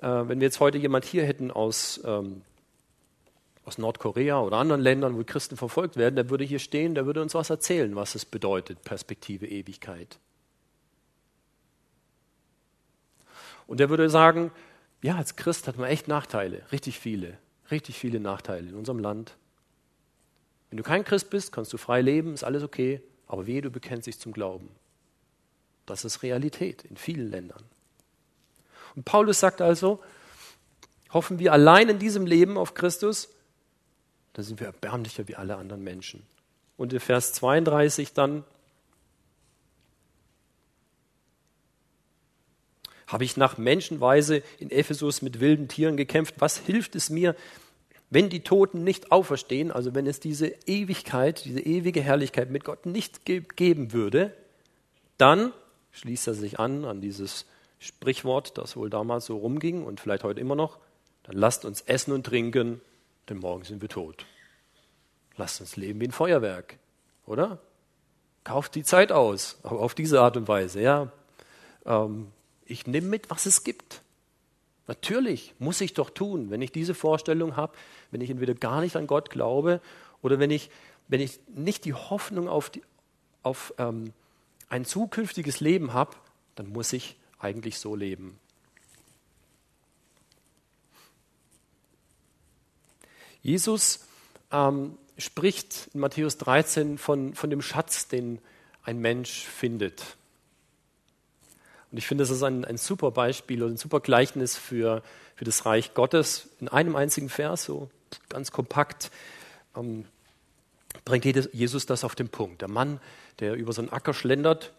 wenn 0.00 0.40
wir 0.40 0.46
jetzt 0.46 0.60
heute 0.60 0.78
jemand 0.78 1.04
hier 1.04 1.24
hätten 1.24 1.50
aus, 1.50 2.00
ähm, 2.04 2.42
aus 3.64 3.78
Nordkorea 3.78 4.40
oder 4.40 4.58
anderen 4.58 4.80
Ländern, 4.80 5.16
wo 5.16 5.24
Christen 5.24 5.56
verfolgt 5.56 5.96
werden, 5.96 6.16
der 6.16 6.30
würde 6.30 6.44
hier 6.44 6.58
stehen, 6.58 6.94
der 6.94 7.06
würde 7.06 7.22
uns 7.22 7.34
was 7.34 7.50
erzählen, 7.50 7.94
was 7.96 8.14
es 8.14 8.24
bedeutet, 8.24 8.82
Perspektive 8.82 9.46
Ewigkeit. 9.46 10.18
Und 13.66 13.80
der 13.80 13.90
würde 13.90 14.08
sagen, 14.10 14.52
ja, 15.02 15.16
als 15.16 15.36
Christ 15.36 15.66
hat 15.66 15.78
man 15.78 15.88
echt 15.88 16.08
Nachteile, 16.08 16.62
richtig 16.72 16.98
viele, 16.98 17.38
richtig 17.70 17.98
viele 17.98 18.20
Nachteile 18.20 18.68
in 18.68 18.74
unserem 18.74 18.98
Land. 18.98 19.36
Wenn 20.70 20.76
du 20.78 20.82
kein 20.82 21.04
Christ 21.04 21.30
bist, 21.30 21.52
kannst 21.52 21.72
du 21.72 21.76
frei 21.76 22.00
leben, 22.00 22.34
ist 22.34 22.44
alles 22.44 22.62
okay, 22.62 23.00
aber 23.26 23.46
wehe, 23.46 23.62
du 23.62 23.70
bekennst 23.70 24.06
dich 24.06 24.18
zum 24.18 24.32
Glauben. 24.32 24.68
Das 25.84 26.04
ist 26.04 26.22
Realität 26.22 26.84
in 26.84 26.96
vielen 26.96 27.30
Ländern. 27.30 27.62
Und 28.96 29.04
Paulus 29.04 29.40
sagt 29.40 29.60
also, 29.60 30.02
hoffen 31.12 31.38
wir 31.38 31.52
allein 31.52 31.88
in 31.88 31.98
diesem 31.98 32.26
Leben 32.26 32.58
auf 32.58 32.74
Christus, 32.74 33.28
dann 34.32 34.44
sind 34.44 34.60
wir 34.60 34.66
erbärmlicher 34.66 35.28
wie 35.28 35.36
alle 35.36 35.56
anderen 35.56 35.84
Menschen. 35.84 36.26
Und 36.76 36.92
in 36.92 37.00
Vers 37.00 37.32
32 37.34 38.12
dann, 38.12 38.44
habe 43.06 43.24
ich 43.24 43.36
nach 43.36 43.56
Menschenweise 43.56 44.42
in 44.58 44.70
Ephesus 44.70 45.22
mit 45.22 45.38
wilden 45.38 45.68
Tieren 45.68 45.96
gekämpft. 45.96 46.34
Was 46.38 46.58
hilft 46.58 46.96
es 46.96 47.08
mir, 47.08 47.36
wenn 48.10 48.28
die 48.28 48.40
Toten 48.40 48.82
nicht 48.84 49.12
auferstehen, 49.12 49.70
also 49.70 49.94
wenn 49.94 50.06
es 50.06 50.20
diese 50.20 50.48
Ewigkeit, 50.66 51.44
diese 51.44 51.60
ewige 51.60 52.00
Herrlichkeit 52.00 52.50
mit 52.50 52.64
Gott 52.64 52.84
nicht 52.84 53.24
ge 53.24 53.42
geben 53.54 53.92
würde, 53.92 54.36
dann 55.18 55.52
schließt 55.92 56.26
er 56.26 56.34
sich 56.34 56.58
an 56.58 56.84
an 56.84 57.00
dieses 57.00 57.46
Sprichwort, 57.78 58.56
das 58.58 58.76
wohl 58.76 58.90
damals 58.90 59.26
so 59.26 59.36
rumging 59.36 59.84
und 59.84 60.00
vielleicht 60.00 60.24
heute 60.24 60.40
immer 60.40 60.56
noch, 60.56 60.78
dann 61.24 61.36
lasst 61.36 61.64
uns 61.64 61.82
essen 61.82 62.12
und 62.12 62.24
trinken, 62.24 62.80
denn 63.28 63.38
morgen 63.38 63.64
sind 63.64 63.82
wir 63.82 63.88
tot. 63.88 64.24
Lasst 65.36 65.60
uns 65.60 65.76
leben 65.76 66.00
wie 66.00 66.06
ein 66.06 66.12
Feuerwerk, 66.12 66.78
oder? 67.26 67.58
Kauft 68.44 68.74
die 68.74 68.84
Zeit 68.84 69.12
aus, 69.12 69.58
aber 69.62 69.80
auf 69.80 69.94
diese 69.94 70.20
Art 70.20 70.36
und 70.36 70.48
Weise, 70.48 70.80
ja. 70.80 71.12
Ähm, 71.84 72.28
ich 72.64 72.86
nehme 72.86 73.08
mit, 73.08 73.30
was 73.30 73.46
es 73.46 73.64
gibt. 73.64 74.02
Natürlich 74.86 75.54
muss 75.58 75.80
ich 75.80 75.94
doch 75.94 76.10
tun, 76.10 76.50
wenn 76.50 76.62
ich 76.62 76.70
diese 76.70 76.94
Vorstellung 76.94 77.56
habe, 77.56 77.76
wenn 78.10 78.20
ich 78.20 78.30
entweder 78.30 78.54
gar 78.54 78.80
nicht 78.80 78.96
an 78.96 79.06
Gott 79.06 79.30
glaube 79.30 79.80
oder 80.22 80.38
wenn 80.38 80.50
ich, 80.50 80.70
wenn 81.08 81.20
ich 81.20 81.40
nicht 81.48 81.84
die 81.84 81.94
Hoffnung 81.94 82.48
auf, 82.48 82.70
die, 82.70 82.82
auf 83.42 83.74
ähm, 83.78 84.12
ein 84.68 84.84
zukünftiges 84.84 85.60
Leben 85.60 85.92
habe, 85.92 86.16
dann 86.54 86.68
muss 86.68 86.92
ich 86.92 87.16
eigentlich 87.38 87.78
so 87.78 87.94
leben. 87.94 88.38
Jesus 93.42 94.00
ähm, 94.50 94.98
spricht 95.18 95.88
in 95.94 96.00
Matthäus 96.00 96.36
13 96.38 96.98
von, 96.98 97.34
von 97.34 97.50
dem 97.50 97.62
Schatz, 97.62 98.08
den 98.08 98.40
ein 98.82 98.98
Mensch 98.98 99.44
findet. 99.44 100.16
Und 101.90 101.98
ich 101.98 102.06
finde, 102.06 102.22
das 102.22 102.30
ist 102.30 102.42
ein, 102.42 102.64
ein 102.64 102.76
super 102.76 103.10
Beispiel 103.10 103.62
und 103.62 103.74
ein 103.74 103.76
super 103.76 104.00
Gleichnis 104.00 104.56
für, 104.56 105.02
für 105.36 105.44
das 105.44 105.64
Reich 105.64 105.94
Gottes. 105.94 106.48
In 106.60 106.68
einem 106.68 106.96
einzigen 106.96 107.28
Vers, 107.28 107.64
so 107.64 107.90
ganz 108.28 108.50
kompakt, 108.50 109.10
ähm, 109.76 110.04
bringt 111.04 111.24
Jesus 111.24 111.86
das 111.86 112.04
auf 112.04 112.14
den 112.14 112.28
Punkt. 112.28 112.62
Der 112.62 112.68
Mann, 112.68 113.00
der 113.38 113.54
über 113.54 113.72
so 113.72 113.80
einen 113.80 113.92
Acker 113.92 114.14
schlendert, 114.14 114.72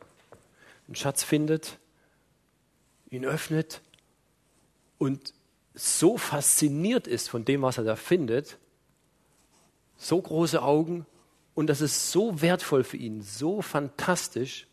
einen 0.88 0.96
Schatz 0.96 1.24
findet, 1.24 1.78
ihn 3.10 3.26
öffnet 3.26 3.82
und 4.98 5.34
so 5.74 6.18
fasziniert 6.18 7.08
ist 7.08 7.30
von 7.30 7.46
dem, 7.46 7.62
was 7.62 7.78
er 7.78 7.84
da 7.84 7.96
findet, 7.96 8.58
so 9.96 10.22
große 10.22 10.62
Augen 10.62 11.06
und 11.54 11.68
das 11.68 11.82
ist 11.82 12.12
so 12.12 12.42
wertvoll 12.42 12.84
für 12.84 12.98
ihn, 12.98 13.22
so 13.22 13.62
fantastisch, 13.62 14.68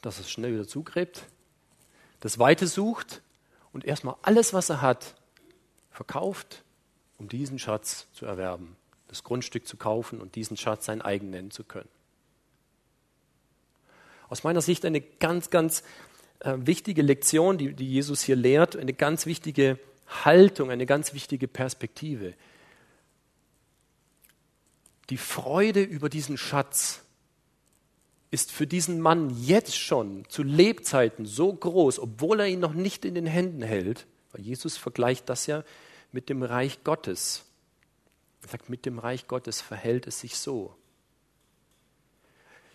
dass 0.00 0.18
er 0.18 0.22
es 0.22 0.30
schnell 0.30 0.52
wieder 0.52 0.66
zugräbt, 0.66 1.24
das 2.20 2.38
Weite 2.38 2.66
sucht 2.66 3.22
und 3.72 3.84
erstmal 3.84 4.16
alles, 4.22 4.52
was 4.52 4.70
er 4.70 4.80
hat, 4.82 5.14
verkauft, 5.90 6.64
um 7.18 7.28
diesen 7.28 7.58
Schatz 7.58 8.06
zu 8.12 8.26
erwerben, 8.26 8.76
das 9.08 9.24
Grundstück 9.24 9.66
zu 9.66 9.76
kaufen 9.76 10.20
und 10.20 10.34
diesen 10.34 10.56
Schatz 10.56 10.86
sein 10.86 11.02
eigen 11.02 11.30
nennen 11.30 11.50
zu 11.50 11.64
können. 11.64 11.88
Aus 14.28 14.44
meiner 14.44 14.62
Sicht 14.62 14.84
eine 14.84 15.00
ganz, 15.00 15.50
ganz 15.50 15.82
äh, 16.40 16.54
wichtige 16.58 17.02
Lektion, 17.02 17.58
die, 17.58 17.74
die 17.74 17.88
Jesus 17.88 18.22
hier 18.22 18.36
lehrt, 18.36 18.76
eine 18.76 18.92
ganz 18.92 19.26
wichtige 19.26 19.78
Haltung, 20.06 20.70
eine 20.70 20.86
ganz 20.86 21.14
wichtige 21.14 21.48
Perspektive. 21.48 22.34
Die 25.10 25.16
Freude 25.16 25.82
über 25.82 26.08
diesen 26.08 26.36
Schatz 26.36 27.02
ist 28.30 28.52
für 28.52 28.66
diesen 28.66 29.00
Mann 29.00 29.30
jetzt 29.42 29.76
schon 29.76 30.24
zu 30.28 30.42
Lebzeiten 30.42 31.26
so 31.26 31.52
groß, 31.52 31.98
obwohl 31.98 32.40
er 32.40 32.46
ihn 32.46 32.60
noch 32.60 32.74
nicht 32.74 33.04
in 33.04 33.14
den 33.14 33.26
Händen 33.26 33.62
hält, 33.62 34.06
weil 34.32 34.42
Jesus 34.42 34.76
vergleicht 34.76 35.28
das 35.28 35.46
ja 35.46 35.64
mit 36.12 36.28
dem 36.28 36.42
Reich 36.42 36.84
Gottes. 36.84 37.44
Er 38.42 38.48
sagt, 38.48 38.68
mit 38.68 38.86
dem 38.86 38.98
Reich 38.98 39.26
Gottes 39.26 39.60
verhält 39.60 40.06
es 40.06 40.20
sich 40.20 40.38
so. 40.38 40.74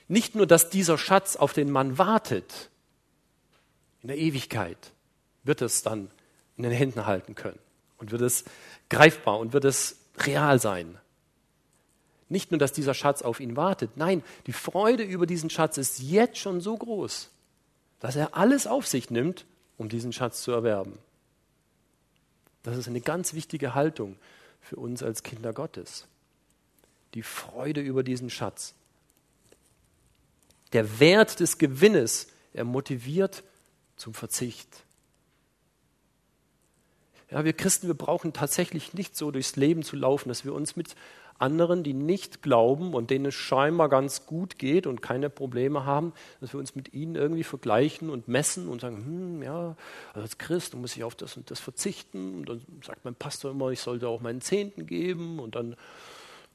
Nicht 0.08 0.36
nur, 0.36 0.46
dass 0.46 0.70
dieser 0.70 0.98
Schatz 0.98 1.36
auf 1.36 1.54
den 1.54 1.72
Mann 1.72 1.98
wartet, 1.98 2.70
in 4.06 4.10
der 4.10 4.20
Ewigkeit 4.20 4.94
wird 5.46 5.64
es 5.64 5.82
dann 5.82 6.12
in 6.58 6.64
den 6.64 6.72
Händen 6.72 7.08
halten 7.08 7.34
können 7.34 7.58
und 7.98 8.12
wird 8.12 8.22
es 8.22 8.46
greifbar 8.88 9.40
und 9.40 9.52
wird 9.52 9.66
es 9.66 9.98
real 10.20 10.62
sein. 10.62 11.00
Nicht 12.30 12.52
nur, 12.52 12.60
dass 12.60 12.72
dieser 12.72 12.94
Schatz 12.94 13.24
auf 13.24 13.40
ihn 13.40 13.56
wartet, 13.56 13.98
nein, 13.98 14.24
die 14.46 14.54
Freude 14.54 15.02
über 15.02 15.26
diesen 15.26 15.50
Schatz 15.50 15.80
ist 15.80 16.04
jetzt 16.04 16.38
schon 16.38 16.62
so 16.62 16.78
groß, 16.78 17.32
dass 18.00 18.16
er 18.16 18.38
alles 18.38 18.68
auf 18.68 18.86
sich 18.86 19.10
nimmt, 19.10 19.48
um 19.76 19.90
diesen 19.90 20.14
Schatz 20.14 20.44
zu 20.44 20.52
erwerben. 20.52 21.00
Das 22.62 22.78
ist 22.78 22.88
eine 22.88 23.02
ganz 23.02 23.34
wichtige 23.34 23.74
Haltung 23.74 24.18
für 24.62 24.76
uns 24.76 25.02
als 25.02 25.24
Kinder 25.24 25.52
Gottes. 25.52 26.06
Die 27.16 27.24
Freude 27.24 27.82
über 27.82 28.04
diesen 28.04 28.30
Schatz. 28.30 28.76
Der 30.74 31.00
Wert 31.00 31.40
des 31.40 31.58
Gewinnes, 31.58 32.28
er 32.54 32.66
motiviert 32.66 33.44
zum 33.96 34.14
Verzicht. 34.14 34.86
Ja, 37.32 37.44
wir 37.44 37.54
Christen, 37.54 37.88
wir 37.88 37.96
brauchen 37.96 38.34
tatsächlich 38.34 38.94
nicht 38.94 39.18
so 39.18 39.32
durchs 39.32 39.56
Leben 39.56 39.84
zu 39.84 39.96
laufen, 39.96 40.30
dass 40.30 40.46
wir 40.46 40.54
uns 40.54 40.76
mit 40.76 40.96
anderen, 41.38 41.84
die 41.84 41.94
nicht 41.94 42.42
glauben 42.42 42.94
und 42.94 43.10
denen 43.10 43.26
es 43.26 43.36
scheinbar 43.36 43.90
ganz 43.90 44.26
gut 44.26 44.58
geht 44.58 44.88
und 44.88 45.02
keine 45.02 45.30
Probleme 45.30 45.86
haben, 45.86 46.14
dass 46.40 46.54
wir 46.54 46.60
uns 46.60 46.76
mit 46.76 46.94
ihnen 46.94 47.16
irgendwie 47.16 47.44
vergleichen 47.44 48.10
und 48.10 48.28
messen 48.28 48.70
und 48.70 48.82
sagen, 48.82 48.98
hm, 48.98 49.44
ja, 49.44 49.76
also 50.14 50.22
als 50.22 50.38
Christ 50.38 50.76
muss 50.76 50.96
ich 50.96 51.04
auf 51.04 51.16
das 51.16 51.36
und 51.36 51.52
das 51.52 51.60
verzichten. 51.60 52.40
Und 52.40 52.50
dann 52.50 52.62
sagt 52.84 53.04
mein 53.04 53.16
Pastor 53.16 53.52
immer, 53.52 53.70
ich 53.70 53.82
sollte 53.82 54.08
auch 54.08 54.22
meinen 54.22 54.42
Zehnten 54.42 54.86
geben 54.86 55.40
und 55.40 55.56
dann, 55.56 55.76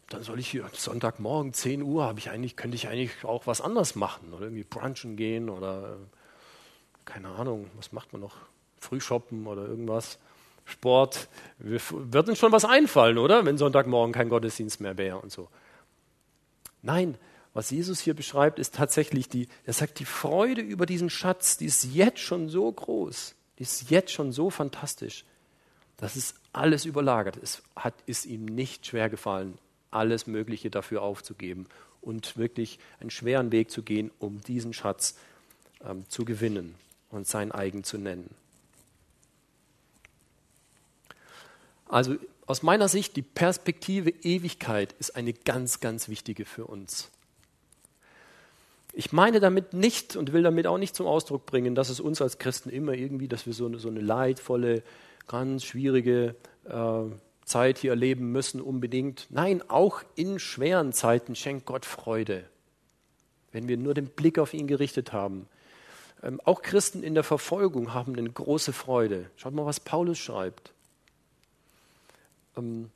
dann 0.08 0.22
soll 0.22 0.38
ich 0.38 0.48
hier 0.48 0.64
Sonntagmorgen 0.72 1.52
10 1.52 1.82
Uhr 1.82 2.04
habe 2.04 2.18
ich 2.18 2.30
eigentlich, 2.30 2.56
könnte 2.56 2.76
ich 2.76 2.88
eigentlich 2.88 3.24
auch 3.24 3.46
was 3.46 3.60
anderes 3.60 3.96
machen 3.96 4.32
oder 4.32 4.44
irgendwie 4.44 4.64
brunchen 4.64 5.16
gehen 5.16 5.50
oder 5.50 5.98
keine 7.10 7.28
Ahnung, 7.28 7.68
was 7.76 7.90
macht 7.90 8.12
man 8.12 8.22
noch? 8.22 8.36
Frühshoppen 8.78 9.46
oder 9.46 9.66
irgendwas. 9.66 10.18
Sport, 10.64 11.28
wird 11.58 12.28
uns 12.28 12.38
schon 12.38 12.52
was 12.52 12.64
einfallen, 12.64 13.18
oder? 13.18 13.44
Wenn 13.44 13.58
Sonntagmorgen 13.58 14.12
kein 14.12 14.28
Gottesdienst 14.28 14.80
mehr 14.80 14.96
wäre 14.96 15.18
und 15.18 15.32
so. 15.32 15.48
Nein, 16.82 17.18
was 17.52 17.70
Jesus 17.70 17.98
hier 17.98 18.14
beschreibt, 18.14 18.60
ist 18.60 18.76
tatsächlich 18.76 19.28
die, 19.28 19.48
er 19.64 19.72
sagt, 19.72 19.98
die 19.98 20.04
Freude 20.04 20.60
über 20.60 20.86
diesen 20.86 21.10
Schatz, 21.10 21.56
die 21.56 21.66
ist 21.66 21.84
jetzt 21.84 22.20
schon 22.20 22.48
so 22.48 22.70
groß, 22.70 23.34
die 23.58 23.64
ist 23.64 23.90
jetzt 23.90 24.12
schon 24.12 24.30
so 24.30 24.48
fantastisch, 24.48 25.24
dass 25.96 26.14
es 26.14 26.34
alles 26.52 26.84
überlagert. 26.84 27.36
Es 27.42 27.62
hat, 27.74 27.94
ist 28.06 28.24
ihm 28.24 28.44
nicht 28.44 28.86
schwer 28.86 29.10
gefallen, 29.10 29.58
alles 29.90 30.28
Mögliche 30.28 30.70
dafür 30.70 31.02
aufzugeben 31.02 31.66
und 32.00 32.36
wirklich 32.36 32.78
einen 33.00 33.10
schweren 33.10 33.50
Weg 33.50 33.72
zu 33.72 33.82
gehen, 33.82 34.12
um 34.20 34.40
diesen 34.42 34.72
Schatz 34.72 35.16
ähm, 35.84 36.08
zu 36.08 36.24
gewinnen 36.24 36.76
und 37.10 37.26
sein 37.26 37.52
eigen 37.52 37.84
zu 37.84 37.98
nennen. 37.98 38.34
Also 41.88 42.16
aus 42.46 42.62
meiner 42.62 42.88
Sicht, 42.88 43.16
die 43.16 43.22
Perspektive 43.22 44.10
Ewigkeit 44.10 44.94
ist 44.98 45.16
eine 45.16 45.32
ganz, 45.32 45.80
ganz 45.80 46.08
wichtige 46.08 46.44
für 46.44 46.66
uns. 46.66 47.10
Ich 48.92 49.12
meine 49.12 49.38
damit 49.38 49.72
nicht 49.72 50.16
und 50.16 50.32
will 50.32 50.42
damit 50.42 50.66
auch 50.66 50.78
nicht 50.78 50.96
zum 50.96 51.06
Ausdruck 51.06 51.46
bringen, 51.46 51.74
dass 51.74 51.90
es 51.90 52.00
uns 52.00 52.20
als 52.20 52.38
Christen 52.38 52.70
immer 52.70 52.94
irgendwie, 52.94 53.28
dass 53.28 53.46
wir 53.46 53.52
so 53.52 53.66
eine, 53.66 53.78
so 53.78 53.88
eine 53.88 54.00
leidvolle, 54.00 54.82
ganz 55.28 55.64
schwierige 55.64 56.34
äh, 56.64 57.02
Zeit 57.44 57.78
hier 57.78 57.90
erleben 57.90 58.32
müssen 58.32 58.60
unbedingt. 58.60 59.26
Nein, 59.30 59.62
auch 59.68 60.02
in 60.16 60.38
schweren 60.38 60.92
Zeiten 60.92 61.36
schenkt 61.36 61.66
Gott 61.66 61.84
Freude. 61.84 62.44
wenn 63.52 63.68
wir 63.68 63.76
nur 63.76 63.94
den 63.94 64.06
Blick 64.06 64.38
auf 64.38 64.54
ihn 64.54 64.66
gerichtet 64.68 65.12
haben. 65.12 65.48
Ähm, 66.22 66.40
auch 66.44 66.62
Christen 66.62 67.02
in 67.02 67.14
der 67.14 67.24
Verfolgung 67.24 67.94
haben 67.94 68.16
eine 68.16 68.30
große 68.30 68.72
Freude. 68.72 69.30
Schaut 69.36 69.54
mal, 69.54 69.66
was 69.66 69.80
Paulus 69.80 70.18
schreibt. 70.18 70.72
Ähm, 72.56 72.90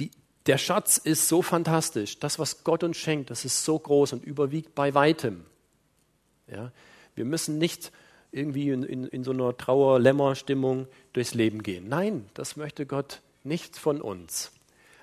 die, 0.00 0.10
der 0.46 0.58
Schatz 0.58 0.96
ist 0.96 1.28
so 1.28 1.42
fantastisch. 1.42 2.18
Das, 2.18 2.38
was 2.38 2.64
Gott 2.64 2.82
uns 2.82 2.96
schenkt, 2.96 3.30
das 3.30 3.44
ist 3.44 3.64
so 3.64 3.78
groß 3.78 4.14
und 4.14 4.24
überwiegt 4.24 4.74
bei 4.74 4.94
weitem. 4.94 5.44
Ja? 6.50 6.72
Wir 7.14 7.24
müssen 7.24 7.58
nicht 7.58 7.92
irgendwie 8.32 8.70
in, 8.70 8.82
in, 8.82 9.06
in 9.06 9.24
so 9.24 9.30
einer 9.30 9.56
Trauer-Lämmer-Stimmung 9.56 10.86
durchs 11.12 11.34
Leben 11.34 11.62
gehen. 11.62 11.88
Nein, 11.88 12.28
das 12.34 12.56
möchte 12.56 12.86
Gott 12.86 13.20
nicht 13.44 13.76
von 13.76 14.00
uns. 14.00 14.52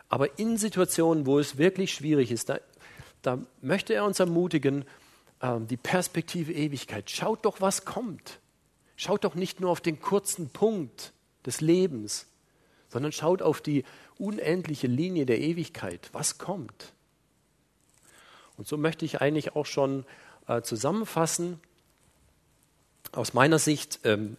Aber 0.10 0.38
in 0.38 0.58
Situationen, 0.58 1.26
wo 1.26 1.40
es 1.40 1.58
wirklich 1.58 1.94
schwierig 1.94 2.32
ist, 2.32 2.50
da, 2.50 2.60
da 3.22 3.40
möchte 3.62 3.94
er 3.94 4.06
uns 4.06 4.20
ermutigen, 4.20 4.86
ähm, 5.46 5.68
die 5.68 5.78
Perspektive 5.78 6.54
Ewigkeit. 6.54 7.10
Schaut 7.10 7.46
doch, 7.46 7.62
was 7.62 7.86
kommt. 7.86 8.40
Schaut 8.96 9.24
doch 9.24 9.36
nicht 9.36 9.60
nur 9.60 9.70
auf 9.72 9.82
den 9.82 10.00
kurzen 10.00 10.50
Punkt 10.50 11.14
des 11.46 11.62
Lebens, 11.62 12.28
sondern 12.90 13.12
schaut 13.12 13.42
auf 13.42 13.62
die 13.62 13.84
unendliche 14.18 14.88
Linie 14.88 15.26
der 15.26 15.40
Ewigkeit. 15.40 16.10
Was 16.14 16.38
kommt? 16.38 16.94
Und 18.58 18.68
so 18.68 18.78
möchte 18.78 19.06
ich 19.06 19.22
eigentlich 19.22 19.56
auch 19.56 19.66
schon 19.66 20.06
äh, 20.48 20.62
zusammenfassen. 20.62 21.60
Aus 23.12 23.34
meiner 23.34 23.60
Sicht, 23.60 24.00
ähm, 24.04 24.38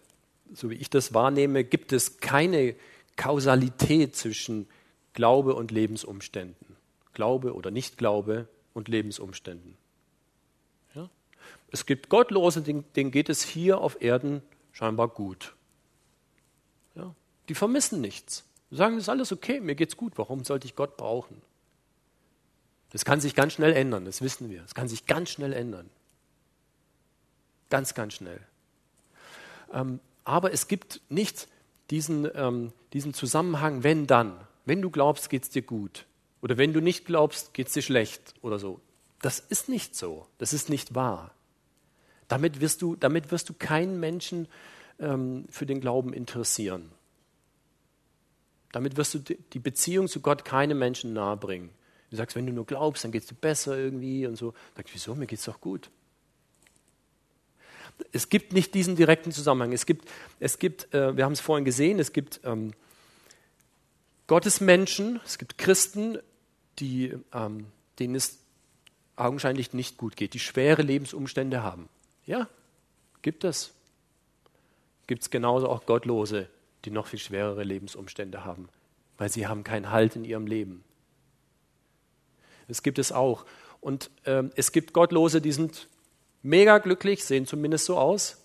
so 0.54 0.70
wie 0.70 0.74
ich 0.74 0.90
das 0.90 1.12
wahrnehme, 1.12 1.64
gibt 1.64 1.92
es 1.92 2.18
keine 2.18 2.74
Kausalität 3.16 4.16
zwischen 4.16 4.68
Glaube 5.12 5.54
und 5.54 5.70
Lebensumständen. 5.70 6.76
Glaube 7.12 7.54
oder 7.54 7.70
Nichtglaube 7.70 8.48
und 8.74 8.88
Lebensumständen. 8.88 9.76
Es 11.70 11.86
gibt 11.86 12.08
Gottlose, 12.08 12.62
denen 12.62 13.10
geht 13.10 13.28
es 13.28 13.42
hier 13.42 13.78
auf 13.78 14.00
Erden 14.00 14.42
scheinbar 14.72 15.08
gut. 15.08 15.54
Ja? 16.94 17.14
Die 17.48 17.54
vermissen 17.54 18.00
nichts. 18.00 18.44
Sie 18.70 18.76
sagen, 18.76 18.96
es 18.96 19.04
ist 19.04 19.08
alles 19.08 19.32
okay, 19.32 19.60
mir 19.60 19.74
geht's 19.74 19.96
gut, 19.96 20.14
warum 20.16 20.44
sollte 20.44 20.66
ich 20.66 20.74
Gott 20.74 20.96
brauchen? 20.96 21.40
Das 22.90 23.04
kann 23.04 23.20
sich 23.20 23.34
ganz 23.34 23.52
schnell 23.52 23.72
ändern, 23.72 24.04
das 24.04 24.22
wissen 24.22 24.50
wir. 24.50 24.64
Es 24.64 24.74
kann 24.74 24.88
sich 24.88 25.06
ganz 25.06 25.30
schnell 25.30 25.52
ändern. 25.52 25.90
Ganz, 27.68 27.94
ganz 27.94 28.14
schnell. 28.14 28.40
Ähm, 29.72 30.00
aber 30.24 30.52
es 30.52 30.68
gibt 30.68 31.00
nicht 31.08 31.48
diesen, 31.90 32.28
ähm, 32.34 32.72
diesen 32.92 33.14
Zusammenhang, 33.14 33.82
wenn 33.82 34.06
dann. 34.06 34.38
Wenn 34.64 34.82
du 34.82 34.90
glaubst, 34.90 35.30
geht 35.30 35.44
es 35.44 35.50
dir 35.50 35.62
gut. 35.62 36.06
Oder 36.42 36.58
wenn 36.58 36.72
du 36.72 36.80
nicht 36.80 37.06
glaubst, 37.06 37.54
geht 37.54 37.68
es 37.68 37.72
dir 37.72 37.82
schlecht 37.82 38.34
oder 38.42 38.58
so. 38.58 38.80
Das 39.20 39.40
ist 39.40 39.68
nicht 39.68 39.96
so. 39.96 40.26
Das 40.38 40.52
ist 40.52 40.68
nicht 40.68 40.94
wahr. 40.94 41.32
Damit 42.28 42.60
wirst 42.60 42.82
du, 42.82 42.96
damit 42.96 43.30
wirst 43.30 43.48
du 43.48 43.54
keinen 43.54 44.00
Menschen 44.00 44.48
ähm, 44.98 45.46
für 45.50 45.66
den 45.66 45.80
Glauben 45.80 46.12
interessieren. 46.12 46.90
Damit 48.72 48.96
wirst 48.96 49.14
du 49.14 49.18
die 49.20 49.58
Beziehung 49.58 50.08
zu 50.08 50.20
Gott 50.20 50.44
keinem 50.44 50.78
Menschen 50.78 51.12
nahebringen. 51.12 51.70
Du 52.10 52.16
sagst, 52.16 52.36
wenn 52.36 52.46
du 52.46 52.52
nur 52.52 52.66
glaubst, 52.66 53.04
dann 53.04 53.12
geht 53.12 53.22
es 53.22 53.28
dir 53.28 53.34
besser 53.34 53.76
irgendwie 53.76 54.26
und 54.26 54.36
so. 54.36 54.54
Sagst, 54.76 54.94
wieso? 54.94 55.14
Mir 55.14 55.26
geht 55.26 55.38
es 55.38 55.44
doch 55.44 55.60
gut. 55.60 55.90
Es 58.12 58.28
gibt 58.28 58.52
nicht 58.52 58.74
diesen 58.74 58.96
direkten 58.96 59.32
Zusammenhang. 59.32 59.72
Es 59.72 59.86
gibt, 59.86 60.08
es 60.38 60.58
gibt 60.58 60.92
äh, 60.92 61.16
wir 61.16 61.24
haben 61.24 61.32
es 61.32 61.40
vorhin 61.40 61.64
gesehen, 61.64 61.98
es 61.98 62.12
gibt 62.12 62.40
ähm, 62.44 62.72
Gottesmenschen, 64.26 65.20
es 65.24 65.38
gibt 65.38 65.56
Christen, 65.56 66.18
die, 66.78 67.14
ähm, 67.32 67.66
denen 67.98 68.14
es 68.14 68.38
augenscheinlich 69.14 69.72
nicht 69.72 69.96
gut 69.96 70.16
geht, 70.16 70.34
die 70.34 70.40
schwere 70.40 70.82
Lebensumstände 70.82 71.62
haben. 71.62 71.88
Ja, 72.26 72.48
gibt 73.22 73.44
es. 73.44 73.72
Gibt 75.06 75.22
es 75.22 75.30
genauso 75.30 75.68
auch 75.68 75.86
Gottlose, 75.86 76.48
die 76.84 76.90
noch 76.90 77.06
viel 77.06 77.18
schwerere 77.18 77.62
Lebensumstände 77.62 78.44
haben, 78.44 78.68
weil 79.18 79.30
sie 79.30 79.46
haben 79.46 79.64
keinen 79.64 79.90
Halt 79.90 80.16
in 80.16 80.24
ihrem 80.24 80.46
Leben. 80.46 80.84
Das 82.68 82.82
gibt 82.82 82.98
es 82.98 83.12
auch. 83.12 83.46
Und 83.80 84.10
ähm, 84.24 84.50
es 84.56 84.72
gibt 84.72 84.92
Gottlose, 84.92 85.40
die 85.40 85.52
sind 85.52 85.88
mega 86.42 86.78
glücklich, 86.78 87.24
sehen 87.24 87.46
zumindest 87.46 87.84
so 87.84 87.96
aus. 87.96 88.42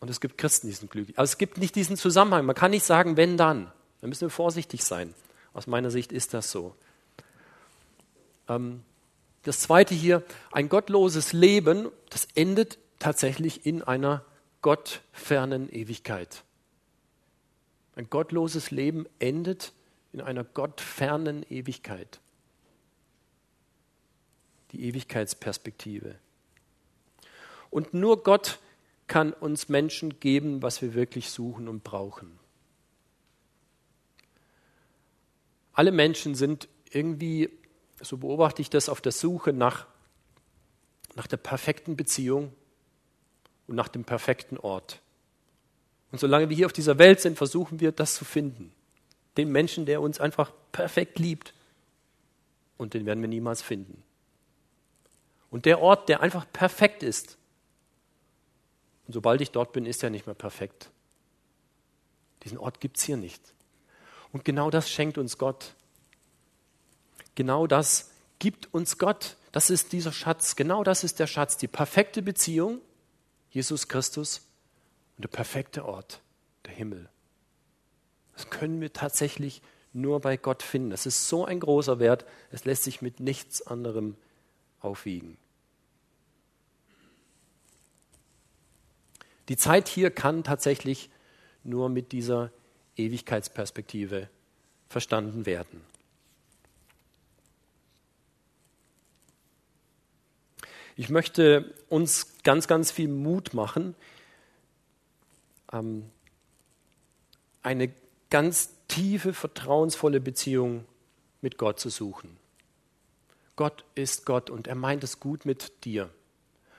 Und 0.00 0.10
es 0.10 0.20
gibt 0.20 0.36
Christen, 0.36 0.66
die 0.66 0.72
sind 0.72 0.90
glücklich. 0.90 1.16
Aber 1.16 1.24
es 1.24 1.38
gibt 1.38 1.58
nicht 1.58 1.76
diesen 1.76 1.96
Zusammenhang. 1.96 2.44
Man 2.44 2.56
kann 2.56 2.72
nicht 2.72 2.84
sagen, 2.84 3.16
wenn 3.16 3.36
dann. 3.36 3.72
Da 4.00 4.08
müssen 4.08 4.22
wir 4.22 4.30
vorsichtig 4.30 4.84
sein. 4.84 5.14
Aus 5.52 5.66
meiner 5.66 5.90
Sicht 5.90 6.12
ist 6.12 6.34
das 6.34 6.50
so. 6.50 6.74
Ähm, 8.48 8.82
das 9.44 9.60
zweite 9.60 9.94
hier, 9.94 10.22
ein 10.52 10.68
gottloses 10.68 11.32
Leben, 11.32 11.88
das 12.10 12.26
endet 12.34 12.78
tatsächlich 13.04 13.66
in 13.66 13.82
einer 13.82 14.24
gottfernen 14.62 15.68
Ewigkeit. 15.70 16.42
Ein 17.96 18.08
gottloses 18.08 18.70
Leben 18.70 19.04
endet 19.18 19.74
in 20.14 20.22
einer 20.22 20.42
gottfernen 20.42 21.44
Ewigkeit. 21.50 22.22
Die 24.72 24.84
Ewigkeitsperspektive. 24.86 26.14
Und 27.68 27.92
nur 27.92 28.22
Gott 28.22 28.58
kann 29.06 29.34
uns 29.34 29.68
Menschen 29.68 30.18
geben, 30.18 30.62
was 30.62 30.80
wir 30.80 30.94
wirklich 30.94 31.28
suchen 31.28 31.68
und 31.68 31.84
brauchen. 31.84 32.38
Alle 35.74 35.92
Menschen 35.92 36.34
sind 36.34 36.68
irgendwie, 36.90 37.50
so 38.00 38.16
beobachte 38.16 38.62
ich 38.62 38.70
das, 38.70 38.88
auf 38.88 39.02
der 39.02 39.12
Suche 39.12 39.52
nach, 39.52 39.86
nach 41.16 41.26
der 41.26 41.36
perfekten 41.36 41.98
Beziehung 41.98 42.50
und 43.66 43.76
nach 43.76 43.88
dem 43.88 44.04
perfekten 44.04 44.58
Ort. 44.58 45.00
Und 46.12 46.18
solange 46.18 46.48
wir 46.48 46.56
hier 46.56 46.66
auf 46.66 46.72
dieser 46.72 46.98
Welt 46.98 47.20
sind, 47.20 47.36
versuchen 47.36 47.80
wir 47.80 47.92
das 47.92 48.14
zu 48.14 48.24
finden. 48.24 48.72
Den 49.36 49.50
Menschen, 49.50 49.86
der 49.86 50.00
uns 50.00 50.20
einfach 50.20 50.52
perfekt 50.70 51.18
liebt. 51.18 51.54
Und 52.76 52.94
den 52.94 53.06
werden 53.06 53.20
wir 53.20 53.28
niemals 53.28 53.62
finden. 53.62 54.02
Und 55.50 55.64
der 55.64 55.80
Ort, 55.80 56.08
der 56.08 56.20
einfach 56.20 56.46
perfekt 56.52 57.02
ist. 57.02 57.36
Und 59.06 59.14
sobald 59.14 59.40
ich 59.40 59.50
dort 59.50 59.72
bin, 59.72 59.86
ist 59.86 60.02
er 60.02 60.10
nicht 60.10 60.26
mehr 60.26 60.34
perfekt. 60.34 60.90
Diesen 62.44 62.58
Ort 62.58 62.80
gibt 62.80 62.98
es 62.98 63.04
hier 63.04 63.16
nicht. 63.16 63.54
Und 64.32 64.44
genau 64.44 64.70
das 64.70 64.90
schenkt 64.90 65.18
uns 65.18 65.38
Gott. 65.38 65.74
Genau 67.34 67.66
das 67.66 68.10
gibt 68.38 68.72
uns 68.72 68.98
Gott. 68.98 69.36
Das 69.52 69.70
ist 69.70 69.92
dieser 69.92 70.12
Schatz. 70.12 70.56
Genau 70.56 70.84
das 70.84 71.04
ist 71.04 71.18
der 71.20 71.26
Schatz. 71.26 71.56
Die 71.56 71.68
perfekte 71.68 72.22
Beziehung, 72.22 72.80
Jesus 73.54 73.86
Christus, 73.86 74.42
und 75.16 75.22
der 75.22 75.28
perfekte 75.28 75.84
Ort, 75.84 76.20
der 76.66 76.74
Himmel. 76.74 77.08
Das 78.32 78.50
können 78.50 78.80
wir 78.80 78.92
tatsächlich 78.92 79.62
nur 79.92 80.20
bei 80.20 80.36
Gott 80.36 80.64
finden. 80.64 80.90
Das 80.90 81.06
ist 81.06 81.28
so 81.28 81.44
ein 81.44 81.60
großer 81.60 82.00
Wert, 82.00 82.24
es 82.50 82.64
lässt 82.64 82.82
sich 82.82 83.00
mit 83.00 83.20
nichts 83.20 83.64
anderem 83.64 84.16
aufwiegen. 84.80 85.38
Die 89.48 89.56
Zeit 89.56 89.86
hier 89.86 90.10
kann 90.10 90.42
tatsächlich 90.42 91.08
nur 91.62 91.88
mit 91.88 92.10
dieser 92.10 92.50
Ewigkeitsperspektive 92.96 94.28
verstanden 94.88 95.46
werden. 95.46 95.80
Ich 100.96 101.08
möchte 101.08 101.74
uns 101.88 102.38
ganz, 102.42 102.68
ganz 102.68 102.90
viel 102.90 103.08
Mut 103.08 103.54
machen, 103.54 103.94
ähm, 105.72 106.10
eine 107.62 107.92
ganz 108.30 108.70
tiefe, 108.88 109.32
vertrauensvolle 109.32 110.20
Beziehung 110.20 110.84
mit 111.40 111.58
Gott 111.58 111.80
zu 111.80 111.90
suchen. 111.90 112.36
Gott 113.56 113.84
ist 113.94 114.26
Gott 114.26 114.50
und 114.50 114.66
er 114.66 114.74
meint 114.74 115.04
es 115.04 115.20
gut 115.20 115.46
mit 115.46 115.84
dir. 115.84 116.10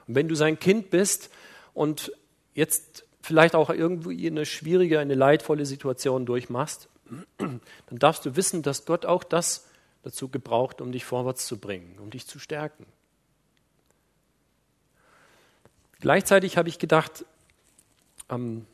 Und 0.08 0.16
wenn 0.16 0.28
du 0.28 0.36
sein 0.36 0.60
Kind 0.60 0.90
bist 0.90 1.30
und 1.74 2.12
jetzt 2.54 3.06
vielleicht 3.22 3.56
auch 3.56 3.70
irgendwie 3.70 4.28
eine 4.28 4.46
schwierige, 4.46 5.00
eine 5.00 5.16
leidvolle 5.16 5.66
Situation 5.66 6.26
durchmachst, 6.26 6.90
dann 7.38 7.62
darfst 7.90 8.26
du 8.26 8.36
wissen, 8.36 8.62
dass 8.62 8.86
Gott 8.86 9.06
auch 9.06 9.24
das 9.24 9.68
dazu 10.04 10.30
gebraucht, 10.30 10.82
um 10.82 10.92
dich 10.92 11.06
vorwärts 11.06 11.48
zu 11.48 11.58
bringen, 11.58 11.98
um 12.00 12.12
dich 12.12 12.28
zu 12.28 12.40
stärken. 12.40 12.86
Gleichzeitig 16.06 16.56
habe 16.56 16.70
ich 16.70 16.78
gedacht, 16.78 17.26
ähm, 18.30 18.68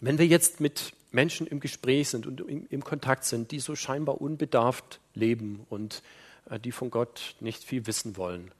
wenn 0.00 0.16
wir 0.16 0.26
jetzt 0.26 0.60
mit 0.60 0.94
Menschen 1.10 1.46
im 1.46 1.60
Gespräch 1.60 2.08
sind 2.08 2.26
und 2.26 2.40
im, 2.40 2.66
im 2.70 2.82
Kontakt 2.82 3.24
sind, 3.24 3.50
die 3.50 3.60
so 3.60 3.76
scheinbar 3.76 4.22
unbedarft 4.22 4.98
leben 5.12 5.66
und 5.68 6.02
äh, 6.48 6.58
die 6.58 6.72
von 6.72 6.90
Gott 6.90 7.34
nicht 7.40 7.64
viel 7.64 7.86
wissen 7.86 8.16
wollen, 8.16 8.50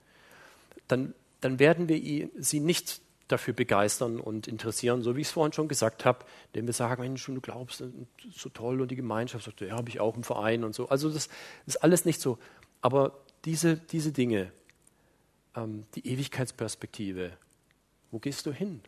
dann, 0.86 1.14
dann 1.40 1.58
werden 1.58 1.88
wir 1.88 2.28
sie 2.36 2.60
nicht 2.60 3.00
dafür 3.26 3.54
begeistern 3.54 4.20
und 4.20 4.48
interessieren, 4.48 5.00
so 5.00 5.16
wie 5.16 5.22
ich 5.22 5.28
es 5.28 5.32
vorhin 5.32 5.54
schon 5.54 5.68
gesagt 5.68 6.04
habe, 6.04 6.26
indem 6.48 6.66
wir 6.66 6.74
sagen, 6.74 7.00
Mensch, 7.00 7.24
du 7.24 7.40
glaubst, 7.40 7.82
so 8.34 8.48
toll 8.50 8.82
und 8.82 8.90
die 8.90 8.96
Gemeinschaft 8.96 9.46
sagt, 9.46 9.62
ja, 9.62 9.78
habe 9.78 9.88
ich 9.88 9.98
auch 9.98 10.14
im 10.14 10.24
Verein 10.24 10.62
und 10.62 10.74
so. 10.74 10.90
Also 10.90 11.08
das 11.08 11.30
ist 11.64 11.82
alles 11.82 12.04
nicht 12.04 12.20
so. 12.20 12.36
Aber 12.82 13.18
diese, 13.46 13.78
diese 13.78 14.12
Dinge, 14.12 14.52
ähm, 15.56 15.86
die 15.94 16.06
Ewigkeitsperspektive. 16.06 17.32
Wo 18.10 18.18
gehst 18.18 18.46
du 18.46 18.52
hin? 18.52 18.80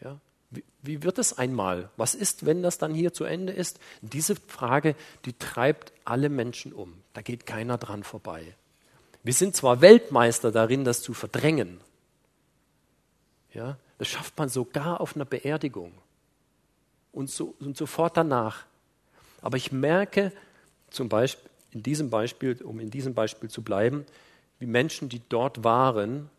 Ja? 0.00 0.18
Wie, 0.50 0.64
wie 0.82 1.02
wird 1.02 1.18
es 1.18 1.36
einmal? 1.36 1.90
Was 1.96 2.14
ist, 2.14 2.46
wenn 2.46 2.62
das 2.62 2.78
dann 2.78 2.94
hier 2.94 3.12
zu 3.12 3.24
Ende 3.24 3.52
ist? 3.52 3.80
Diese 4.02 4.36
Frage, 4.36 4.94
die 5.24 5.32
treibt 5.32 5.92
alle 6.04 6.28
Menschen 6.28 6.72
um. 6.72 6.94
Da 7.12 7.22
geht 7.22 7.46
keiner 7.46 7.78
dran 7.78 8.04
vorbei. 8.04 8.54
Wir 9.22 9.32
sind 9.32 9.56
zwar 9.56 9.80
Weltmeister 9.80 10.52
darin, 10.52 10.84
das 10.84 11.02
zu 11.02 11.14
verdrängen. 11.14 11.80
Ja, 13.52 13.78
das 13.98 14.08
schafft 14.08 14.36
man 14.36 14.48
sogar 14.48 15.00
auf 15.00 15.16
einer 15.16 15.24
Beerdigung 15.24 15.92
und, 17.12 17.30
so, 17.30 17.54
und 17.60 17.76
sofort 17.76 18.16
danach. 18.16 18.66
Aber 19.40 19.56
ich 19.56 19.72
merke 19.72 20.32
zum 20.90 21.08
Beispiel 21.08 21.50
in 21.70 21.82
diesem 21.82 22.08
Beispiel, 22.08 22.60
um 22.62 22.78
in 22.78 22.90
diesem 22.90 23.14
Beispiel 23.14 23.50
zu 23.50 23.62
bleiben, 23.62 24.06
wie 24.60 24.66
Menschen, 24.66 25.08
die 25.08 25.20
dort 25.28 25.64
waren, 25.64 26.30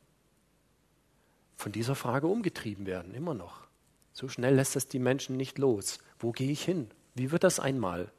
von 1.58 1.72
dieser 1.72 1.96
Frage 1.96 2.28
umgetrieben 2.28 2.86
werden, 2.86 3.14
immer 3.14 3.34
noch. 3.34 3.62
So 4.14 4.30
schnell 4.30 4.56
lässt 4.56 4.76
es 4.76 4.88
die 4.88 5.00
Menschen 5.00 5.38
nicht 5.38 5.58
los. 5.58 6.00
Wo 6.20 6.32
gehe 6.32 6.52
ich 6.52 6.64
hin? 6.64 6.90
Wie 7.16 7.32
wird 7.32 7.44
das 7.44 7.60
einmal? 7.60 8.12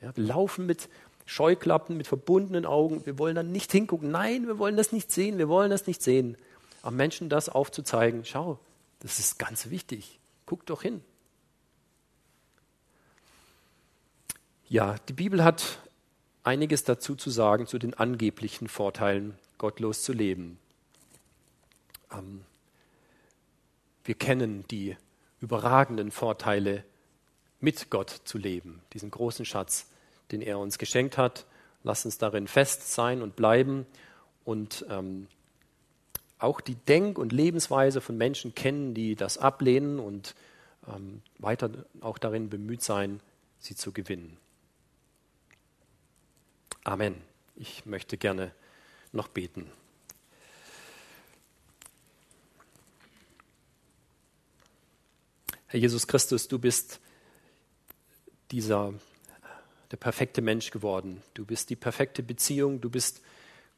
Ja, 0.00 0.16
wir 0.16 0.24
laufen 0.24 0.66
mit 0.66 0.88
Scheuklappen, 1.26 1.96
mit 1.96 2.06
verbundenen 2.06 2.66
Augen. 2.66 3.04
Wir 3.04 3.18
wollen 3.18 3.34
dann 3.34 3.52
nicht 3.52 3.70
hingucken. 3.70 4.10
Nein, 4.10 4.46
wir 4.46 4.58
wollen 4.58 4.76
das 4.76 4.92
nicht 4.92 5.12
sehen. 5.12 5.38
Wir 5.38 5.48
wollen 5.48 5.70
das 5.70 5.86
nicht 5.86 6.02
sehen. 6.02 6.36
Aber 6.82 6.92
Menschen 6.92 7.28
das 7.28 7.48
aufzuzeigen, 7.48 8.24
schau, 8.24 8.58
das 9.00 9.18
ist 9.18 9.38
ganz 9.38 9.68
wichtig. 9.70 10.18
Guck 10.46 10.66
doch 10.66 10.82
hin. 10.82 11.02
Ja, 14.68 14.96
die 15.08 15.12
Bibel 15.12 15.44
hat 15.44 15.80
einiges 16.44 16.84
dazu 16.84 17.14
zu 17.14 17.30
sagen 17.30 17.66
zu 17.66 17.78
den 17.78 17.94
angeblichen 17.94 18.68
Vorteilen, 18.68 19.34
gottlos 19.58 20.02
zu 20.02 20.12
leben. 20.12 20.58
Ähm, 22.12 22.44
wir 24.04 24.14
kennen 24.14 24.64
die 24.70 24.96
überragenden 25.40 26.10
Vorteile, 26.10 26.84
mit 27.60 27.90
Gott 27.90 28.10
zu 28.24 28.38
leben, 28.38 28.80
diesen 28.92 29.10
großen 29.10 29.44
Schatz, 29.44 29.86
den 30.32 30.40
er 30.40 30.58
uns 30.58 30.78
geschenkt 30.78 31.18
hat. 31.18 31.46
Lass 31.82 32.04
uns 32.04 32.18
darin 32.18 32.46
fest 32.46 32.92
sein 32.92 33.22
und 33.22 33.36
bleiben 33.36 33.86
und 34.44 34.84
ähm, 34.88 35.28
auch 36.38 36.60
die 36.60 36.74
Denk- 36.74 37.18
und 37.18 37.32
Lebensweise 37.32 38.00
von 38.00 38.16
Menschen 38.16 38.54
kennen, 38.54 38.94
die 38.94 39.14
das 39.14 39.38
ablehnen 39.38 39.98
und 39.98 40.34
ähm, 40.88 41.22
weiter 41.38 41.70
auch 42.00 42.18
darin 42.18 42.48
bemüht 42.48 42.82
sein, 42.82 43.20
sie 43.58 43.76
zu 43.76 43.92
gewinnen. 43.92 44.38
Amen. 46.82 47.14
Ich 47.56 47.84
möchte 47.84 48.16
gerne 48.16 48.52
noch 49.12 49.28
beten. 49.28 49.70
Herr 55.70 55.78
Jesus 55.78 56.08
Christus, 56.08 56.48
du 56.48 56.58
bist 56.58 56.98
dieser 58.50 58.92
der 59.92 59.98
perfekte 59.98 60.42
Mensch 60.42 60.72
geworden. 60.72 61.22
Du 61.34 61.44
bist 61.44 61.70
die 61.70 61.76
perfekte 61.76 62.24
Beziehung, 62.24 62.80
du 62.80 62.90
bist 62.90 63.22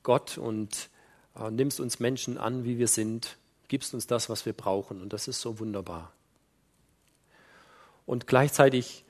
Gott 0.03 0.39
und 0.39 0.89
äh, 1.37 1.51
nimmst 1.51 1.81
uns 1.81 2.01
Menschen 2.01 2.39
an, 2.39 2.65
wie 2.65 2.79
wir 2.79 2.89
sind, 2.89 3.37
gibst 3.69 3.93
uns 3.93 4.07
das, 4.07 4.31
was 4.31 4.47
wir 4.47 4.55
brauchen. 4.55 5.03
Und 5.03 5.13
das 5.13 5.29
ist 5.29 5.43
so 5.43 5.59
wunderbar. 5.59 6.15
Und 8.07 8.27
gleichzeitig 8.27 9.05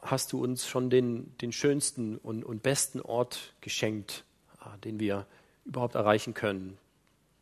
hast 0.00 0.32
du 0.32 0.42
uns 0.42 0.66
schon 0.66 0.90
den, 0.90 1.38
den 1.38 1.52
schönsten 1.52 2.18
und, 2.18 2.44
und 2.44 2.64
besten 2.64 3.00
Ort 3.00 3.54
geschenkt, 3.60 4.24
äh, 4.60 4.76
den 4.80 4.98
wir 4.98 5.24
überhaupt 5.64 5.94
erreichen 5.94 6.34
können, 6.34 6.78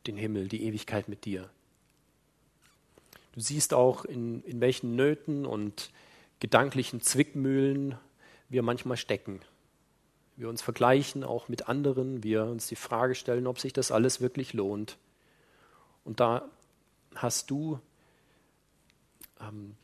den 0.07 0.19
Himmel, 0.19 0.49
die 0.49 0.65
Ewigkeit 0.65 1.09
mit 1.09 1.25
dir. 1.25 1.49
Du 3.41 3.45
siehst 3.47 3.73
auch, 3.73 4.05
in, 4.05 4.43
in 4.43 4.61
welchen 4.61 4.97
Nöten 4.97 5.47
und 5.47 5.93
gedanklichen 6.41 7.01
Zwickmühlen 7.01 7.97
wir 8.51 8.63
manchmal 8.63 8.99
stecken 8.99 9.41
wir 10.41 10.49
uns 10.49 10.63
vergleichen 10.63 11.23
auch 11.23 11.49
mit 11.49 11.69
anderen, 11.69 12.23
wir 12.23 12.45
uns 12.45 12.67
die 12.67 12.77
Frage 12.77 13.15
stellen, 13.15 13.47
ob 13.47 13.59
sich 13.59 13.75
das 13.75 13.93
alles 13.93 14.23
wirklich 14.23 14.55
lohnt. 14.55 14.97
Und 16.03 16.19
da 16.19 16.49
hast 17.15 17.51
du 17.51 17.79
ähm, 19.39 19.77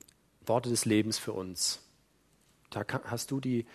Worte 0.47 0.71
des 0.71 0.87
Lebens 0.87 1.19
für 1.19 1.35
uns. 1.35 1.83
Da 2.71 2.85
hast 3.05 3.31
du 3.31 3.41
die, 3.41 3.67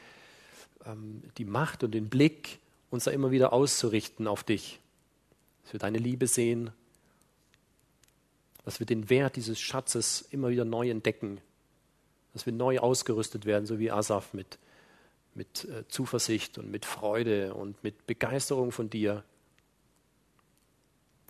ähm, 0.86 1.22
die 1.38 1.46
Macht 1.46 1.84
und 1.84 1.92
den 1.92 2.10
Blick, 2.10 2.60
uns 2.90 3.04
da 3.04 3.12
immer 3.12 3.30
wieder 3.30 3.54
auszurichten 3.54 4.28
auf 4.28 4.44
dich. 4.44 4.80
Dass 5.64 5.74
wir 5.74 5.80
deine 5.80 6.00
Liebe 6.00 6.26
sehen, 6.26 6.72
dass 8.64 8.80
wir 8.80 8.86
den 8.86 9.10
Wert 9.10 9.36
dieses 9.36 9.60
Schatzes 9.60 10.22
immer 10.22 10.50
wieder 10.50 10.66
neu 10.66 10.90
entdecken, 10.90 11.42
dass 12.34 12.46
wir 12.46 12.54
neu 12.54 12.80
ausgerüstet 12.80 13.46
werden, 13.46 13.66
so 13.66 13.80
wie 13.80 13.92
Asaf 13.92 14.34
mit 14.34 14.60
mit 15.34 15.66
äh, 15.66 15.88
Zuversicht 15.88 16.58
und 16.58 16.72
mit 16.72 16.86
Freude 16.86 17.54
und 17.54 17.84
mit 17.84 18.06
Begeisterung 18.08 18.72
von 18.72 18.90
dir 18.90 19.24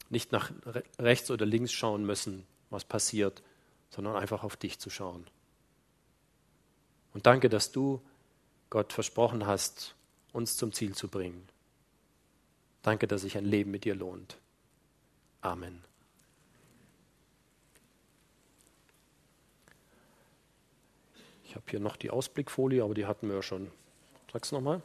nicht 0.09 0.31
nach 0.31 0.51
rechts 0.99 1.31
oder 1.31 1.45
links 1.45 1.71
schauen 1.71 2.05
müssen, 2.05 2.45
was 2.69 2.83
passiert, 2.83 3.41
sondern 3.89 4.15
einfach 4.15 4.43
auf 4.43 4.57
dich 4.57 4.79
zu 4.79 4.89
schauen. 4.89 5.25
Und 7.13 7.25
danke, 7.25 7.49
dass 7.49 7.71
du, 7.71 8.01
Gott, 8.69 8.93
versprochen 8.93 9.45
hast, 9.45 9.95
uns 10.33 10.57
zum 10.57 10.73
Ziel 10.73 10.95
zu 10.95 11.07
bringen. 11.07 11.47
Danke, 12.81 13.07
dass 13.07 13.21
sich 13.21 13.37
ein 13.37 13.45
Leben 13.45 13.71
mit 13.71 13.85
dir 13.85 13.95
lohnt. 13.95 14.37
Amen. 15.41 15.90
Ich 21.51 21.55
habe 21.55 21.65
hier 21.69 21.81
noch 21.81 21.97
die 21.97 22.11
Ausblickfolie, 22.11 22.81
aber 22.81 22.93
die 22.93 23.05
hatten 23.05 23.27
wir 23.27 23.35
ja 23.35 23.41
schon. 23.41 23.69
Sag's 24.31 24.53
nochmal. 24.53 24.81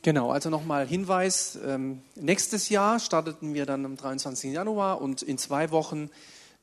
Genau, 0.00 0.30
also 0.30 0.48
nochmal 0.48 0.86
Hinweis. 0.86 1.58
Ähm, 1.62 2.00
nächstes 2.14 2.70
Jahr 2.70 2.98
starteten 2.98 3.52
wir 3.52 3.66
dann 3.66 3.84
am 3.84 3.98
23. 3.98 4.54
Januar 4.54 5.02
und 5.02 5.20
in 5.20 5.36
zwei 5.36 5.70
Wochen 5.70 6.08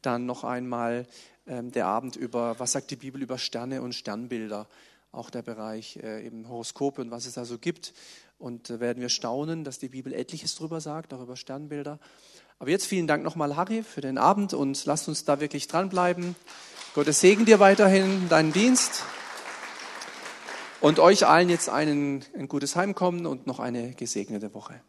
dann 0.02 0.26
noch 0.26 0.44
einmal 0.44 1.06
ähm, 1.46 1.72
der 1.72 1.86
Abend 1.86 2.16
über, 2.16 2.60
was 2.60 2.72
sagt 2.72 2.90
die 2.90 2.96
Bibel 2.96 3.22
über 3.22 3.38
Sterne 3.38 3.84
und 3.84 3.94
Sternbilder. 3.94 4.66
Auch 5.12 5.30
der 5.30 5.44
Bereich 5.44 5.98
äh, 5.98 6.26
eben 6.26 6.50
Horoskope 6.50 7.04
und 7.04 7.12
was 7.12 7.28
es 7.28 7.36
da 7.36 7.46
so 7.46 7.60
gibt. 7.60 7.94
Und 8.40 8.72
äh, 8.72 8.80
werden 8.80 9.00
wir 9.00 9.10
staunen, 9.10 9.64
dass 9.64 9.78
die 9.78 9.90
Bibel 9.90 10.12
etliches 10.12 10.56
drüber 10.56 10.82
sagt, 10.82 11.14
auch 11.14 11.22
über 11.22 11.36
Sternbilder. 11.36 12.00
Aber 12.60 12.72
jetzt 12.72 12.88
vielen 12.88 13.06
Dank 13.06 13.24
nochmal, 13.24 13.56
Harry, 13.56 13.84
für 13.84 14.02
den 14.02 14.18
Abend 14.18 14.56
und 14.56 14.84
lasst 14.86 15.08
uns 15.08 15.26
da 15.26 15.40
wirklich 15.40 15.68
dranbleiben. 15.68 16.36
Gottes 16.96 17.20
Segen 17.20 17.46
dir 17.46 17.60
weiterhin, 17.60 18.30
deinen 18.30 18.52
Dienst. 18.52 19.04
Und 20.82 20.98
euch 20.98 21.28
allen 21.28 21.50
jetzt 21.50 21.70
einen, 21.70 22.26
ein 22.36 22.48
gutes 22.48 22.76
Heimkommen 22.76 23.28
und 23.28 23.46
noch 23.46 23.60
eine 23.60 23.94
gesegnete 23.94 24.56
Woche. 24.56 24.82